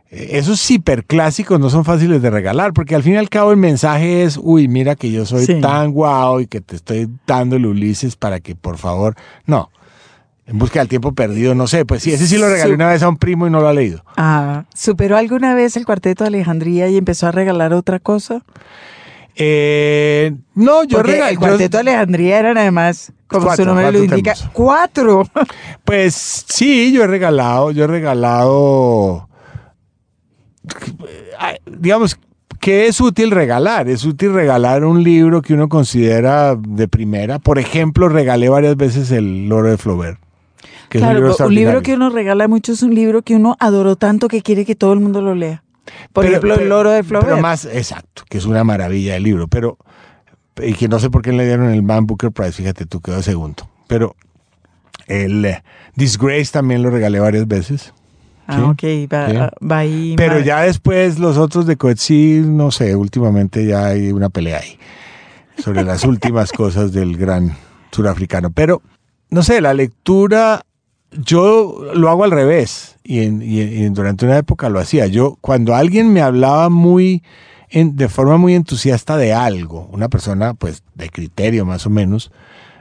Eh, 0.10 0.30
Esos 0.32 0.72
hiperclásicos 0.72 1.60
no 1.60 1.70
son 1.70 1.86
fáciles 1.86 2.22
de 2.22 2.30
regalar, 2.32 2.74
porque 2.74 2.96
al 2.96 3.04
fin 3.04 3.14
y 3.14 3.18
al 3.18 3.30
cabo 3.30 3.52
el 3.52 3.58
mensaje 3.58 4.24
es, 4.24 4.40
uy, 4.42 4.68
mira 4.68 4.96
que 4.96 5.12
yo 5.12 5.26
soy 5.26 5.46
Sí. 5.46 5.60
tan 5.62 5.92
guau 5.92 6.40
y 6.40 6.48
que 6.48 6.62
te 6.62 6.76
estoy 6.78 7.10
dando 7.28 7.58
el 7.58 7.66
Ulises 7.68 8.16
para 8.16 8.40
que 8.40 8.56
por 8.56 8.78
favor, 8.78 9.16
no. 9.46 9.70
En 10.48 10.58
busca 10.58 10.80
del 10.80 10.88
tiempo 10.88 11.12
perdido, 11.14 11.54
no 11.56 11.68
sé, 11.68 11.84
pues 11.86 12.02
sí, 12.04 12.14
ese 12.14 12.26
sí 12.26 12.38
lo 12.38 12.48
regalé 12.50 12.74
una 12.74 12.88
vez 12.88 13.04
a 13.04 13.10
un 13.10 13.18
primo 13.18 13.46
y 13.48 13.50
no 13.50 13.60
lo 13.60 13.68
ha 13.68 13.74
leído. 13.74 14.02
Ah, 14.16 14.64
¿Superó 14.74 15.18
alguna 15.18 15.54
vez 15.54 15.76
el 15.76 15.86
Cuarteto 15.86 16.24
de 16.24 16.30
Alejandría 16.30 16.88
y 16.88 16.96
empezó 16.98 17.28
a 17.28 17.32
regalar 17.32 17.74
otra 17.74 18.00
cosa? 18.00 18.42
Eh, 19.36 20.34
no, 20.56 20.86
yo 20.86 20.98
Porque 21.00 21.12
regalé. 21.12 21.32
el 21.34 21.38
Cuarteto 21.38 21.78
de 21.78 21.82
Alejandría 21.82 22.40
eran 22.40 22.58
además, 22.58 23.12
como 23.28 23.46
Cuatro, 23.48 23.66
su 23.66 23.68
nombre 23.68 23.92
lo 23.92 24.00
indica, 24.04 24.34
temas. 24.36 24.50
cuatro. 24.54 25.28
Pues 25.84 26.16
sí, 26.48 26.94
yo 26.94 27.04
he 27.04 27.08
regalado, 27.08 27.72
yo 27.72 27.84
he 27.84 27.88
regalado, 27.88 29.28
digamos, 31.78 32.18
que 32.62 32.88
es 32.88 33.00
útil 33.02 33.32
regalar? 33.32 33.90
Es 33.90 34.06
útil 34.06 34.34
regalar 34.34 34.86
un 34.86 35.04
libro 35.04 35.42
que 35.42 35.54
uno 35.54 35.68
considera 35.70 36.56
de 36.56 36.88
primera. 36.88 37.38
Por 37.40 37.60
ejemplo, 37.60 38.08
regalé 38.10 38.48
varias 38.50 38.78
veces 38.78 39.12
el 39.12 39.48
Loro 39.50 39.70
de 39.70 39.78
Flaubert. 39.78 40.20
Que 40.90 41.00
claro, 41.00 41.18
es 41.18 41.24
un 41.24 41.28
libro, 41.30 41.48
un 41.48 41.56
libro 41.56 41.82
que 41.82 41.94
uno 41.96 42.10
regala 42.10 42.48
mucho 42.48 42.72
es 42.72 42.82
un 42.84 42.96
libro 42.96 43.22
que 43.22 43.36
uno 43.36 43.56
adoró 43.60 43.96
tanto 43.96 44.28
que 44.28 44.42
quiere 44.42 44.66
que 44.66 44.76
todo 44.76 44.94
el 44.94 45.00
mundo 45.00 45.22
lo 45.22 45.36
lea. 45.36 45.64
Por 46.14 46.24
Pero- 46.26 46.38
ejemplo, 46.38 46.56
El 46.56 46.70
Loro 46.70 46.92
de 46.92 47.04
Flaubert. 47.04 47.30
Pero 47.32 47.42
más, 47.42 47.66
exacto, 47.66 48.24
que 48.30 48.38
es 48.38 48.46
una 48.46 48.64
maravilla 48.64 49.14
de 49.14 49.20
libro. 49.20 49.48
Pero, 49.48 49.78
y 50.62 50.74
que 50.74 50.88
no 50.88 51.00
sé 51.00 51.10
por 51.10 51.22
qué 51.22 51.32
le 51.34 51.46
dieron 51.46 51.70
el 51.70 51.84
Man 51.84 52.06
Booker 52.08 52.32
Prize, 52.32 52.52
fíjate 52.54 52.86
tú, 52.86 53.02
quedó 53.02 53.22
segundo. 53.22 53.70
Pero 53.88 54.16
el 55.08 55.46
eh, 55.46 55.64
Disgrace 55.96 56.52
también 56.52 56.84
lo 56.84 56.90
regalé 56.90 57.20
varias 57.20 57.48
veces. 57.48 57.94
ah, 58.48 58.64
ok, 58.70 58.84
va, 59.12 59.30
sí. 59.30 59.66
va 59.66 59.78
ahí. 59.78 60.14
Pero 60.18 60.36
va- 60.36 60.42
ya 60.42 60.62
después 60.62 61.20
los 61.20 61.38
otros 61.38 61.66
de 61.68 61.78
Coetzee, 61.78 62.42
no 62.46 62.72
sé, 62.72 62.96
últimamente 62.96 63.66
ya 63.66 63.88
hay 63.88 64.12
una 64.12 64.30
pelea 64.30 64.60
ahí 64.60 64.78
sobre 65.58 65.84
las 65.84 66.04
últimas 66.04 66.52
cosas 66.54 66.92
del 66.92 67.18
gran 67.18 67.56
surafricano. 67.92 68.52
Pero, 68.52 68.82
no 69.30 69.42
sé, 69.44 69.62
la 69.62 69.74
lectura, 69.74 70.64
yo 71.12 71.92
lo 71.94 72.10
hago 72.10 72.24
al 72.24 72.32
revés 72.32 72.98
y, 73.04 73.24
en- 73.24 73.42
y 73.42 73.62
en- 73.62 73.74
y 73.74 73.90
durante 73.90 74.26
una 74.26 74.38
época 74.38 74.70
lo 74.70 74.80
hacía. 74.80 75.08
Yo, 75.08 75.38
cuando 75.42 75.76
alguien 75.76 76.12
me 76.14 76.22
hablaba 76.22 76.70
muy, 76.70 77.24
en- 77.70 77.96
de 77.96 78.10
forma 78.10 78.38
muy 78.38 78.54
entusiasta 78.56 79.18
de 79.18 79.34
algo, 79.34 79.88
una 79.92 80.10
persona 80.10 80.54
pues 80.54 80.84
de 80.96 81.10
criterio 81.10 81.66
más 81.66 81.86
o 81.86 81.90
menos, 81.90 82.32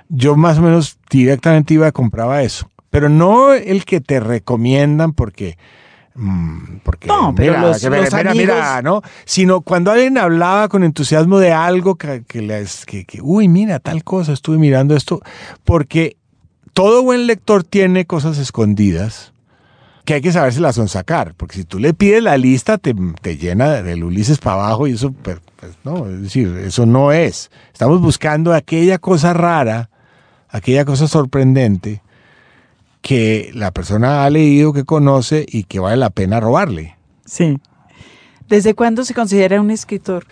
yo 0.09 0.37
más 0.37 0.59
o 0.59 0.63
menos 0.63 0.99
directamente 1.11 1.75
iba 1.75 1.89
y 1.89 1.93
compraba 1.93 2.43
eso. 2.43 2.69
Pero 2.91 3.09
no 3.09 3.53
el 3.53 3.85
que 3.85 4.01
te 4.01 4.21
recomiendan 4.21 5.13
porque... 5.13 5.59
mm, 6.15 6.79
porque 6.83 7.09
No, 7.09 7.35
pero 7.35 7.53
mira, 7.55 7.63
los- 7.69 7.81
que 7.83 7.91
los 7.91 8.35
mira, 8.35 8.81
¿no? 8.83 9.03
Sino 9.25 9.61
cuando 9.61 9.91
alguien 9.91 10.17
hablaba 10.19 10.69
con 10.69 10.83
entusiasmo 10.85 11.39
de 11.39 11.53
algo 11.53 11.97
que, 11.97 12.25
que 12.27 12.41
les, 12.43 12.87
que, 12.87 13.05
que, 13.05 13.21
uy, 13.23 13.49
mira, 13.49 13.81
tal 13.81 14.03
cosa, 14.05 14.33
estuve 14.33 14.57
mirando 14.59 14.97
esto, 14.97 15.21
porque 15.65 16.17
todo 16.77 17.03
buen 17.03 17.27
lector 17.27 17.65
tiene 17.65 18.05
cosas 18.05 18.37
escondidas 18.37 19.33
que 20.05 20.13
hay 20.13 20.21
que 20.21 20.31
saberse 20.31 20.61
las 20.61 20.77
sacar, 20.91 21.33
porque 21.35 21.57
si 21.57 21.65
tú 21.65 21.79
le 21.79 21.95
pides 21.95 22.23
la 22.23 22.37
lista, 22.37 22.77
te, 22.77 22.95
te 23.23 23.39
llena 23.39 23.83
del 23.83 24.05
Ulises 24.05 24.37
para 24.37 24.65
abajo 24.65 24.87
y 24.87 24.93
eso, 24.93 25.11
pues, 25.11 25.39
pues, 25.59 25.73
no, 25.85 26.07
es 26.07 26.21
decir, 26.21 26.55
eso 26.59 26.85
no 26.85 27.13
es. 27.13 27.51
Estamos 27.73 28.03
buscando 28.03 28.53
aquella 28.53 28.99
cosa 28.99 29.33
rara, 29.33 29.89
aquella 30.51 30.85
cosa 30.85 31.09
sorprendente 31.09 32.03
que 33.01 33.53
la 33.55 33.71
persona 33.71 34.25
ha 34.25 34.29
leído, 34.31 34.75
que 34.75 34.85
conoce 34.85 35.47
y 35.49 35.65
que 35.65 35.81
vale 35.81 35.97
la 35.97 36.11
pena 36.11 36.41
robarle. 36.41 36.95
Sí. 37.25 37.59
¿Desde 38.51 38.75
cuándo 38.75 39.03
se 39.07 39.15
considera 39.15 39.63
un 39.63 39.71
escritor? 39.71 40.27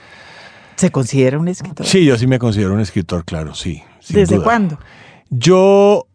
¿Se 0.77 0.91
considera 0.91 1.39
un 1.39 1.49
escritor? 1.49 1.87
Sí, 1.87 2.05
yo 2.05 2.19
sí 2.19 2.27
me 2.27 2.39
considero 2.39 2.75
un 2.75 2.81
escritor, 2.81 3.25
claro, 3.25 3.55
sí. 3.55 3.83
¿Desde 4.11 4.37
duda. 4.37 4.45
cuándo? 4.45 4.79
Yo, 5.31 6.07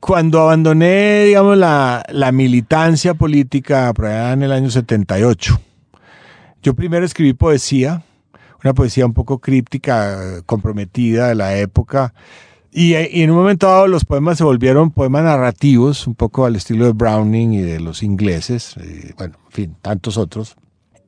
cuando 0.00 0.40
abandoné, 0.40 1.24
digamos, 1.24 1.56
la, 1.56 2.04
la 2.08 2.32
militancia 2.32 3.14
política 3.14 3.92
por 3.94 4.06
allá 4.06 4.32
en 4.32 4.42
el 4.42 4.52
año 4.52 4.70
78, 4.70 5.60
yo 6.62 6.74
primero 6.74 7.04
escribí 7.04 7.32
poesía, 7.32 8.02
una 8.62 8.74
poesía 8.74 9.06
un 9.06 9.14
poco 9.14 9.38
críptica, 9.38 10.42
comprometida 10.46 11.28
de 11.28 11.34
la 11.34 11.56
época, 11.58 12.14
y, 12.70 12.94
y 12.94 13.22
en 13.22 13.30
un 13.30 13.36
momento 13.36 13.66
dado 13.66 13.88
los 13.88 14.04
poemas 14.04 14.38
se 14.38 14.44
volvieron 14.44 14.90
poemas 14.90 15.24
narrativos, 15.24 16.06
un 16.06 16.14
poco 16.14 16.44
al 16.44 16.56
estilo 16.56 16.84
de 16.84 16.92
Browning 16.92 17.54
y 17.54 17.62
de 17.62 17.80
los 17.80 18.02
ingleses, 18.02 18.76
y, 18.76 19.12
bueno, 19.14 19.36
en 19.46 19.52
fin, 19.52 19.76
tantos 19.80 20.16
otros. 20.16 20.56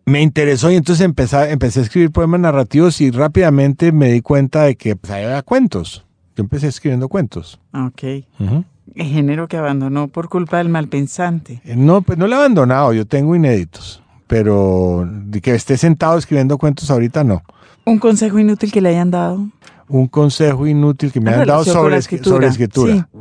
Me 0.06 0.22
interesó 0.22 0.70
y 0.72 0.76
entonces 0.76 1.04
empecé, 1.04 1.50
empecé 1.50 1.80
a 1.80 1.82
escribir 1.84 2.10
poemas 2.10 2.40
narrativos 2.40 3.00
y 3.00 3.10
rápidamente 3.10 3.92
me 3.92 4.10
di 4.10 4.22
cuenta 4.22 4.64
de 4.64 4.74
que 4.74 4.96
pues, 4.96 5.12
había 5.12 5.42
cuentos. 5.42 6.04
Yo 6.36 6.42
empecé 6.42 6.68
escribiendo 6.68 7.08
cuentos. 7.08 7.60
Ok. 7.72 8.02
El 8.02 8.64
género 8.96 9.48
que 9.48 9.56
abandonó 9.56 10.08
por 10.08 10.28
culpa 10.28 10.58
del 10.58 10.68
malpensante. 10.68 11.60
Eh, 11.64 11.74
No, 11.76 12.02
pues 12.02 12.18
no 12.18 12.26
lo 12.26 12.34
he 12.34 12.38
abandonado, 12.38 12.92
yo 12.92 13.06
tengo 13.06 13.34
inéditos, 13.36 14.02
pero 14.26 15.06
de 15.08 15.40
que 15.40 15.54
esté 15.54 15.76
sentado 15.76 16.18
escribiendo 16.18 16.58
cuentos 16.58 16.90
ahorita 16.90 17.24
no. 17.24 17.42
Un 17.84 17.98
consejo 17.98 18.38
inútil 18.38 18.70
que 18.72 18.80
le 18.80 18.90
hayan 18.90 19.10
dado. 19.10 19.46
Un 19.88 20.06
consejo 20.06 20.66
inútil 20.66 21.10
que 21.12 21.20
me 21.20 21.30
han 21.32 21.46
dado 21.46 21.64
sobre, 21.64 21.90
la 21.92 21.98
escri- 21.98 22.22
sobre 22.22 22.46
escritura. 22.46 22.94
Sí. 23.12 23.20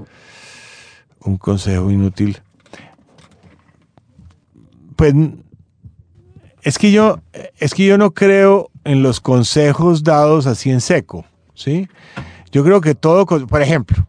Un 1.25 1.37
consejo 1.37 1.89
inútil. 1.91 2.37
Pues 4.95 5.13
Es 6.61 6.77
que 6.77 6.91
yo, 6.91 7.19
es 7.57 7.73
que 7.73 7.85
yo 7.85 7.97
no 7.97 8.11
creo 8.11 8.69
en 8.83 9.01
los 9.01 9.19
consejos 9.21 10.03
dados 10.03 10.45
así 10.45 10.69
en 10.71 10.81
seco, 10.81 11.25
¿sí? 11.53 11.87
Yo 12.51 12.63
creo 12.63 12.81
que 12.81 12.95
todo, 12.95 13.25
por 13.25 13.61
ejemplo, 13.61 14.05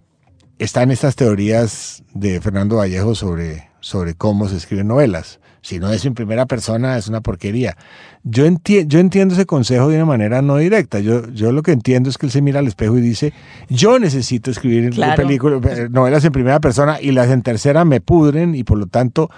están 0.61 0.91
estas 0.91 1.17
teorías 1.17 2.05
de 2.13 2.41
Fernando 2.41 2.77
Vallejo 2.77 3.15
sobre, 3.15 3.71
sobre 3.81 4.15
cómo 4.15 4.47
se 4.47 4.57
escriben 4.57 4.89
novelas. 4.89 5.41
Si 5.63 5.79
no 5.79 5.91
es 5.91 6.05
en 6.05 6.15
primera 6.15 6.47
persona, 6.47 6.97
es 6.99 7.09
una 7.09 7.23
porquería. 7.23 7.77
Yo, 8.25 8.45
yo 8.45 8.99
entiendo 8.99 9.35
ese 9.35 9.47
consejo 9.47 9.89
de 9.89 9.97
una 9.97 10.05
manera 10.05 10.43
no 10.43 10.57
directa. 10.59 11.01
Yo, 11.01 11.29
yo 11.31 11.53
lo 11.53 11.63
que 11.63 11.73
entiendo 11.73 12.11
es 12.11 12.19
que 12.19 12.27
él 12.27 12.33
se 12.33 12.43
mira 12.43 12.61
al 12.61 12.67
espejo 12.67 12.99
y 12.99 13.01
dice, 13.01 13.33
yo 13.69 13.99
necesito 13.99 14.51
escribir 14.51 14.95
películas, 15.17 15.79
eh, 15.79 15.89
novelas 15.91 16.25
en 16.25 16.33
primera 16.33 16.61
persona 16.61 17.01
y 17.01 17.13
las 17.13 17.31
en 17.31 17.43
tercera 17.43 17.87
me 17.87 18.01
pudren 18.03 18.55
y 18.55 18.65
por 18.65 18.79
lo 18.79 18.87
tanto 18.87 19.31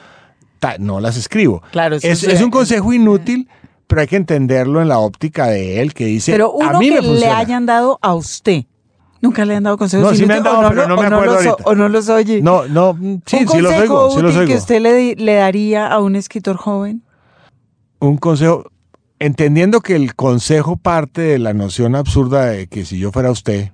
no 0.78 1.00
las 1.00 1.16
escribo. 1.16 1.62
Claro, 1.70 1.96
es, 1.96 2.04
es, 2.04 2.40
un 2.40 2.50
consejo 2.50 2.92
inútil, 2.92 3.48
pero 3.86 4.00
hay 4.00 4.06
que 4.06 4.16
entenderlo 4.16 4.80
en 4.80 4.88
la 4.88 4.98
óptica 4.98 5.46
de 5.46 5.80
él 5.82 5.94
que 5.94 6.06
dice, 6.06 6.32
pero 6.32 6.52
uno 6.52 6.68
a 6.68 6.78
mí 6.78 6.88
que 6.88 7.00
me 7.00 7.14
le 7.14 7.26
hayan 7.28 7.66
dado 7.66 7.98
a 8.00 8.14
usted 8.14 8.64
Nunca 9.22 9.44
le 9.44 9.54
han 9.54 9.62
dado 9.62 9.78
consejos. 9.78 10.10
No, 10.10 10.16
sí 10.16 10.26
me 10.26 10.34
han 10.34 10.42
dado, 10.42 10.68
pero 10.68 10.88
no, 10.88 10.96
me 10.96 11.06
acuerdo 11.06 11.40
los. 11.40 11.56
O 11.64 11.74
no 11.76 11.88
los 11.88 12.08
oye. 12.08 12.42
No, 12.42 12.66
no, 12.66 12.98
sí, 13.24 13.46
sí 13.50 13.60
los 13.60 13.72
oigo. 13.72 14.10
Sí 14.10 14.20
los 14.20 14.36
oigo. 14.36 14.48
que 14.48 14.56
usted 14.56 14.80
le, 14.80 15.14
le 15.14 15.34
daría 15.34 15.86
a 15.86 16.00
un 16.00 16.16
escritor 16.16 16.56
joven? 16.56 17.02
Un 18.00 18.16
consejo, 18.16 18.64
entendiendo 19.20 19.80
que 19.80 19.94
el 19.94 20.16
consejo 20.16 20.76
parte 20.76 21.20
de 21.22 21.38
la 21.38 21.54
noción 21.54 21.94
absurda 21.94 22.46
de 22.46 22.66
que 22.66 22.84
si 22.84 22.98
yo 22.98 23.12
fuera 23.12 23.30
usted, 23.30 23.70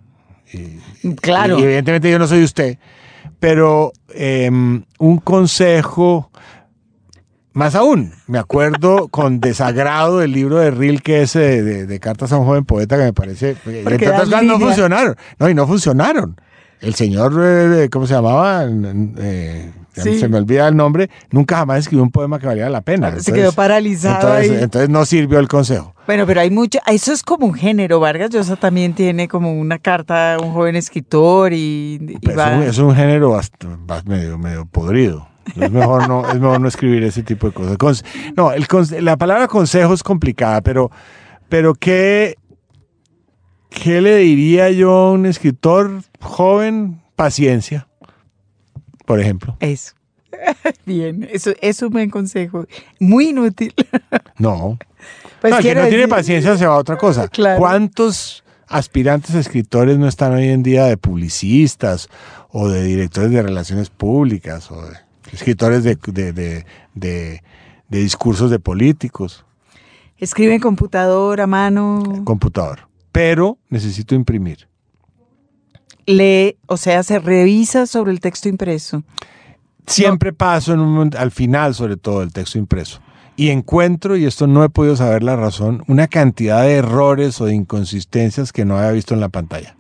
y, 0.53 1.15
claro. 1.15 1.59
Y 1.59 1.63
evidentemente 1.63 2.11
yo 2.11 2.19
no 2.19 2.27
soy 2.27 2.45
usted, 2.45 2.79
pero 3.41 3.93
eh, 4.11 4.51
un 4.51 5.19
consejo 5.19 6.31
más 7.53 7.75
aún, 7.75 8.13
me 8.27 8.39
acuerdo 8.39 9.09
con 9.09 9.41
desagrado 9.41 10.19
del 10.19 10.33
libro 10.33 10.59
de 10.59 10.71
Rilke 10.71 11.23
ese 11.23 11.63
de, 11.63 12.01
Cartas 12.01 12.33
a 12.33 12.39
un 12.39 12.47
joven 12.47 12.65
poeta 12.65 12.97
que 12.97 13.05
me 13.05 13.13
parece... 13.13 13.57
Porque 13.85 14.11
no 14.43 14.59
funcionaron. 14.61 15.17
No, 15.39 15.49
y 15.49 15.55
no 15.55 15.67
funcionaron. 15.67 16.41
El 16.81 16.95
señor, 16.95 17.33
eh, 17.43 17.89
¿cómo 17.91 18.07
se 18.07 18.15
llamaba? 18.15 18.65
Eh, 19.19 19.73
se 19.93 20.29
me 20.29 20.39
olvida 20.39 20.69
el 20.69 20.77
nombre. 20.77 21.11
Nunca 21.31 21.57
jamás 21.57 21.81
escribió 21.81 22.05
un 22.05 22.11
poema 22.11 22.39
que 22.39 22.47
valiera 22.47 22.71
la 22.71 22.83
pena. 22.83 23.19
se 23.19 23.33
quedó 23.33 23.53
paralizado. 23.53 24.37
Entonces, 24.37 24.63
entonces, 24.63 24.89
no 24.89 25.05
sirvió 25.05 25.41
el 25.41 25.49
consejo. 25.49 25.95
Bueno, 26.07 26.27
pero 26.27 26.41
hay 26.41 26.51
mucho... 26.51 26.79
Eso 26.87 27.13
es 27.13 27.23
como 27.25 27.47
un 27.47 27.55
género. 27.55 27.99
Vargas 27.99 28.31
Llosa 28.31 28.55
también 28.55 28.95
tiene 28.95 29.27
como 29.27 29.53
una 29.53 29.79
carta 29.79 30.35
a 30.35 30.39
un 30.39 30.53
joven 30.53 30.77
escritor 30.77 31.53
y... 31.53 32.19
es, 32.23 32.79
un, 32.79 32.95
género 32.95 33.41
medio, 34.05 34.39
medio 34.39 34.65
podrido. 34.67 35.27
Es 35.57 35.71
mejor 35.71 36.09
no, 36.09 36.29
es 36.29 36.41
mejor 36.41 36.61
no 36.61 36.69
escribir 36.69 37.03
ese 37.05 37.23
tipo 37.23 37.51
de 37.51 37.77
cosas. 37.77 38.05
no, 38.37 38.53
el, 38.53 38.67
la 39.05 39.17
palabra 39.17 39.49
consejo 39.49 39.95
es 39.95 40.03
complicada, 40.03 40.61
pero, 40.61 40.91
pero 41.49 41.75
¿qué, 41.75 42.37
¿qué 43.71 44.01
le 44.01 44.17
diría 44.17 44.71
yo 44.71 44.91
a 44.91 45.13
un 45.13 45.27
escritor 45.27 46.03
joven? 46.21 47.01
Paciencia, 47.17 47.89
por 49.05 49.19
ejemplo. 49.21 49.57
Eso. 49.59 49.95
Bien, 50.87 51.29
eso 51.31 51.53
es 51.61 51.83
un 51.83 51.91
buen 51.91 52.11
consejo. 52.11 52.67
Muy 53.01 53.31
inútil. 53.31 53.75
No. 54.39 54.79
Pues 55.41 55.51
no, 55.51 55.59
el 55.59 55.65
que 55.65 55.75
no 55.75 55.87
tiene 55.89 56.07
paciencia 56.07 56.57
se 56.57 56.65
va 56.65 56.75
a 56.75 56.79
otra 56.79 56.97
cosa. 56.97 57.29
¿Cuántos 57.59 58.45
aspirantes 58.69 59.35
escritores 59.35 59.99
no 59.99 60.07
están 60.07 60.33
hoy 60.33 60.49
en 60.49 60.63
día 60.63 60.85
de 60.85 60.97
publicistas 60.97 62.09
o 62.51 62.69
de 62.69 62.85
directores 62.85 63.33
de 63.33 63.43
relaciones 63.43 63.91
públicas 63.91 64.71
o 64.71 64.81
de 64.83 64.97
escritores 65.33 65.85
de, 65.85 65.97
de, 66.95 67.43
discursos 67.89 68.51
de 68.51 68.59
políticos. 68.59 69.45
Escribe 70.19 70.55
en 70.55 70.61
computador, 70.61 71.41
a 71.41 71.47
mano. 71.47 72.23
Computador. 72.25 72.89
Pero 73.13 73.59
necesito 73.69 74.15
imprimir. 74.15 74.69
Lee, 76.07 76.57
o 76.67 76.77
sea, 76.77 77.03
se 77.03 77.19
revisa 77.19 77.87
sobre 77.87 78.13
el 78.13 78.21
texto 78.21 78.49
impreso. 78.49 79.03
Siempre 79.87 80.33
paso 80.33 80.75
en 80.75 80.81
un, 80.81 81.17
al 81.17 81.31
final, 81.31 81.75
sobre 81.75 81.97
todo, 81.97 82.23
el 82.23 82.33
texto 82.33 82.59
impreso. 82.59 83.01
Y 83.37 83.51
encuentro, 83.51 84.17
y 84.17 84.25
esto 84.27 84.47
no 84.47 84.65
he 84.65 84.69
podido 84.69 84.97
saber 84.97 85.23
la 85.23 85.37
razón, 85.37 85.85
una 85.87 86.09
cantidad 86.09 86.63
de 86.63 86.75
errores 86.75 87.41
o 87.41 87.47
de 87.47 87.55
inconsistencias 87.55 88.53
que 88.53 88.65
no 88.65 88.77
había 88.77 88.91
visto 88.91 89.15
en 89.15 89.21
la 89.21 89.29
pantalla. 89.29 89.77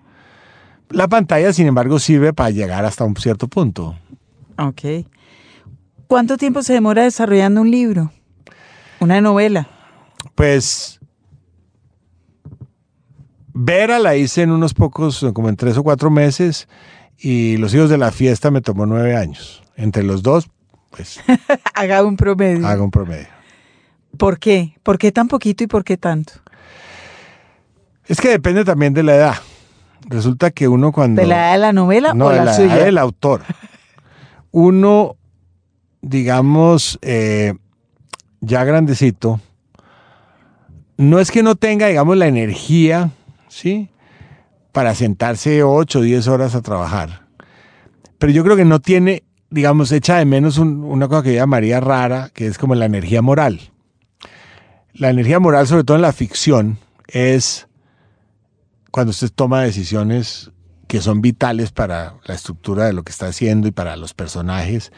La 0.90 1.09
pantalla, 1.09 1.53
sin 1.53 1.66
embargo, 1.66 1.99
sirve 1.99 2.32
para 2.32 2.51
llegar 2.51 2.84
hasta 2.84 3.05
un 3.05 3.16
cierto 3.16 3.49
punto. 3.49 3.96
Ok. 4.59 5.07
¿Cuánto 6.09 6.38
tiempo 6.38 6.62
se 6.62 6.72
demora 6.72 7.04
desarrollando 7.04 7.61
un 7.61 7.70
libro? 7.70 8.11
Una 8.98 9.20
novela. 9.20 9.68
Pues 10.34 10.98
Vera 13.52 13.98
la 13.98 14.16
hice 14.16 14.42
en 14.42 14.50
unos 14.50 14.72
pocos, 14.72 15.26
como 15.34 15.48
en 15.48 15.56
tres 15.56 15.76
o 15.76 15.82
cuatro 15.82 16.11
meses, 16.11 16.66
y 17.18 17.56
Los 17.56 17.74
hijos 17.74 17.90
de 17.90 17.98
la 17.98 18.11
fiesta 18.11 18.50
me 18.50 18.61
tomó 18.61 18.86
nueve 18.86 19.16
años. 19.16 19.62
Entre 19.76 20.02
los 20.02 20.22
dos, 20.22 20.48
pues... 20.90 21.20
haga 21.74 22.04
un 22.04 22.16
promedio. 22.16 22.66
Haga 22.66 22.82
un 22.82 22.90
promedio. 22.90 23.26
¿Por 24.16 24.38
qué? 24.38 24.76
¿Por 24.82 24.96
qué 24.96 25.12
tan 25.12 25.28
poquito 25.28 25.64
y 25.64 25.66
por 25.66 25.84
qué 25.84 25.96
tanto? 25.96 26.32
Es 28.06 28.20
que 28.20 28.28
depende 28.28 28.64
también 28.64 28.94
de 28.94 29.02
la 29.02 29.14
edad. 29.16 29.34
Resulta 30.09 30.52
que 30.52 30.68
uno 30.68 30.90
cuando... 30.92 31.20
¿De 31.20 31.26
la 31.26 31.48
edad 31.48 31.52
de 31.52 31.59
la 31.59 31.72
novela 31.72 32.12
o 32.12 32.30
de 32.30 32.44
la, 32.44 32.54
suya? 32.54 32.76
edad 32.76 32.84
del 32.86 32.98
autor. 32.98 33.42
Uno 34.52 35.17
digamos, 36.09 36.98
eh, 37.02 37.54
ya 38.40 38.64
grandecito, 38.64 39.40
no 40.96 41.20
es 41.20 41.30
que 41.30 41.42
no 41.42 41.54
tenga, 41.54 41.86
digamos, 41.86 42.16
la 42.16 42.26
energía, 42.26 43.11
¿sí? 43.48 43.90
Para 44.72 44.94
sentarse 44.94 45.62
8 45.62 45.98
o 45.98 46.02
10 46.02 46.28
horas 46.28 46.54
a 46.54 46.62
trabajar. 46.62 47.26
Pero 48.18 48.32
yo 48.32 48.42
creo 48.42 48.56
que 48.56 48.64
no 48.64 48.80
tiene, 48.80 49.22
digamos, 49.50 49.92
echa 49.92 50.16
de 50.16 50.24
menos 50.24 50.59
una 50.59 51.09
cosa 51.09 51.22
que 51.22 51.34
llamaría 51.34 51.78
rara, 51.78 52.30
que 52.32 52.46
es 52.46 52.59
como 52.59 52.74
la 52.74 52.86
energía 52.86 53.22
moral. 53.22 53.61
La 54.94 55.11
energía 55.11 55.38
moral, 55.38 55.66
sobre 55.66 55.84
todo 55.84 55.96
en 55.96 56.02
la 56.02 56.12
ficción, 56.12 56.78
es 57.06 57.68
cuando 58.90 59.11
usted 59.11 59.30
toma 59.32 59.62
decisiones 59.62 60.50
que 60.88 61.00
son 61.00 61.20
vitales 61.20 61.70
para 61.70 62.14
la 62.24 62.34
estructura 62.34 62.86
de 62.86 62.94
lo 62.94 63.02
que 63.02 63.12
está 63.12 63.26
haciendo 63.26 63.68
y 63.68 63.72
para 63.72 63.96
los 63.96 64.14
personajes 64.14 64.90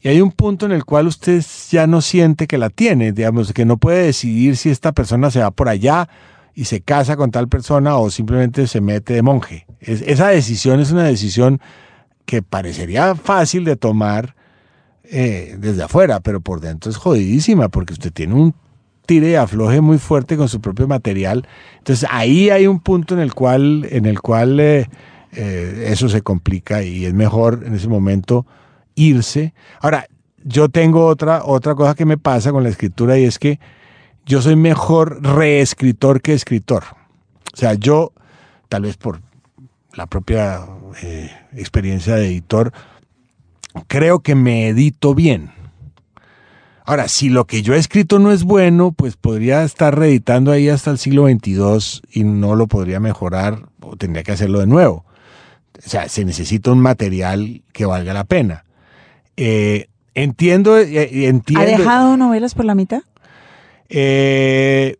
y 0.00 0.08
hay 0.08 0.20
un 0.20 0.30
punto 0.30 0.66
en 0.66 0.72
el 0.72 0.84
cual 0.84 1.06
usted 1.06 1.44
ya 1.70 1.86
no 1.86 2.00
siente 2.00 2.46
que 2.46 2.58
la 2.58 2.70
tiene, 2.70 3.12
digamos, 3.12 3.52
que 3.52 3.64
no 3.64 3.78
puede 3.78 4.04
decidir 4.04 4.56
si 4.56 4.70
esta 4.70 4.92
persona 4.92 5.30
se 5.30 5.40
va 5.40 5.50
por 5.50 5.68
allá 5.68 6.08
y 6.54 6.66
se 6.66 6.80
casa 6.80 7.16
con 7.16 7.30
tal 7.30 7.48
persona 7.48 7.96
o 7.96 8.10
simplemente 8.10 8.66
se 8.66 8.80
mete 8.80 9.14
de 9.14 9.22
monje. 9.22 9.66
esa 9.80 10.28
decisión 10.28 10.80
es 10.80 10.92
una 10.92 11.04
decisión 11.04 11.60
que 12.26 12.42
parecería 12.42 13.14
fácil 13.14 13.64
de 13.64 13.76
tomar 13.76 14.34
eh, 15.04 15.56
desde 15.58 15.82
afuera, 15.82 16.20
pero 16.20 16.40
por 16.40 16.60
dentro 16.60 16.90
es 16.90 16.96
jodidísima 16.96 17.68
porque 17.68 17.94
usted 17.94 18.12
tiene 18.12 18.34
un 18.34 18.54
tire 19.06 19.30
y 19.30 19.34
afloje 19.36 19.80
muy 19.80 19.98
fuerte 19.98 20.36
con 20.36 20.48
su 20.48 20.60
propio 20.60 20.86
material. 20.86 21.48
Entonces 21.78 22.06
ahí 22.12 22.50
hay 22.50 22.66
un 22.66 22.80
punto 22.80 23.14
en 23.14 23.20
el 23.20 23.34
cual, 23.34 23.86
en 23.90 24.04
el 24.04 24.20
cual 24.20 24.60
eh, 24.60 24.86
eh, 25.32 25.86
eso 25.88 26.08
se 26.08 26.20
complica 26.20 26.82
y 26.82 27.06
es 27.06 27.14
mejor 27.14 27.62
en 27.64 27.74
ese 27.74 27.88
momento 27.88 28.46
irse. 28.98 29.54
Ahora, 29.80 30.06
yo 30.44 30.68
tengo 30.68 31.06
otra, 31.06 31.42
otra 31.44 31.74
cosa 31.74 31.94
que 31.94 32.04
me 32.04 32.18
pasa 32.18 32.52
con 32.52 32.62
la 32.62 32.68
escritura 32.68 33.18
y 33.18 33.24
es 33.24 33.38
que 33.38 33.60
yo 34.26 34.42
soy 34.42 34.56
mejor 34.56 35.22
reescritor 35.22 36.20
que 36.20 36.34
escritor. 36.34 36.84
O 37.52 37.56
sea, 37.56 37.74
yo, 37.74 38.12
tal 38.68 38.82
vez 38.82 38.96
por 38.96 39.20
la 39.94 40.06
propia 40.06 40.66
eh, 41.02 41.30
experiencia 41.54 42.16
de 42.16 42.26
editor, 42.26 42.72
creo 43.86 44.20
que 44.20 44.34
me 44.34 44.68
edito 44.68 45.14
bien. 45.14 45.50
Ahora, 46.84 47.08
si 47.08 47.28
lo 47.28 47.46
que 47.46 47.62
yo 47.62 47.74
he 47.74 47.78
escrito 47.78 48.18
no 48.18 48.32
es 48.32 48.44
bueno, 48.44 48.92
pues 48.92 49.16
podría 49.16 49.62
estar 49.62 49.98
reeditando 49.98 50.52
ahí 50.52 50.70
hasta 50.70 50.90
el 50.90 50.98
siglo 50.98 51.26
XXII 51.28 52.00
y 52.12 52.24
no 52.24 52.56
lo 52.56 52.66
podría 52.66 52.98
mejorar 52.98 53.68
o 53.80 53.96
tendría 53.96 54.22
que 54.22 54.32
hacerlo 54.32 54.60
de 54.60 54.66
nuevo. 54.66 55.04
O 55.76 55.88
sea, 55.88 56.08
se 56.08 56.24
necesita 56.24 56.72
un 56.72 56.80
material 56.80 57.62
que 57.72 57.84
valga 57.84 58.14
la 58.14 58.24
pena. 58.24 58.64
Eh, 59.40 59.86
entiendo, 60.14 60.76
eh, 60.76 61.28
entiendo. 61.28 61.62
¿Ha 61.62 61.78
dejado 61.78 62.16
novelas 62.16 62.56
por 62.56 62.64
la 62.64 62.74
mitad? 62.74 63.02
Eh, 63.88 64.96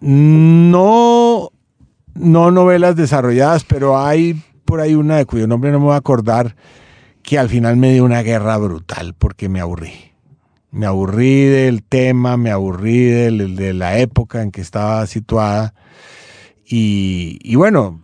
no, 0.00 1.50
no 2.14 2.50
novelas 2.52 2.94
desarrolladas, 2.94 3.64
pero 3.64 3.98
hay 3.98 4.40
por 4.64 4.80
ahí 4.80 4.94
una 4.94 5.16
de 5.16 5.26
cuyo 5.26 5.48
nombre 5.48 5.72
no 5.72 5.80
me 5.80 5.86
voy 5.86 5.94
a 5.94 5.98
acordar, 5.98 6.54
que 7.24 7.36
al 7.36 7.48
final 7.48 7.76
me 7.76 7.92
dio 7.92 8.04
una 8.04 8.22
guerra 8.22 8.56
brutal 8.58 9.14
porque 9.18 9.48
me 9.48 9.58
aburrí. 9.58 9.92
Me 10.70 10.86
aburrí 10.86 11.46
del 11.46 11.82
tema, 11.82 12.36
me 12.36 12.52
aburrí 12.52 13.06
de 13.06 13.74
la 13.74 13.98
época 13.98 14.40
en 14.40 14.52
que 14.52 14.60
estaba 14.60 15.04
situada. 15.08 15.74
Y, 16.64 17.40
y 17.42 17.56
bueno, 17.56 18.00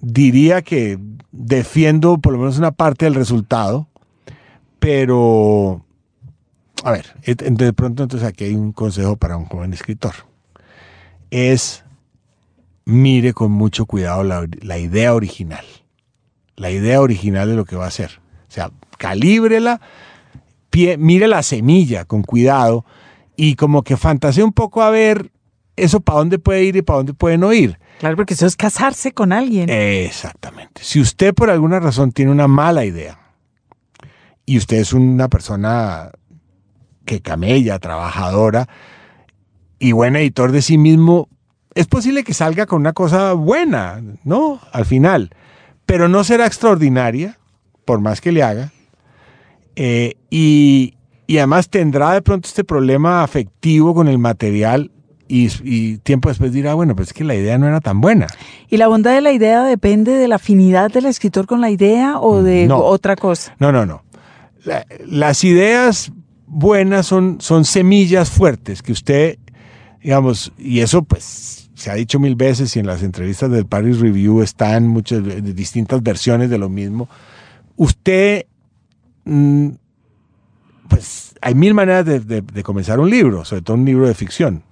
diría 0.00 0.62
que 0.62 1.00
defiendo 1.32 2.18
por 2.18 2.34
lo 2.34 2.38
menos 2.38 2.56
una 2.56 2.70
parte 2.70 3.04
del 3.04 3.16
resultado, 3.16 3.88
pero 4.82 5.86
a 6.82 6.90
ver, 6.90 7.06
de 7.24 7.72
pronto 7.72 8.02
entonces 8.02 8.28
aquí 8.28 8.42
hay 8.42 8.54
un 8.56 8.72
consejo 8.72 9.16
para 9.16 9.36
un 9.36 9.44
joven 9.44 9.72
escritor. 9.72 10.12
Es 11.30 11.84
mire 12.84 13.32
con 13.32 13.52
mucho 13.52 13.86
cuidado 13.86 14.24
la, 14.24 14.44
la 14.60 14.78
idea 14.78 15.14
original. 15.14 15.64
La 16.56 16.72
idea 16.72 17.00
original 17.00 17.48
de 17.48 17.54
lo 17.54 17.64
que 17.64 17.76
va 17.76 17.84
a 17.84 17.88
hacer. 17.88 18.20
O 18.48 18.50
sea, 18.50 18.72
calíbrela, 18.98 19.80
pie- 20.72 20.98
mire 20.98 21.28
la 21.28 21.44
semilla 21.44 22.04
con 22.04 22.22
cuidado 22.22 22.84
y 23.36 23.54
como 23.54 23.84
que 23.84 23.96
fantasee 23.96 24.42
un 24.42 24.52
poco 24.52 24.82
a 24.82 24.90
ver 24.90 25.30
eso 25.76 26.00
para 26.00 26.18
dónde 26.18 26.40
puede 26.40 26.64
ir 26.64 26.74
y 26.74 26.82
para 26.82 26.96
dónde 26.98 27.14
puede 27.14 27.38
no 27.38 27.52
ir. 27.52 27.78
Claro, 28.00 28.16
porque 28.16 28.34
eso 28.34 28.46
es 28.46 28.56
casarse 28.56 29.12
con 29.12 29.32
alguien. 29.32 29.70
Exactamente. 29.70 30.82
Si 30.82 31.00
usted 31.00 31.32
por 31.32 31.50
alguna 31.50 31.78
razón 31.78 32.10
tiene 32.10 32.32
una 32.32 32.48
mala 32.48 32.84
idea 32.84 33.20
y 34.46 34.58
usted 34.58 34.78
es 34.78 34.92
una 34.92 35.28
persona 35.28 36.10
que 37.04 37.20
camella, 37.20 37.78
trabajadora 37.78 38.68
y 39.78 39.92
buen 39.92 40.14
editor 40.16 40.52
de 40.52 40.62
sí 40.62 40.78
mismo, 40.78 41.28
es 41.74 41.86
posible 41.86 42.22
que 42.24 42.34
salga 42.34 42.66
con 42.66 42.80
una 42.80 42.92
cosa 42.92 43.32
buena, 43.32 44.00
¿no? 44.24 44.60
Al 44.72 44.84
final. 44.84 45.30
Pero 45.86 46.08
no 46.08 46.22
será 46.22 46.46
extraordinaria, 46.46 47.38
por 47.84 48.00
más 48.00 48.20
que 48.20 48.30
le 48.32 48.42
haga. 48.42 48.72
Eh, 49.74 50.14
y, 50.30 50.94
y 51.26 51.38
además 51.38 51.68
tendrá 51.68 52.12
de 52.12 52.22
pronto 52.22 52.46
este 52.46 52.62
problema 52.62 53.22
afectivo 53.24 53.94
con 53.94 54.06
el 54.06 54.18
material 54.18 54.90
y, 55.28 55.48
y 55.64 55.96
tiempo 55.98 56.28
después 56.28 56.52
dirá, 56.52 56.74
bueno, 56.74 56.94
pues 56.94 57.08
es 57.08 57.14
que 57.14 57.24
la 57.24 57.34
idea 57.34 57.56
no 57.58 57.66
era 57.66 57.80
tan 57.80 58.00
buena. 58.00 58.26
¿Y 58.68 58.76
la 58.76 58.86
bondad 58.88 59.14
de 59.14 59.22
la 59.22 59.32
idea 59.32 59.64
depende 59.64 60.12
de 60.12 60.28
la 60.28 60.36
afinidad 60.36 60.92
del 60.92 61.06
escritor 61.06 61.46
con 61.46 61.60
la 61.60 61.70
idea 61.70 62.20
o 62.20 62.42
de 62.42 62.66
No. 62.66 62.78
otra 62.78 63.16
cosa? 63.16 63.56
No, 63.58 63.72
no, 63.72 63.86
no. 63.86 64.02
La- 64.64 64.86
las 65.06 65.44
ideas 65.44 66.12
buenas 66.46 67.06
son, 67.06 67.38
son 67.40 67.64
semillas 67.64 68.30
fuertes 68.30 68.82
que 68.82 68.92
usted, 68.92 69.38
digamos, 70.02 70.52
y 70.58 70.80
eso 70.80 71.02
pues 71.02 71.70
se 71.74 71.90
ha 71.90 71.94
dicho 71.94 72.20
mil 72.20 72.36
veces 72.36 72.76
y 72.76 72.78
en 72.80 72.86
las 72.86 73.02
entrevistas 73.02 73.50
del 73.50 73.66
Paris 73.66 73.98
Review 74.00 74.42
están 74.42 74.86
muchas 74.86 75.24
de 75.24 75.40
distintas 75.54 76.02
versiones 76.02 76.50
de 76.50 76.58
lo 76.58 76.68
mismo. 76.68 77.08
Usted, 77.76 78.46
mm, 79.24 79.68
pues 80.88 81.34
hay 81.40 81.54
mil 81.54 81.74
maneras 81.74 82.04
de 82.04 82.62
comenzar 82.62 83.00
un 83.00 83.10
libro, 83.10 83.44
sobre 83.44 83.62
todo 83.62 83.76
un 83.76 83.84
libro 83.84 84.06
de 84.06 84.14
ficción. 84.14 84.62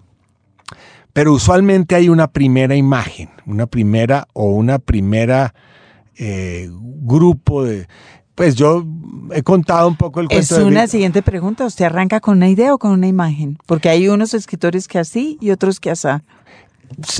Pero 1.12 1.32
usualmente 1.32 1.94
hay 1.96 2.08
una 2.08 2.28
primera 2.28 2.76
imagen, 2.76 3.30
una 3.46 3.66
primera 3.66 4.28
o 4.32 4.50
una 4.50 4.78
primera 4.78 5.54
eh, 6.16 6.68
grupo 6.70 7.64
de... 7.64 7.88
Pues 8.40 8.54
yo 8.54 8.86
he 9.34 9.42
contado 9.42 9.86
un 9.86 9.96
poco 9.96 10.20
el 10.20 10.28
Es 10.30 10.48
cuento 10.48 10.64
de 10.64 10.64
una 10.64 10.86
siguiente 10.86 11.20
pregunta. 11.20 11.66
¿Usted 11.66 11.84
arranca 11.84 12.20
con 12.20 12.38
una 12.38 12.48
idea 12.48 12.72
o 12.72 12.78
con 12.78 12.92
una 12.92 13.06
imagen? 13.06 13.58
Porque 13.66 13.90
hay 13.90 14.08
unos 14.08 14.32
escritores 14.32 14.88
que 14.88 14.98
así 14.98 15.36
y 15.42 15.50
otros 15.50 15.78
que 15.78 15.90
asá. 15.90 16.24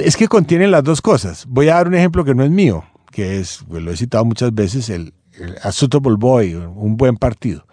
Es 0.02 0.16
que 0.16 0.28
contienen 0.28 0.70
las 0.70 0.82
dos 0.82 1.02
cosas. 1.02 1.44
Voy 1.46 1.68
a 1.68 1.74
dar 1.74 1.88
un 1.88 1.94
ejemplo 1.94 2.24
que 2.24 2.34
no 2.34 2.42
es 2.42 2.50
mío, 2.50 2.84
que 3.10 3.38
es, 3.38 3.62
pues, 3.68 3.82
lo 3.82 3.92
he 3.92 3.98
citado 3.98 4.24
muchas 4.24 4.54
veces, 4.54 4.88
el, 4.88 5.12
el 5.38 5.56
A 5.62 5.72
Suitable 5.72 6.16
Boy, 6.18 6.54
un 6.54 6.96
buen 6.96 7.18
partido. 7.18 7.66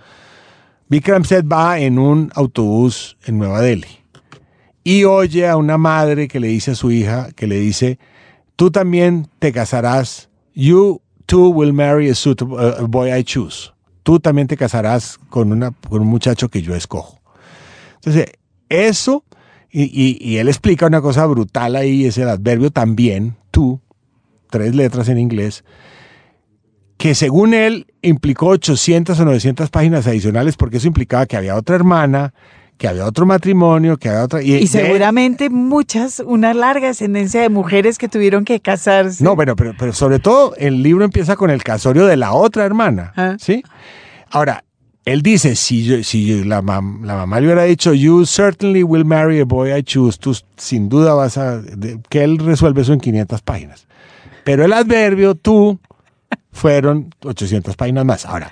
Vikram 0.90 1.24
Seth 1.24 1.50
va 1.50 1.80
en 1.80 2.00
un 2.00 2.30
autobús 2.36 3.16
en 3.28 3.38
Nueva 3.38 3.62
Delhi 3.62 4.02
y 4.84 5.06
oye 5.06 5.48
a 5.48 5.56
una 5.56 5.78
madre 5.78 6.28
que 6.28 6.42
le 6.42 6.50
dice 6.50 6.72
a 6.72 6.76
su 6.76 6.92
hija, 6.92 7.30
que 7.34 7.48
le 7.48 7.62
dice, 7.62 7.98
tú 8.58 8.72
también 8.72 9.30
te 9.40 9.54
casarás, 9.54 10.28
you 10.54 11.00
too 11.28 11.50
will 11.50 11.72
marry 11.74 12.10
a, 12.10 12.14
a 12.80 12.82
boy 12.88 13.12
I 13.14 13.24
choose. 13.24 13.72
Tú 14.04 14.20
también 14.20 14.48
te 14.48 14.58
casarás 14.58 15.20
con, 15.30 15.52
una, 15.52 15.72
con 15.90 16.02
un 16.02 16.08
muchacho 16.08 16.50
que 16.50 16.62
yo 16.64 16.74
escojo. 16.74 17.20
Entonces, 17.96 18.32
eso, 18.70 19.24
y, 19.70 19.84
y- 19.84 20.18
y 20.20 20.38
él 20.38 20.48
explica 20.48 20.88
una 20.88 21.02
cosa 21.02 21.26
brutal 21.26 21.76
ahí, 21.76 22.06
es 22.06 22.18
el 22.18 22.30
adverbio 22.30 22.72
también, 22.72 23.36
tú, 23.52 23.82
tres 24.50 24.74
letras 24.76 25.10
en 25.10 25.20
inglés, 25.20 25.64
que 26.98 27.14
según 27.16 27.54
él 27.54 27.86
implicó 28.02 28.48
800 28.48 29.20
o 29.20 29.26
900 29.26 29.70
páginas 29.70 30.08
adicionales 30.08 30.56
porque 30.56 30.78
eso 30.78 30.88
implicaba 30.88 31.26
que 31.26 31.38
había 31.38 31.56
otra 31.56 31.76
hermana, 31.76 32.34
que 32.78 32.88
había 32.88 33.06
otro 33.06 33.26
matrimonio, 33.26 33.98
que 33.98 34.10
había 34.10 34.24
otra... 34.24 34.42
Y 34.42 34.68
seguramente 34.68 35.50
muchas, 35.50 36.20
una 36.20 36.54
larga 36.54 36.88
descendencia 36.88 37.42
de 37.42 37.50
mujeres 37.50 37.98
que 37.98 38.08
tuvieron 38.08 38.46
que 38.46 38.60
casarse. 38.60 39.24
No, 39.24 39.36
bueno, 39.36 39.56
pero, 39.56 39.74
pero 39.78 39.94
sobre 39.94 40.20
todo 40.20 40.54
el 40.58 40.84
libro 40.84 41.04
empieza 41.06 41.36
con 41.36 41.50
el 41.50 41.64
casorio 41.64 42.06
de 42.06 42.18
la 42.18 42.34
otra 42.34 42.66
hermana, 42.66 43.14
Ah. 43.16 43.36
¿sí? 43.40 43.64
Ahora, 44.30 44.64
él 45.06 45.22
dice, 45.22 45.56
si, 45.56 45.86
yo- 45.86 46.04
si 46.04 46.44
la, 46.44 46.62
mam- 46.62 47.02
la 47.04 47.16
mamá 47.16 47.40
le 47.40 47.48
hubiera 47.48 47.64
dicho, 47.64 47.94
you 47.94 48.26
certainly 48.26 48.84
will 48.84 49.06
marry 49.06 49.40
a 49.40 49.46
boy 49.46 49.72
I 49.74 49.82
choose, 49.82 50.18
tú 50.20 50.38
sin 50.58 50.90
duda 50.90 51.14
vas 51.14 51.38
a... 51.38 51.58
de- 51.62 52.00
que 52.10 52.24
él 52.24 52.38
resuelve 52.38 52.82
eso 52.82 52.94
en 52.94 53.00
500 53.00 53.42
páginas. 53.42 53.88
Pero 54.44 54.66
el 54.66 54.74
adverbio, 54.74 55.36
tú, 55.36 55.80
fueron 56.52 57.14
800 57.24 57.76
páginas 57.76 58.06
más. 58.06 58.26
Ahora, 58.26 58.52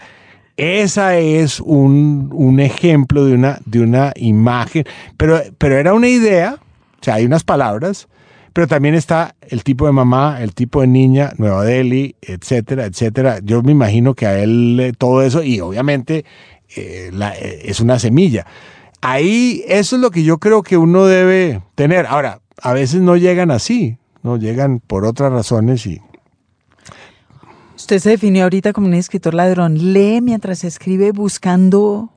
esa 0.57 1.17
es 1.17 1.59
un, 1.59 2.29
un 2.33 2.59
ejemplo 2.59 3.25
de 3.25 3.33
una, 3.33 3.59
de 3.65 3.81
una 3.81 4.13
imagen, 4.15 4.85
pero, 5.17 5.41
pero 5.57 5.77
era 5.77 5.93
una 5.93 6.07
idea, 6.07 6.59
o 7.01 7.03
sea, 7.03 7.15
hay 7.15 7.25
unas 7.25 7.43
palabras, 7.43 8.07
pero 8.53 8.67
también 8.67 8.95
está 8.95 9.35
el 9.41 9.65
tipo 9.65 9.85
de 9.85 9.91
mamá, 9.91 10.41
el 10.41 10.53
tipo 10.53 10.79
de 10.79 10.87
niña, 10.87 11.33
Nueva 11.37 11.65
Delhi, 11.65 12.15
etcétera, 12.21 12.85
etcétera. 12.85 13.39
Yo 13.43 13.61
me 13.63 13.73
imagino 13.73 14.13
que 14.13 14.27
a 14.27 14.39
él 14.39 14.79
eh, 14.79 14.93
todo 14.97 15.21
eso, 15.23 15.43
y 15.43 15.59
obviamente 15.59 16.23
eh, 16.77 17.11
eh, 17.13 17.61
es 17.65 17.81
una 17.81 17.99
semilla. 17.99 18.45
Ahí, 19.01 19.61
eso 19.67 19.97
es 19.97 20.01
lo 20.01 20.09
que 20.09 20.23
yo 20.23 20.37
creo 20.37 20.63
que 20.63 20.77
uno 20.77 21.05
debe 21.05 21.61
tener. 21.75 22.05
Ahora, 22.05 22.39
a 22.61 22.71
veces 22.71 23.01
no 23.01 23.17
llegan 23.17 23.51
así, 23.51 23.97
no 24.23 24.37
llegan 24.37 24.79
por 24.79 25.05
otras 25.05 25.33
razones 25.33 25.85
y 25.85 25.99
Usted 27.75 27.99
se 27.99 28.11
definió 28.11 28.43
ahorita 28.43 28.73
como 28.73 28.87
un 28.87 28.93
escritor 28.93 29.33
ladrón. 29.33 29.93
Lee 29.93 30.21
mientras 30.21 30.63
escribe 30.63 31.11
buscando 31.11 32.09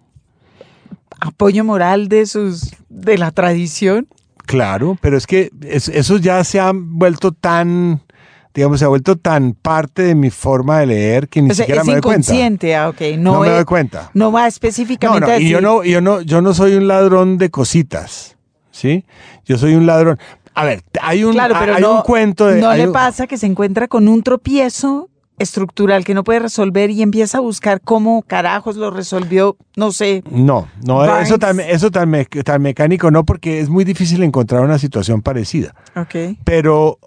apoyo 1.20 1.64
moral 1.64 2.08
de 2.08 2.26
sus 2.26 2.70
de 2.88 3.18
la 3.18 3.30
tradición. 3.32 4.06
Claro, 4.46 4.96
pero 5.00 5.16
es 5.16 5.26
que 5.26 5.50
es- 5.62 5.88
eso 5.88 6.16
ya 6.18 6.42
se 6.44 6.58
ha 6.60 6.72
vuelto 6.74 7.32
tan, 7.32 8.00
digamos, 8.54 8.78
se 8.78 8.84
ha 8.84 8.88
vuelto 8.88 9.16
tan 9.16 9.52
parte 9.52 10.02
de 10.02 10.14
mi 10.14 10.30
forma 10.30 10.78
de 10.78 10.86
leer 10.86 11.28
que 11.28 11.42
ni 11.42 11.50
O 11.50 11.54
sea, 11.54 11.64
siquiera 11.64 11.82
es 11.82 11.86
me 11.86 11.94
doy 11.94 12.02
cuenta. 12.02 12.32
inconsciente, 12.32 12.76
ah, 12.76 12.88
ok. 12.88 13.00
No, 13.18 13.34
No 13.34 13.40
me 13.40 13.48
es- 13.48 13.54
doy 13.56 13.64
cuenta. 13.64 14.10
No 14.14 14.32
va 14.32 14.46
específicamente 14.46 15.26
no, 15.26 15.32
a 15.32 15.38
y 15.38 15.48
yo 15.50 15.58
decir- 15.58 15.62
no, 15.62 15.84
yo 15.84 16.00
no, 16.00 16.20
yo 16.22 16.40
no 16.40 16.54
soy 16.54 16.74
un 16.76 16.86
ladrón 16.88 17.36
de 17.36 17.50
cositas, 17.50 18.36
¿sí? 18.70 19.04
Yo 19.44 19.58
soy 19.58 19.74
un 19.74 19.86
ladrón. 19.86 20.18
A 20.54 20.64
ver, 20.64 20.82
hay 21.02 21.24
un, 21.24 21.32
Claro, 21.34 21.54
pero 21.58 21.74
hay 21.74 21.82
un 21.82 22.00
cuento 22.02 22.46
de. 22.46 22.60
no 22.60 22.72
le 22.74 22.86
un- 22.86 22.92
pasa 22.92 23.26
que 23.26 23.36
se 23.36 23.46
encuentra 23.46 23.86
con 23.86 24.08
un 24.08 24.22
tropiezo 24.22 25.10
estructural 25.38 26.04
que 26.04 26.14
no 26.14 26.24
puede 26.24 26.40
resolver 26.40 26.90
y 26.90 27.02
empieza 27.02 27.38
a 27.38 27.40
buscar 27.40 27.80
cómo 27.80 28.22
carajos 28.22 28.76
lo 28.76 28.90
resolvió, 28.90 29.56
no 29.76 29.92
sé. 29.92 30.22
No, 30.30 30.68
no, 30.84 31.18
eso 31.18 31.38
tan, 31.38 31.60
eso 31.60 31.90
tan, 31.90 32.10
me- 32.10 32.24
tan 32.24 32.62
mecánico 32.62 33.10
no, 33.10 33.24
porque 33.24 33.60
es 33.60 33.68
muy 33.68 33.84
difícil 33.84 34.22
encontrar 34.22 34.62
una 34.62 34.78
situación 34.78 35.22
parecida. 35.22 35.74
Ok. 35.96 36.36
Pero, 36.44 36.98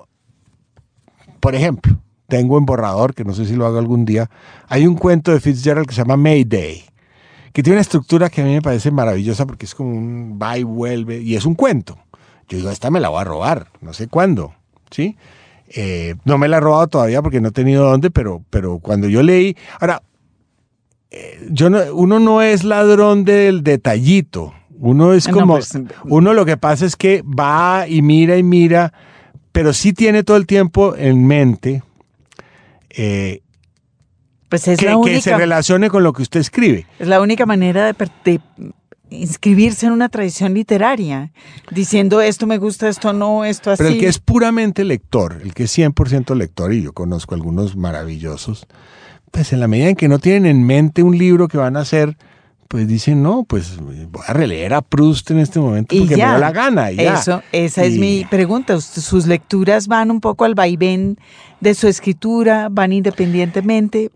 por 1.39 1.55
ejemplo, 1.55 1.97
tengo 2.27 2.57
en 2.57 2.65
borrador, 2.65 3.13
que 3.13 3.23
no 3.23 3.33
sé 3.33 3.45
si 3.45 3.55
lo 3.55 3.65
hago 3.65 3.79
algún 3.79 4.05
día, 4.05 4.29
hay 4.67 4.87
un 4.87 4.95
cuento 4.95 5.31
de 5.31 5.39
Fitzgerald 5.39 5.87
que 5.87 5.93
se 5.93 6.01
llama 6.01 6.17
Mayday, 6.17 6.83
que 7.53 7.63
tiene 7.63 7.75
una 7.75 7.81
estructura 7.81 8.29
que 8.29 8.41
a 8.41 8.45
mí 8.45 8.53
me 8.53 8.61
parece 8.61 8.91
maravillosa 8.91 9.45
porque 9.45 9.65
es 9.65 9.75
como 9.75 9.89
un 9.91 10.39
va 10.41 10.57
y 10.57 10.63
vuelve, 10.63 11.19
y 11.21 11.35
es 11.35 11.45
un 11.45 11.55
cuento. 11.55 11.97
Yo 12.47 12.57
digo, 12.57 12.69
esta 12.69 12.89
me 12.91 12.99
la 12.99 13.09
voy 13.09 13.21
a 13.21 13.25
robar, 13.25 13.67
no 13.81 13.93
sé 13.93 14.07
cuándo, 14.07 14.53
¿sí? 14.89 15.17
Eh, 15.73 16.15
no 16.25 16.37
me 16.37 16.47
la 16.47 16.57
he 16.57 16.59
robado 16.59 16.87
todavía 16.87 17.21
porque 17.21 17.39
no 17.39 17.49
he 17.49 17.51
tenido 17.51 17.89
dónde, 17.89 18.11
pero, 18.11 18.43
pero 18.49 18.79
cuando 18.79 19.07
yo 19.07 19.23
leí, 19.23 19.55
ahora, 19.79 20.03
eh, 21.11 21.47
yo 21.49 21.69
no, 21.69 21.79
uno 21.93 22.19
no 22.19 22.41
es 22.41 22.63
ladrón 22.63 23.23
del 23.23 23.63
detallito, 23.63 24.53
uno 24.79 25.13
es 25.13 25.27
No, 25.27 25.33
como, 25.33 25.53
pues, 25.53 25.71
uno 26.05 26.33
lo 26.33 26.45
que 26.45 26.57
pasa 26.57 26.85
es 26.85 26.95
que 26.95 27.21
va 27.21 27.85
y 27.87 28.01
mira 28.01 28.37
y 28.37 28.43
mira, 28.43 28.91
pero 29.51 29.71
sí 29.71 29.93
tiene 29.93 30.23
todo 30.23 30.37
el 30.37 30.45
tiempo 30.45 30.95
en 30.97 31.25
mente 31.25 31.83
eh, 32.89 33.41
Pues 34.49 34.67
es 34.67 34.77
que, 34.77 34.85
la 34.85 34.91
que 34.91 34.97
única 34.97 35.21
se 35.21 35.37
relacione 35.37 35.89
con 35.89 36.03
lo 36.03 36.11
que 36.11 36.23
usted 36.23 36.41
escribe. 36.41 36.85
Es 36.99 37.07
la 37.07 37.21
única 37.21 37.45
manera 37.45 37.85
de, 37.85 38.09
de 38.25 38.41
inscribirse 39.11 39.85
en 39.85 39.91
una 39.91 40.09
tradición 40.09 40.53
literaria, 40.53 41.31
diciendo 41.69 42.21
esto 42.21 42.47
me 42.47 42.57
gusta, 42.57 42.87
esto 42.89 43.13
no, 43.13 43.45
esto 43.45 43.69
así. 43.69 43.83
Pero 43.83 43.93
el 43.93 43.99
que 43.99 44.07
es 44.07 44.17
puramente 44.19 44.83
lector, 44.85 45.39
el 45.43 45.53
que 45.53 45.63
es 45.65 45.77
100% 45.77 46.33
lector, 46.35 46.73
y 46.73 46.81
yo 46.81 46.93
conozco 46.93 47.35
algunos 47.35 47.75
maravillosos, 47.75 48.65
pues 49.31 49.53
en 49.53 49.59
la 49.59 49.67
medida 49.67 49.89
en 49.89 49.95
que 49.95 50.07
no 50.07 50.17
tienen 50.19 50.45
en 50.45 50.65
mente 50.65 51.03
un 51.03 51.17
libro 51.17 51.47
que 51.47 51.57
van 51.57 51.75
a 51.77 51.81
hacer, 51.81 52.17
pues 52.69 52.87
dicen, 52.87 53.21
no, 53.21 53.43
pues 53.43 53.77
voy 53.79 54.07
a 54.25 54.31
releer 54.31 54.73
a 54.73 54.81
Proust 54.81 55.29
en 55.31 55.39
este 55.39 55.59
momento 55.59 55.93
porque 55.93 56.15
ya. 56.15 56.27
me 56.27 56.31
da 56.33 56.39
la 56.39 56.51
gana. 56.53 56.91
y 56.91 56.95
ya. 56.95 57.15
Eso, 57.15 57.43
esa 57.51 57.83
es 57.83 57.95
Y- 57.95 57.99
mi 57.99 58.25
pregunta. 58.29 58.79
Sus 58.79 59.27
lecturas 59.27 59.87
van 59.89 60.09
un 60.09 60.21
poco 60.21 60.45
al 60.45 60.55
vaivén 60.55 61.17
de 61.59 61.73
su 61.73 61.89
escritura, 61.89 62.69
van 62.71 62.93
independientemente. 62.93 64.09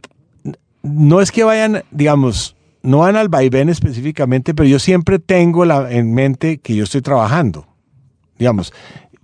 no 0.84 1.20
es 1.20 1.32
que 1.34 1.43
vayan, 1.43 1.84
digamos, 1.91 2.55
no 2.86 2.99
van 2.99 3.15
al 3.15 3.29
vaivén 3.29 3.69
específicamente, 3.69 4.53
pero 4.53 4.67
yo 4.67 4.79
siempre 4.79 5.19
tengo 5.19 5.65
la, 5.65 5.91
en 5.91 6.13
mente 6.13 6.57
que 6.59 6.75
yo 6.75 6.83
estoy 6.83 7.01
trabajando. 7.01 7.67
Digamos, 8.38 8.73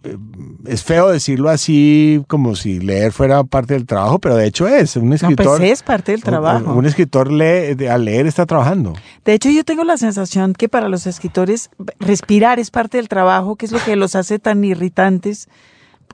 eh, 0.03 0.17
es 0.65 0.83
feo 0.83 1.09
decirlo 1.09 1.49
así 1.49 2.23
como 2.27 2.55
si 2.55 2.79
leer 2.79 3.11
fuera 3.11 3.43
parte 3.43 3.73
del 3.75 3.85
trabajo, 3.85 4.19
pero 4.19 4.35
de 4.35 4.47
hecho 4.47 4.67
es. 4.67 4.95
Un 4.95 5.09
No, 5.09 5.15
escritor, 5.15 5.59
pues 5.59 5.71
es 5.71 5.83
parte 5.83 6.11
del 6.11 6.23
trabajo. 6.23 6.71
un, 6.71 6.77
un 6.79 6.85
escritor 6.85 7.31
lee, 7.31 7.85
al 7.87 8.05
leer 8.05 8.25
está 8.25 8.45
trabajando. 8.45 8.93
De 9.25 9.33
hecho, 9.33 9.49
yo 9.49 9.63
tengo 9.63 9.83
la 9.83 9.97
sensación 9.97 10.53
que 10.53 10.69
para 10.69 10.89
los 10.89 11.05
escritores 11.05 11.69
respirar 11.99 12.59
es 12.59 12.71
parte 12.71 12.97
del 12.97 13.09
trabajo, 13.09 13.55
que 13.55 13.65
es 13.67 13.71
lo 13.71 13.79
que 13.83 13.95
los 13.95 14.15
hace 14.15 14.39
tan 14.39 14.63
irritantes 14.63 15.49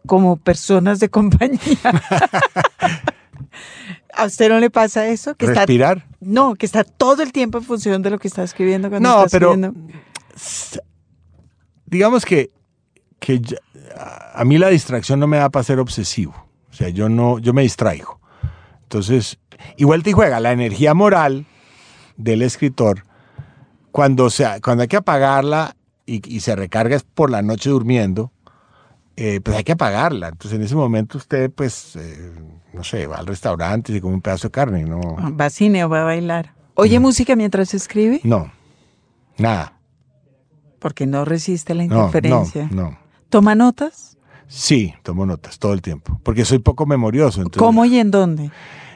como 0.06 0.38
personas 0.38 1.00
de 1.00 1.10
compañía. 1.10 1.60
¿A 4.14 4.26
usted 4.26 4.50
no 4.50 4.60
le 4.60 4.70
pasa 4.70 5.08
eso? 5.08 5.36
Que 5.36 5.46
está, 5.46 5.62
Respirar. 5.62 6.06
no, 6.20 6.56
que 6.56 6.66
está 6.66 6.84
todo 6.84 7.22
el 7.24 7.32
tiempo 7.32 7.58
en 7.60 7.64
función 7.64 8.02
de 8.02 8.10
lo 8.10 8.20
que 8.20 8.28
está 8.28 8.44
escribiendo 8.44 8.90
cuando 8.90 9.08
No, 9.10 9.26
está 9.26 9.38
pero- 9.40 9.52
escribiendo. 9.54 9.94
digamos 11.86 12.26
que, 12.26 12.52
que 13.20 13.40
ya- 13.40 13.58
a 14.34 14.44
mí 14.46 14.58
la 14.58 14.70
distracción 14.70 15.20
no 15.20 15.28
me 15.28 15.38
da 15.38 15.50
para 15.50 15.64
ser 15.64 15.80
obsesivo. 15.80 16.34
O 16.70 16.74
sea, 16.74 16.90
yo 16.90 17.10
no, 17.10 17.40
yo 17.40 17.54
me 17.54 17.64
distraigo. 17.64 18.20
Entonces, 18.84 19.40
y 19.78 19.84
vuelta 19.86 20.10
y 20.10 20.14
juega, 20.14 20.40
la 20.40 20.52
energía 20.52 20.94
moral 20.94 21.46
del 22.18 22.42
escritor, 22.44 23.04
cuando, 23.92 24.30
se, 24.30 24.46
cuando 24.62 24.84
hay 24.84 24.88
que 24.88 24.98
apagarla 24.98 25.76
y, 26.06 26.22
y 26.36 26.42
se 26.42 26.56
recarga 26.56 26.96
es 26.96 27.04
por 27.04 27.32
la 27.32 27.42
noche 27.42 27.70
durmiendo, 27.70 28.32
eh, 29.18 29.42
pues 29.42 29.58
hay 29.58 29.64
que 29.64 29.74
apagarla. 29.74 30.30
Entonces, 30.30 30.58
en 30.58 30.64
ese 30.64 30.76
momento 30.76 31.18
usted, 31.18 31.52
pues, 31.52 31.96
eh, 31.98 32.32
no 32.74 32.84
sé, 32.84 33.08
va 33.08 33.18
al 33.18 33.28
restaurante 33.28 33.92
y 33.92 33.96
se 33.96 34.02
come 34.02 34.14
un 34.14 34.22
pedazo 34.22 34.48
de 34.48 34.52
carne. 34.52 34.84
No, 34.86 35.02
Va 35.38 35.46
a 35.46 35.50
cine 35.50 35.84
o 35.84 35.90
va 35.90 36.02
a 36.02 36.06
bailar. 36.06 36.54
¿Oye 36.76 37.00
música 37.00 37.36
mientras 37.36 37.74
escribe? 37.74 38.22
no, 38.24 38.52
nada. 39.38 39.74
Porque 40.80 41.08
no 41.08 41.26
resiste 41.26 41.74
la 41.74 41.84
No, 41.86 41.90
no, 41.96 42.06
interferencia. 42.06 42.70
no. 42.72 42.98
¿Toma 43.30 43.56
notas? 43.56 44.16
Sí, 44.48 44.94
tomo 45.04 45.26
notas 45.26 45.58
todo 45.60 45.74
el 45.74 45.82
tiempo, 45.82 46.22
porque 46.24 46.46
soy 46.46 46.60
poco 46.60 46.86
memorioso. 46.86 47.42
Entonces, 47.42 47.60
¿Cómo 47.60 47.84
y 47.84 47.98
en 47.98 48.12
dónde? 48.12 48.52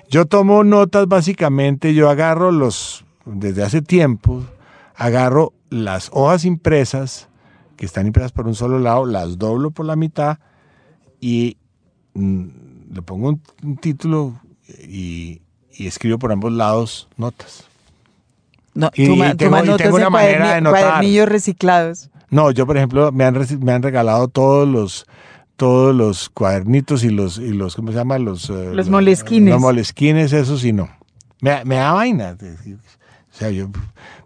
Yo 0.09 0.25
tomo 0.25 0.63
notas 0.63 1.07
básicamente, 1.07 1.93
yo 1.95 2.09
agarro 2.09 2.51
los, 2.51 3.03
desde 3.25 3.63
hace 3.63 3.81
tiempo, 3.81 4.43
agarro 4.95 5.53
las 5.69 6.09
hojas 6.13 6.45
impresas, 6.45 7.27
que 7.81 7.87
están 7.87 8.05
impresas 8.05 8.31
por 8.31 8.45
un 8.47 8.53
solo 8.53 8.77
lado, 8.77 9.07
las 9.07 9.39
doblo 9.39 9.71
por 9.71 9.87
la 9.87 9.95
mitad 9.95 10.37
y 11.19 11.57
mm, 12.13 12.45
le 12.93 13.01
pongo 13.01 13.29
un, 13.29 13.41
un 13.63 13.77
título 13.77 14.39
y, 14.87 15.41
y 15.73 15.87
escribo 15.87 16.19
por 16.19 16.31
ambos 16.31 16.51
lados 16.53 17.07
notas. 17.17 17.63
No, 18.75 18.91
Y- 18.93 19.07
toma, 19.07 19.29
y 19.29 19.35
tengo- 19.35 19.57
y 19.65 19.77
tengo 19.77 19.97
en 19.97 20.03
una 20.03 20.09
manera 20.11 20.53
de 20.53 20.61
notar. 20.61 20.83
cuadernillos 20.83 21.27
reciclados. 21.27 22.11
No, 22.29 22.51
yo 22.51 22.67
por 22.67 22.77
ejemplo 22.77 23.11
me 23.11 23.23
han, 23.25 23.35
me 23.61 23.71
han 23.71 23.81
regalado 23.81 24.27
todos 24.27 24.67
los 24.67 25.07
todos 25.55 25.95
los 25.95 26.29
cuadernitos 26.29 27.03
y 27.03 27.09
los 27.09 27.39
y 27.39 27.49
los 27.49 27.75
¿cómo 27.75 27.91
se 27.91 27.97
llama? 27.97 28.19
Los 28.19 28.47
eh, 28.51 28.69
Los 28.75 28.89
molesquines. 28.89 29.53
Los 29.53 29.59
molesquines, 29.61 30.33
eso 30.33 30.55
sí 30.59 30.71
no. 30.71 30.87
Me, 31.41 31.65
me 31.65 31.77
da 31.77 31.93
vaina. 31.93 32.37
Sea, 33.41 33.49
yo 33.49 33.71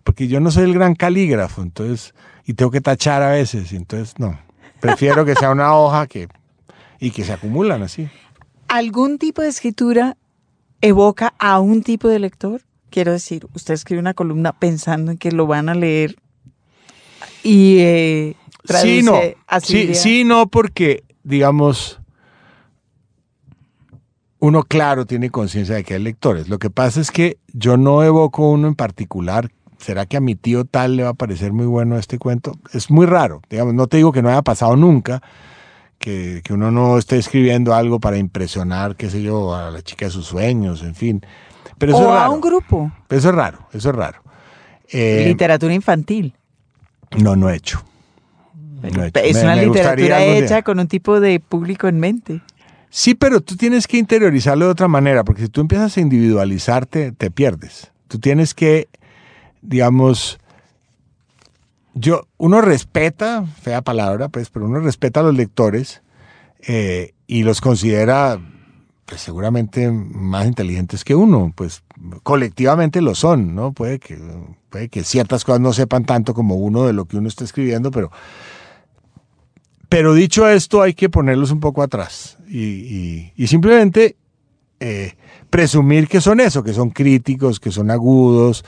porque 0.04 0.28
yo 0.28 0.42
no 0.42 0.52
soy 0.52 0.66
el 0.66 0.74
gran 0.74 0.94
calígrafo, 0.94 1.62
entonces 1.62 2.14
y 2.46 2.54
tengo 2.54 2.70
que 2.70 2.82
tachar 2.82 3.24
a 3.24 3.30
veces, 3.30 3.72
entonces 3.72 4.16
no. 4.20 4.38
Prefiero 4.82 5.24
que 5.24 5.36
sea 5.36 5.52
una 5.52 5.74
hoja 5.74 6.06
que 6.06 6.28
y 7.00 7.12
que 7.12 7.24
se 7.24 7.32
acumulan 7.32 7.82
así. 7.82 8.10
¿Algún 8.68 9.18
tipo 9.18 9.42
de 9.42 9.48
escritura 9.48 10.18
evoca 10.82 11.34
a 11.40 11.62
un 11.62 11.82
tipo 11.82 12.10
de 12.10 12.20
lector? 12.20 12.64
Quiero 12.90 13.14
decir, 13.14 13.48
usted 13.54 13.74
escribe 13.76 14.02
una 14.02 14.14
columna 14.14 14.52
pensando 14.52 15.12
en 15.12 15.18
que 15.18 15.32
lo 15.32 15.48
van 15.48 15.70
a 15.70 15.76
leer 15.76 16.18
y 17.42 17.78
eh, 17.80 18.36
traduce 18.66 18.98
Sí, 18.98 19.02
no. 19.02 19.18
así 19.48 19.88
Sí, 19.88 19.96
sí, 19.96 20.24
no, 20.26 20.48
porque, 20.48 21.06
digamos, 21.24 22.02
uno, 24.46 24.64
claro, 24.64 25.06
tiene 25.06 25.30
conciencia 25.30 25.76
de 25.76 25.84
que 25.84 25.96
hay 25.96 26.02
lectores. 26.04 26.48
Lo 26.50 26.60
que 26.60 26.70
pasa 26.70 27.02
es 27.02 27.12
que 27.12 27.38
yo 27.54 27.78
no 27.78 28.04
evoco 28.04 28.50
uno 28.50 28.68
en 28.68 28.76
particular. 28.76 29.50
¿Será 29.78 30.06
que 30.06 30.18
a 30.18 30.22
mi 30.22 30.36
tío 30.36 30.66
tal 30.66 30.96
le 30.96 31.04
va 31.04 31.10
a 31.10 31.14
parecer 31.14 31.52
muy 31.54 31.66
bueno 31.66 31.98
este 31.98 32.18
cuento? 32.18 32.54
Es 32.74 32.90
muy 32.90 33.06
raro. 33.06 33.42
Digamos, 33.50 33.74
no 33.74 33.88
te 33.88 33.98
digo 33.98 34.12
que 34.12 34.22
no 34.22 34.30
haya 34.30 34.42
pasado 34.42 34.76
nunca, 34.76 35.22
que, 36.00 36.42
que 36.44 36.54
uno 36.54 36.72
no 36.72 36.98
esté 36.98 37.18
escribiendo 37.18 37.74
algo 37.74 38.00
para 38.00 38.18
impresionar, 38.18 38.96
qué 38.96 39.10
sé 39.10 39.22
yo, 39.22 39.54
a 39.54 39.70
la 39.72 39.82
chica 39.82 40.06
de 40.06 40.12
sus 40.12 40.26
sueños, 40.26 40.82
en 40.82 40.96
fin. 40.96 41.22
Pero 41.78 41.94
eso 41.96 42.10
o 42.10 42.16
es 42.16 42.22
a 42.22 42.30
un 42.30 42.42
grupo. 42.42 42.92
Eso 43.10 43.30
es 43.30 43.36
raro, 43.36 43.60
eso 43.74 43.90
es 43.90 43.96
raro. 43.96 44.22
Eh, 44.90 45.24
literatura 45.28 45.74
infantil. 45.74 46.34
no, 47.18 47.36
no 47.36 47.50
he 47.50 47.56
hecho. 47.58 47.84
No 48.82 49.04
he 49.04 49.08
hecho. 49.08 49.20
Es 49.20 49.36
Me- 49.36 49.44
una 49.44 49.56
me 49.56 49.66
literatura 49.66 50.18
día. 50.20 50.38
hecha 50.38 50.62
con 50.62 50.80
un 50.80 50.88
tipo 50.88 51.20
de 51.20 51.40
público 51.40 51.88
en 51.88 52.00
mente. 52.00 52.42
Sí, 52.90 53.16
pero 53.16 53.42
tú 53.42 53.56
tienes 53.58 53.88
que 53.88 53.98
interiorizarlo 53.98 54.66
de 54.66 54.72
otra 54.72 54.88
manera, 54.88 55.24
porque 55.24 55.44
si 55.44 55.50
tú 55.50 55.62
empiezas 55.62 55.98
a 55.98 56.02
individualizarte, 56.02 57.12
te 57.12 57.32
pierdes. 57.32 57.92
Tú 58.08 58.20
tienes 58.20 58.54
que, 58.54 58.88
digamos, 59.62 60.40
yo, 61.94 62.28
uno 62.38 62.62
respeta, 62.62 63.46
fea 63.62 63.82
palabra, 63.82 64.30
pues, 64.30 64.50
pero 64.50 64.66
uno 64.66 64.80
respeta 64.80 65.22
a 65.22 65.24
los 65.24 65.36
lectores 65.36 66.02
eh, 66.68 67.14
y 67.26 67.44
los 67.44 67.62
considera, 67.62 68.40
pues, 69.06 69.22
seguramente 69.22 69.90
más 69.92 70.46
inteligentes 70.46 71.04
que 71.04 71.16
uno, 71.16 71.54
pues, 71.56 71.84
colectivamente 72.24 73.02
lo 73.02 73.16
son, 73.16 73.56
¿no? 73.56 73.72
Puede 73.72 74.00
que, 74.00 74.20
puede 74.70 74.90
que 74.90 75.04
ciertas 75.04 75.46
cosas 75.46 75.62
no 75.62 75.74
sepan 75.74 76.04
tanto 76.04 76.34
como 76.34 76.56
uno 76.56 76.86
de 76.86 76.94
lo 76.94 77.06
que 77.06 77.18
uno 77.18 77.30
está 77.30 77.46
escribiendo, 77.46 77.92
pero 77.92 78.12
pero 79.98 80.14
dicho 80.14 80.46
esto, 80.50 80.82
hay 80.82 80.94
que 80.94 81.10
ponerlos 81.10 81.52
un 81.52 81.62
poco 81.62 81.82
atrás 81.82 82.38
y, 82.50 82.60
y- 82.60 83.34
y 83.38 83.48
simplemente 83.48 84.18
eh, 84.82 85.14
presumir 85.50 86.10
que 86.10 86.20
son 86.20 86.42
eso, 86.42 86.64
que 86.66 86.74
son 86.74 86.90
críticos, 86.90 87.62
que 87.62 87.72
son 87.72 87.90
agudos, 87.90 88.66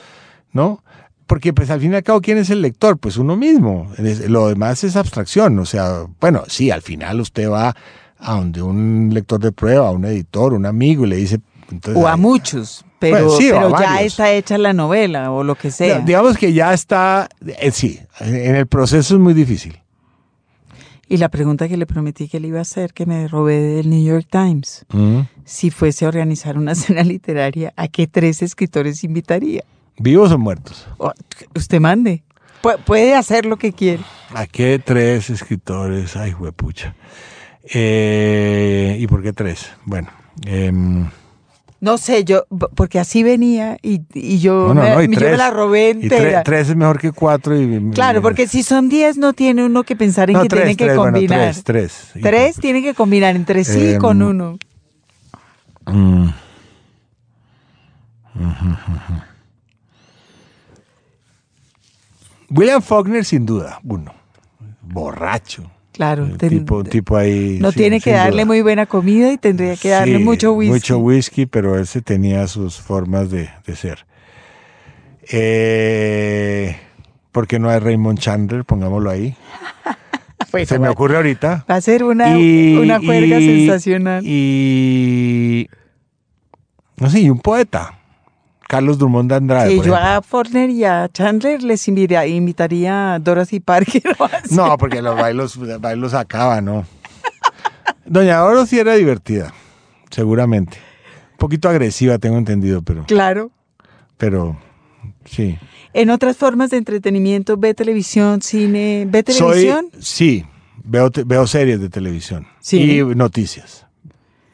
¿no? 0.54 0.82
Porque 1.26 1.52
pues 1.52 1.68
al 1.68 1.80
fin 1.80 1.92
y 1.92 1.96
al 1.96 2.02
cabo, 2.02 2.22
¿quién 2.22 2.38
es 2.38 2.48
el 2.48 2.62
lector? 2.62 2.96
Pues 2.96 3.18
uno 3.18 3.36
mismo. 3.36 3.92
Lo 4.28 4.48
demás 4.48 4.82
es 4.84 4.96
abstracción. 4.96 5.58
O 5.58 5.66
sea, 5.66 6.06
bueno, 6.18 6.44
sí, 6.48 6.70
al 6.70 6.80
final 6.80 7.20
usted 7.20 7.50
va 7.50 7.76
a 8.18 8.34
donde 8.36 8.62
un 8.62 9.10
lector 9.12 9.38
de 9.38 9.52
prueba, 9.52 9.90
un 9.90 10.06
editor, 10.06 10.54
un 10.54 10.64
amigo 10.64 11.04
y 11.04 11.08
le 11.10 11.16
dice... 11.16 11.40
entonces, 11.70 12.02
O 12.02 12.08
a 12.08 12.16
muchos, 12.16 12.86
pero, 12.98 13.26
Bueno, 13.26 13.30
sí, 13.38 13.50
pero 13.52 13.78
ya 13.78 14.00
está 14.00 14.32
hecha 14.32 14.56
la 14.56 14.72
novela 14.72 15.30
o 15.30 15.44
lo 15.44 15.56
que 15.56 15.70
sea. 15.70 15.98
Digamos 16.00 16.38
que 16.38 16.54
ya 16.54 16.72
está, 16.72 17.28
eh, 17.46 17.70
sí, 17.70 18.00
en 18.20 18.56
el 18.56 18.66
proceso 18.66 19.16
es 19.16 19.20
muy 19.20 19.34
difícil. 19.34 19.78
Y 21.08 21.16
la 21.16 21.30
pregunta 21.30 21.68
que 21.68 21.76
le 21.78 21.86
prometí 21.86 22.28
que 22.28 22.38
le 22.38 22.48
iba 22.48 22.58
a 22.58 22.62
hacer, 22.62 22.92
que 22.92 23.06
me 23.06 23.26
robé 23.28 23.58
del 23.58 23.88
New 23.88 24.04
York 24.04 24.26
Times, 24.30 24.84
si 25.44 25.70
fuese 25.70 26.04
a 26.04 26.08
organizar 26.08 26.58
una 26.58 26.74
cena 26.74 27.02
literaria, 27.02 27.72
¿a 27.76 27.88
qué 27.88 28.06
tres 28.06 28.42
escritores 28.42 29.02
invitaría? 29.04 29.62
¿Vivos 29.98 30.30
o 30.32 30.38
muertos? 30.38 30.86
O- 30.98 31.12
usted 31.56 31.80
mande. 31.80 32.22
Pu- 32.62 32.78
puede 32.84 33.14
hacer 33.14 33.46
lo 33.46 33.56
que 33.56 33.72
quiere. 33.72 34.02
¿A 34.34 34.46
qué 34.46 34.78
tres 34.84 35.30
escritores? 35.30 36.14
Ay, 36.16 36.34
huepucha. 36.34 36.94
Eh, 37.72 38.96
¿Y 39.00 39.06
por 39.06 39.22
qué 39.22 39.32
tres? 39.32 39.70
Bueno, 39.84 40.08
em, 40.46 41.08
No 41.80 41.96
sé, 41.96 42.24
yo, 42.24 42.44
porque 42.74 42.98
así 42.98 43.22
venía 43.22 43.78
y, 43.82 44.00
y 44.12 44.38
yo, 44.40 44.68
no, 44.68 44.74
no, 44.74 44.82
me, 44.82 44.90
no, 44.90 45.02
y 45.02 45.04
yo 45.06 45.10
me 45.10 45.16
tres. 45.16 45.38
la 45.38 45.50
robé 45.52 45.90
y 45.90 45.92
tre- 46.08 46.16
entera. 46.16 46.42
tres 46.42 46.68
es 46.70 46.76
mejor 46.76 46.98
que 46.98 47.12
cuatro. 47.12 47.56
Y, 47.56 47.90
Claro, 47.92 48.20
porque 48.20 48.48
si 48.48 48.64
son 48.64 48.88
10 48.88 49.16
no 49.16 49.32
tiene 49.32 49.64
uno 49.64 49.84
que 49.84 49.94
pensar 49.94 50.28
en 50.28 50.40
que 50.42 50.48
tres, 50.48 50.62
tiene 50.62 50.76
que 50.76 50.84
tres, 50.86 50.96
bueno, 50.96 51.12
combinar. 51.12 51.38
tres, 51.38 51.62
tres. 51.64 52.10
Y- 52.16 52.20
Tres 52.20 52.56
tiene 52.56 52.82
que 52.82 52.94
combinar 52.94 53.36
entre 53.36 53.62
sí 53.64 53.92
Em, 53.92 53.98
con 53.98 54.20
uno. 54.22 54.58
Mm. 55.86 56.28
Ujú, 58.34 58.68
ujú. 58.68 59.22
William 62.50 62.82
Faulkner, 62.82 63.24
sin 63.24 63.46
duda, 63.46 63.80
uno. 63.84 64.12
Borracho. 64.82 65.70
Claro, 65.98 66.22
Un 66.24 66.38
ten- 66.38 66.64
tipo, 66.88 67.16
ahí. 67.16 67.58
no 67.60 67.72
sí, 67.72 67.78
tiene 67.78 68.00
que 68.00 68.12
darle 68.12 68.42
duda. 68.42 68.46
muy 68.46 68.60
buena 68.62 68.86
comida 68.86 69.32
y 69.32 69.36
tendría 69.36 69.74
que 69.76 69.88
darle 69.90 70.18
Sí, 70.18 70.24
mucho 70.24 70.52
whisky. 70.52 70.72
Mucho 70.72 70.98
whisky, 70.98 71.44
pero 71.46 71.76
ese 71.76 72.00
tenía 72.02 72.46
sus 72.46 72.80
formas 72.80 73.30
de, 73.32 73.50
de 73.66 73.74
ser. 73.76 74.06
Eh, 75.30 76.76
¿Por 77.32 77.46
qué 77.46 77.58
no 77.58 77.68
hay 77.68 77.80
Raymond 77.80 78.18
Chandler? 78.18 78.64
Pongámoslo 78.64 79.10
ahí. 79.10 79.34
Pues, 80.52 80.66
Se 80.68 80.78
me 80.78 80.88
ocurre 80.88 81.16
ahorita. 81.16 81.66
Va 81.70 81.74
a 81.74 81.80
ser 81.82 82.04
una, 82.04 82.38
Y- 82.38 82.76
una 82.78 83.00
juerga 83.00 83.38
y- 83.38 83.66
sensacional. 83.66 84.22
Y. 84.24 85.68
No 86.96 87.10
sé, 87.10 87.20
y 87.20 87.28
un 87.28 87.40
poeta. 87.40 87.98
Carlos 88.68 88.98
Drummond 88.98 89.30
de 89.30 89.36
Andrade. 89.36 89.70
Sí, 89.70 89.76
por 89.78 89.86
yo 89.86 89.96
a 89.96 90.22
Forner 90.22 90.70
y 90.70 90.84
a 90.84 91.08
Chandler 91.12 91.62
les 91.62 91.88
invitaría, 91.88 92.26
invitaría 92.26 93.14
a 93.14 93.18
Dorothy 93.18 93.58
Parker. 93.60 94.02
No, 94.50 94.76
porque 94.78 95.02
los 95.02 95.16
bailos, 95.16 95.58
bailos 95.80 96.14
acaba, 96.14 96.60
¿no? 96.60 96.84
Doña 98.04 98.36
Dorothy 98.38 98.78
era 98.78 98.94
divertida, 98.94 99.52
seguramente. 100.10 100.76
Un 101.32 101.38
poquito 101.38 101.68
agresiva, 101.68 102.18
tengo 102.18 102.36
entendido, 102.38 102.82
pero. 102.82 103.04
Claro. 103.06 103.50
pero 104.16 104.58
sí. 105.24 105.58
En 105.94 106.10
otras 106.10 106.36
formas 106.36 106.70
de 106.70 106.76
entretenimiento, 106.76 107.56
¿ve 107.56 107.72
televisión, 107.74 108.42
cine? 108.42 109.06
¿Ve 109.08 109.24
Soy, 109.28 109.52
televisión? 109.64 109.86
sí, 109.98 110.44
veo, 110.84 111.10
veo 111.26 111.46
series 111.46 111.80
de 111.80 111.88
televisión 111.88 112.46
Sí. 112.60 112.98
y 113.00 113.04
noticias. 113.04 113.86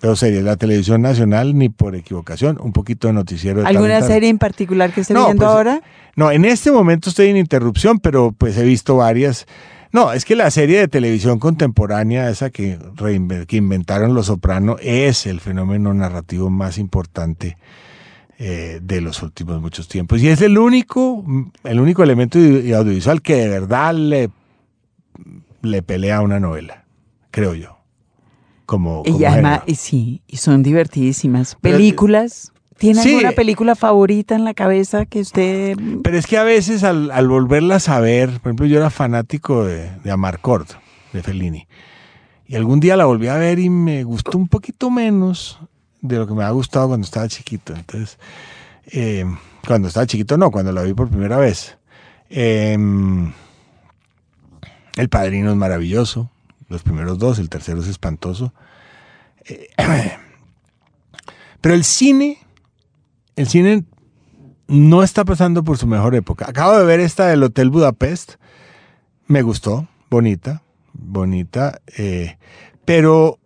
Veo 0.04 0.16
series, 0.16 0.44
la 0.44 0.56
televisión 0.56 1.00
nacional, 1.00 1.56
ni 1.56 1.70
por 1.70 1.94
equivocación, 1.96 2.58
un 2.60 2.74
poquito 2.74 3.06
de 3.06 3.14
noticiero. 3.14 3.62
de 3.62 3.66
¿Alguna 3.68 4.02
serie 4.02 4.28
en 4.28 4.36
particular 4.36 4.92
que 4.92 5.00
esté 5.00 5.14
No, 5.14 5.24
viendo 5.24 5.46
pues, 5.46 5.50
ahora? 5.56 5.80
No, 6.14 6.30
en 6.30 6.44
este 6.44 6.70
momento 6.70 7.08
estoy 7.08 7.28
en 7.28 7.38
interrupción, 7.38 8.00
pero 8.00 8.30
pues 8.36 8.58
he 8.58 8.64
visto 8.64 8.96
varias. 8.96 9.46
No, 9.92 10.12
es 10.12 10.26
que 10.26 10.36
la 10.36 10.50
serie 10.50 10.78
de 10.78 10.88
televisión 10.88 11.38
contemporánea, 11.38 12.28
esa 12.28 12.50
que, 12.50 12.78
que 13.48 13.56
inventaron 13.56 14.12
Los 14.12 14.26
Soprano, 14.26 14.76
es 14.82 15.24
el 15.24 15.40
fenómeno 15.40 15.94
narrativo 15.94 16.50
más 16.50 16.76
importante 16.76 17.56
eh, 18.38 18.80
de 18.82 19.00
los 19.00 19.22
últimos 19.22 19.58
muchos 19.62 19.88
tiempos. 19.88 20.20
Y 20.20 20.28
es 20.28 20.42
el 20.42 20.58
único, 20.58 21.24
el 21.62 21.80
único 21.80 22.02
elemento 22.02 22.38
audio- 22.38 22.76
audiovisual 22.76 23.22
que 23.22 23.36
de 23.36 23.48
verdad 23.48 23.94
le, 23.94 24.28
le 25.62 25.82
pelea 25.82 26.18
a 26.18 26.20
una 26.20 26.38
novela, 26.40 26.84
creo 27.30 27.54
yo. 27.54 27.78
Como, 28.66 29.02
Y 29.04 29.24
además, 29.24 29.60
sí, 29.76 30.22
y 30.26 30.38
son 30.38 30.62
divertidísimas. 30.62 31.56
¿Películas? 31.60 32.52
¿Tiene 32.78 33.02
Sí. 33.02 33.10
alguna 33.14 33.32
película 33.32 33.74
favorita 33.76 34.34
en 34.34 34.44
la 34.44 34.54
cabeza 34.54 35.06
que 35.06 35.20
usted... 35.20 35.76
Pero 36.02 36.18
es 36.18 36.26
que 36.26 36.38
a 36.38 36.42
veces 36.44 36.82
al, 36.82 37.10
al 37.10 37.28
volverlas 37.28 37.88
a 37.88 38.00
ver, 38.00 38.30
por 38.40 38.48
ejemplo, 38.50 38.66
yo 38.66 38.78
era 38.78 38.90
fanático 38.90 39.64
de, 39.64 39.90
de 40.02 40.10
Amarcord, 40.10 40.66
de 41.12 41.22
Fellini. 41.22 41.68
Y 42.46 42.56
algún 42.56 42.80
día 42.80 42.96
la 42.96 43.04
volví 43.04 43.28
a 43.28 43.36
ver 43.36 43.58
y 43.58 43.70
me 43.70 44.02
gustó 44.04 44.36
un 44.38 44.48
poquito 44.48 44.90
menos 44.90 45.58
de 46.00 46.16
lo 46.16 46.26
que 46.26 46.34
me 46.34 46.42
había 46.42 46.52
gustado 46.52 46.88
cuando 46.88 47.04
estaba 47.04 47.28
chiquito. 47.28 47.74
Entonces, 47.74 48.18
eh, 48.86 49.24
cuando 49.66 49.88
estaba 49.88 50.06
chiquito 50.06 50.36
no, 50.36 50.50
cuando 50.50 50.72
la 50.72 50.82
vi 50.82 50.94
por 50.94 51.08
primera 51.08 51.36
vez. 51.36 51.78
Eh, 52.28 52.76
el 54.96 55.08
Padrino 55.08 55.50
es 55.50 55.56
maravilloso, 55.56 56.30
los 56.74 56.82
primeros 56.82 57.18
dos, 57.18 57.38
el 57.38 57.48
tercero 57.48 57.80
es 57.80 57.88
espantoso. 57.88 58.52
Eh, 59.46 59.68
pero 61.60 61.74
el 61.74 61.84
cine, 61.84 62.38
el 63.36 63.48
cine 63.48 63.84
no 64.66 65.02
está 65.02 65.24
pasando 65.24 65.64
por 65.64 65.78
su 65.78 65.86
mejor 65.86 66.14
época. 66.14 66.46
Acabo 66.48 66.78
de 66.78 66.84
ver 66.84 67.00
esta 67.00 67.26
del 67.28 67.42
Hotel 67.42 67.70
Budapest. 67.70 68.34
Me 69.26 69.42
gustó, 69.42 69.88
bonita, 70.10 70.62
bonita. 70.92 71.80
eh, 71.96 72.36
pero, 72.84 73.38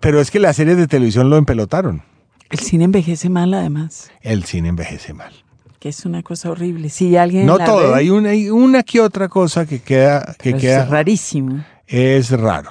pero 0.00 0.20
es 0.20 0.30
que 0.30 0.40
las 0.40 0.56
series 0.56 0.76
de 0.76 0.88
televisión 0.88 1.30
lo 1.30 1.36
empelotaron. 1.36 2.02
El 2.50 2.58
cine 2.60 2.84
envejece 2.84 3.28
mal, 3.28 3.52
además, 3.54 4.10
El 4.22 4.44
cine 4.44 4.68
envejece 4.70 5.12
mal. 5.12 5.32
que 5.78 5.90
es 5.90 6.04
una 6.06 6.22
cosa 6.24 6.50
horrible. 6.50 6.88
Si 6.88 7.16
alguien... 7.16 7.42
en 7.42 7.46
No 7.46 7.58
todo, 7.58 7.88
red- 7.90 7.94
hay 7.94 8.10
una, 8.10 8.30
hay 8.30 8.50
una 8.50 8.82
que 8.82 9.00
otra 9.00 9.28
cosa 9.28 9.66
que 9.66 9.80
queda, 9.80 10.34
que 10.38 10.54
queda 10.56 10.84
Es 10.84 10.88
rarísimo. 10.88 11.62
Es 11.88 12.30
raro, 12.30 12.70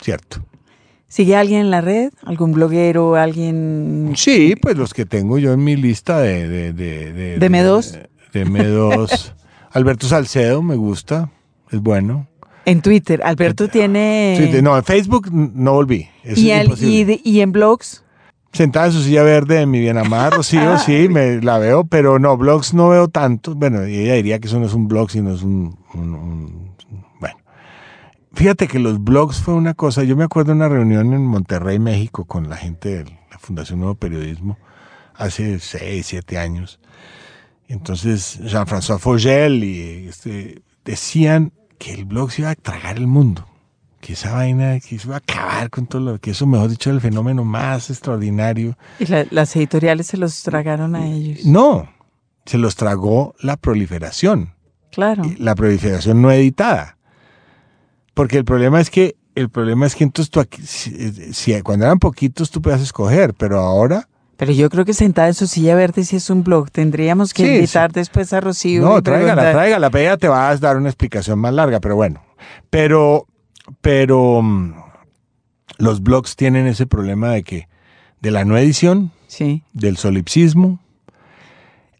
¿cierto? 0.00 0.44
¿Sigue 1.08 1.36
alguien 1.36 1.60
en 1.62 1.70
la 1.70 1.80
red? 1.80 2.10
¿Algún 2.24 2.52
bloguero? 2.52 3.14
¿Alguien...? 3.16 4.12
Sí, 4.14 4.54
pues 4.60 4.76
los 4.76 4.92
que 4.92 5.06
tengo 5.06 5.38
yo 5.38 5.52
en 5.54 5.64
mi 5.64 5.74
lista 5.74 6.18
de... 6.18 6.46
¿De, 6.48 6.72
de, 6.74 7.12
de, 7.14 7.38
¿De 7.38 7.50
M2? 7.50 7.92
De, 8.32 8.40
de 8.44 8.46
M2. 8.46 9.32
Alberto 9.72 10.06
Salcedo 10.06 10.62
me 10.62 10.76
gusta, 10.76 11.30
es 11.70 11.80
bueno. 11.80 12.26
En 12.66 12.82
Twitter. 12.82 13.22
Alberto 13.24 13.68
tiene... 13.68 14.34
Sí, 14.38 14.52
de- 14.52 14.60
no, 14.60 14.76
en 14.76 14.84
Facebook 14.84 15.30
no 15.32 15.72
volví. 15.72 16.08
Eso 16.24 16.40
y, 16.40 16.50
es 16.50 16.58
el- 16.60 16.64
imposible. 16.66 16.92
y, 16.94 17.04
de- 17.04 17.20
y 17.24 17.40
en 17.40 17.52
blogs. 17.52 18.04
Sentada 18.52 18.86
en 18.86 18.92
su 18.92 19.02
silla 19.02 19.22
verde 19.22 19.56
de 19.60 19.66
mi 19.66 19.78
bien 19.80 19.96
amada 19.98 20.30
Rocío, 20.30 20.78
sí, 20.84 21.08
me 21.08 21.40
la 21.40 21.58
veo, 21.58 21.84
pero 21.84 22.18
no, 22.18 22.36
blogs 22.36 22.74
no 22.74 22.90
veo 22.90 23.08
tanto. 23.08 23.54
Bueno, 23.54 23.82
ella 23.82 24.14
diría 24.14 24.38
que 24.38 24.48
eso 24.48 24.58
no 24.60 24.66
es 24.66 24.74
un 24.74 24.88
blog, 24.88 25.10
sino 25.10 25.32
es 25.34 25.42
un, 25.42 25.78
un- 25.94 26.14
un- 26.14 26.74
Bueno. 26.90 27.07
Fíjate 28.38 28.68
que 28.68 28.78
los 28.78 29.02
blogs 29.02 29.40
fue 29.40 29.54
una 29.54 29.74
cosa. 29.74 30.04
Yo 30.04 30.14
me 30.16 30.22
acuerdo 30.22 30.52
de 30.52 30.58
una 30.58 30.68
reunión 30.68 31.12
en 31.12 31.26
Monterrey, 31.26 31.80
México, 31.80 32.24
con 32.24 32.48
la 32.48 32.56
gente 32.56 32.98
de 32.98 33.04
la 33.32 33.38
Fundación 33.40 33.80
Nuevo 33.80 33.96
Periodismo, 33.96 34.56
hace 35.16 35.58
seis, 35.58 36.06
siete 36.06 36.38
años. 36.38 36.78
Entonces, 37.66 38.38
Jean-François 38.44 39.00
Fogel 39.00 39.64
y 39.64 40.06
este, 40.06 40.62
decían 40.84 41.52
que 41.78 41.92
el 41.94 42.04
blog 42.04 42.30
se 42.30 42.42
iba 42.42 42.50
a 42.50 42.54
tragar 42.54 42.96
el 42.96 43.08
mundo 43.08 43.44
que 44.00 44.12
esa 44.12 44.32
vaina, 44.32 44.78
que 44.78 44.94
eso 44.94 45.08
iba 45.08 45.16
a 45.16 45.18
acabar 45.18 45.68
con 45.70 45.88
todo 45.88 46.00
lo 46.00 46.20
que 46.20 46.30
eso, 46.30 46.46
mejor 46.46 46.70
dicho, 46.70 46.88
el 46.90 47.00
fenómeno 47.00 47.42
más 47.44 47.90
extraordinario. 47.90 48.78
Y 49.00 49.06
la- 49.06 49.26
las 49.32 49.56
editoriales 49.56 50.06
se 50.06 50.16
los 50.16 50.40
tragaron 50.44 50.94
a 50.94 51.08
ellos. 51.08 51.44
No, 51.44 51.88
se 52.46 52.58
los 52.58 52.76
tragó 52.76 53.34
la 53.40 53.56
proliferación, 53.56 54.54
Claro. 54.92 55.24
la 55.38 55.56
proliferación 55.56 56.22
no 56.22 56.30
editada. 56.30 56.96
Porque 58.18 58.36
el 58.36 58.44
problema 58.44 58.80
es 58.80 58.90
que, 58.90 59.14
el 59.36 59.48
problema 59.48 59.86
es 59.86 59.94
que 59.94 60.02
entonces 60.02 60.28
tú 60.28 60.40
aquí, 60.40 60.60
si, 60.62 61.32
si- 61.32 61.62
cuando 61.62 61.84
eran 61.84 62.00
poquitos 62.00 62.50
tú 62.50 62.60
podías 62.60 62.80
escoger, 62.80 63.32
pero 63.32 63.60
ahora, 63.60 64.08
Pero 64.36 64.50
yo 64.50 64.68
creo 64.70 64.84
que 64.84 64.92
sentada 64.92 65.28
en 65.28 65.34
su 65.34 65.46
silla 65.46 65.76
verde 65.76 66.02
si 66.04 66.16
es 66.16 66.28
un 66.28 66.42
blog. 66.42 66.68
Tendríamos 66.72 67.32
que 67.32 67.44
Sí, 67.44 67.54
invitar 67.54 67.92
después 67.92 68.32
a 68.32 68.40
Rocío. 68.40 68.82
no, 68.82 69.00
tráigala, 69.02 69.52
tráigala, 69.52 69.90
pero 69.90 70.02
ella 70.02 70.16
te 70.16 70.26
va 70.26 70.48
a 70.50 70.56
dar 70.56 70.76
una 70.76 70.88
explicación 70.88 71.38
más 71.38 71.54
larga, 71.54 71.78
pero 71.78 71.94
bueno. 71.94 72.20
Pero, 72.70 73.26
pero 73.80 74.42
mm, 74.42 74.74
los 75.78 76.02
blogs 76.02 76.34
tienen 76.34 76.66
ese 76.66 76.86
problema 76.86 77.30
de 77.30 77.44
que, 77.44 77.68
de 78.20 78.30
la 78.32 78.44
no 78.44 78.58
edición, 78.58 79.12
Sí. 79.28 79.62
del 79.72 79.96
solipsismo, 79.96 80.80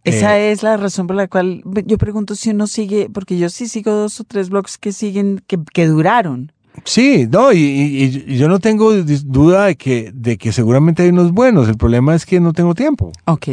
Esa 0.08 0.38
Eh, 0.38 0.52
es 0.52 0.62
la 0.62 0.76
razón 0.76 1.06
por 1.06 1.16
la 1.16 1.28
cual 1.28 1.62
yo 1.86 1.98
pregunto 1.98 2.34
si 2.34 2.50
uno 2.50 2.66
sigue, 2.66 3.08
porque 3.12 3.38
yo 3.38 3.48
sí 3.48 3.68
sigo 3.68 3.92
dos 3.92 4.20
o 4.20 4.24
tres 4.24 4.48
blogs 4.50 4.78
que 4.78 4.92
siguen, 4.92 5.42
que, 5.46 5.58
que 5.72 5.86
duraron. 5.86 6.52
Sí, 6.84 7.26
no, 7.30 7.52
y, 7.52 7.58
y- 7.58 8.24
y 8.28 8.36
yo 8.38 8.48
no 8.48 8.60
tengo 8.60 8.92
duda 8.94 9.66
de 9.66 9.76
que, 9.76 10.12
de 10.14 10.38
que 10.38 10.52
seguramente 10.52 11.02
hay 11.02 11.08
unos 11.08 11.32
buenos. 11.32 11.68
El 11.68 11.76
problema 11.76 12.14
es 12.14 12.24
que 12.24 12.38
no 12.40 12.52
tengo 12.52 12.74
tiempo. 12.74 13.10
Ok. 13.26 13.48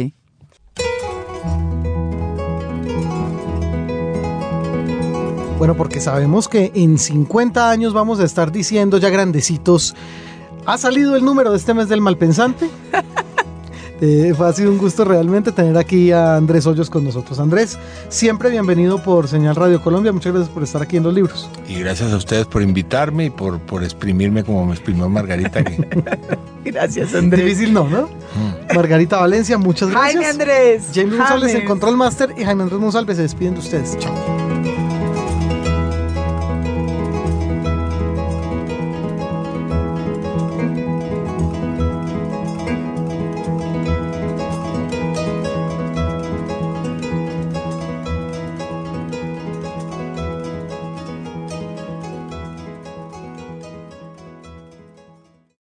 Bueno, 5.58 5.74
porque 5.76 6.00
sabemos 6.00 6.48
que 6.48 6.70
en 6.74 6.98
50 6.98 7.70
años 7.70 7.94
vamos 7.94 8.20
a 8.20 8.24
estar 8.24 8.52
diciendo 8.52 8.98
ya 8.98 9.08
grandecitos, 9.08 9.94
¿ha 10.66 10.76
salido 10.76 11.16
el 11.16 11.24
número 11.24 11.50
de 11.50 11.56
este 11.56 11.72
mes 11.72 11.88
del 11.88 12.00
malpensante? 12.02 12.68
Eh, 14.00 14.34
fue- 14.36 14.46
ha 14.48 14.52
sido 14.52 14.70
un 14.70 14.78
gusto 14.78 15.04
realmente 15.04 15.52
tener 15.52 15.76
aquí 15.78 16.12
a 16.12 16.36
Andrés 16.36 16.66
Hoyos 16.66 16.90
con 16.90 17.02
nosotros. 17.04 17.38
Andrés, 17.38 17.78
siempre 18.10 18.50
bienvenido 18.50 19.02
por 19.02 19.26
Señal 19.26 19.56
Radio 19.56 19.80
Colombia. 19.80 20.12
Muchas 20.12 20.32
gracias 20.34 20.52
por 20.52 20.62
estar 20.62 20.82
aquí 20.82 20.98
en 20.98 21.02
los 21.04 21.14
libros. 21.14 21.48
Y 21.66 21.80
gracias 21.80 22.12
a 22.12 22.16
ustedes 22.16 22.46
por 22.46 22.60
invitarme 22.62 23.26
y 23.26 23.30
por, 23.30 23.58
por 23.60 23.82
exprimirme 23.82 24.44
como 24.44 24.66
me 24.66 24.74
exprimió 24.74 25.08
Margarita. 25.08 25.64
que- 25.64 25.86
Gracias, 26.66 27.14
Andrés. 27.14 27.44
Difícil 27.44 27.72
no, 27.72 27.88
¿no? 27.88 28.08
Margarita 28.74 29.18
Valencia, 29.18 29.56
muchas 29.56 29.88
gracias. 29.88 30.12
Jaime 30.14 30.26
Andrés. 30.26 30.88
James 30.92 31.16
González 31.16 31.54
en. 31.54 31.64
Control 31.64 31.96
Master 31.96 32.34
y 32.36 32.42
Jaime 32.44 32.64
Andrés 32.64 32.80
Monsalve 32.80 33.14
se 33.14 33.22
despiden 33.22 33.54
de 33.54 33.60
ustedes. 33.60 33.96
Chao. 33.98 34.45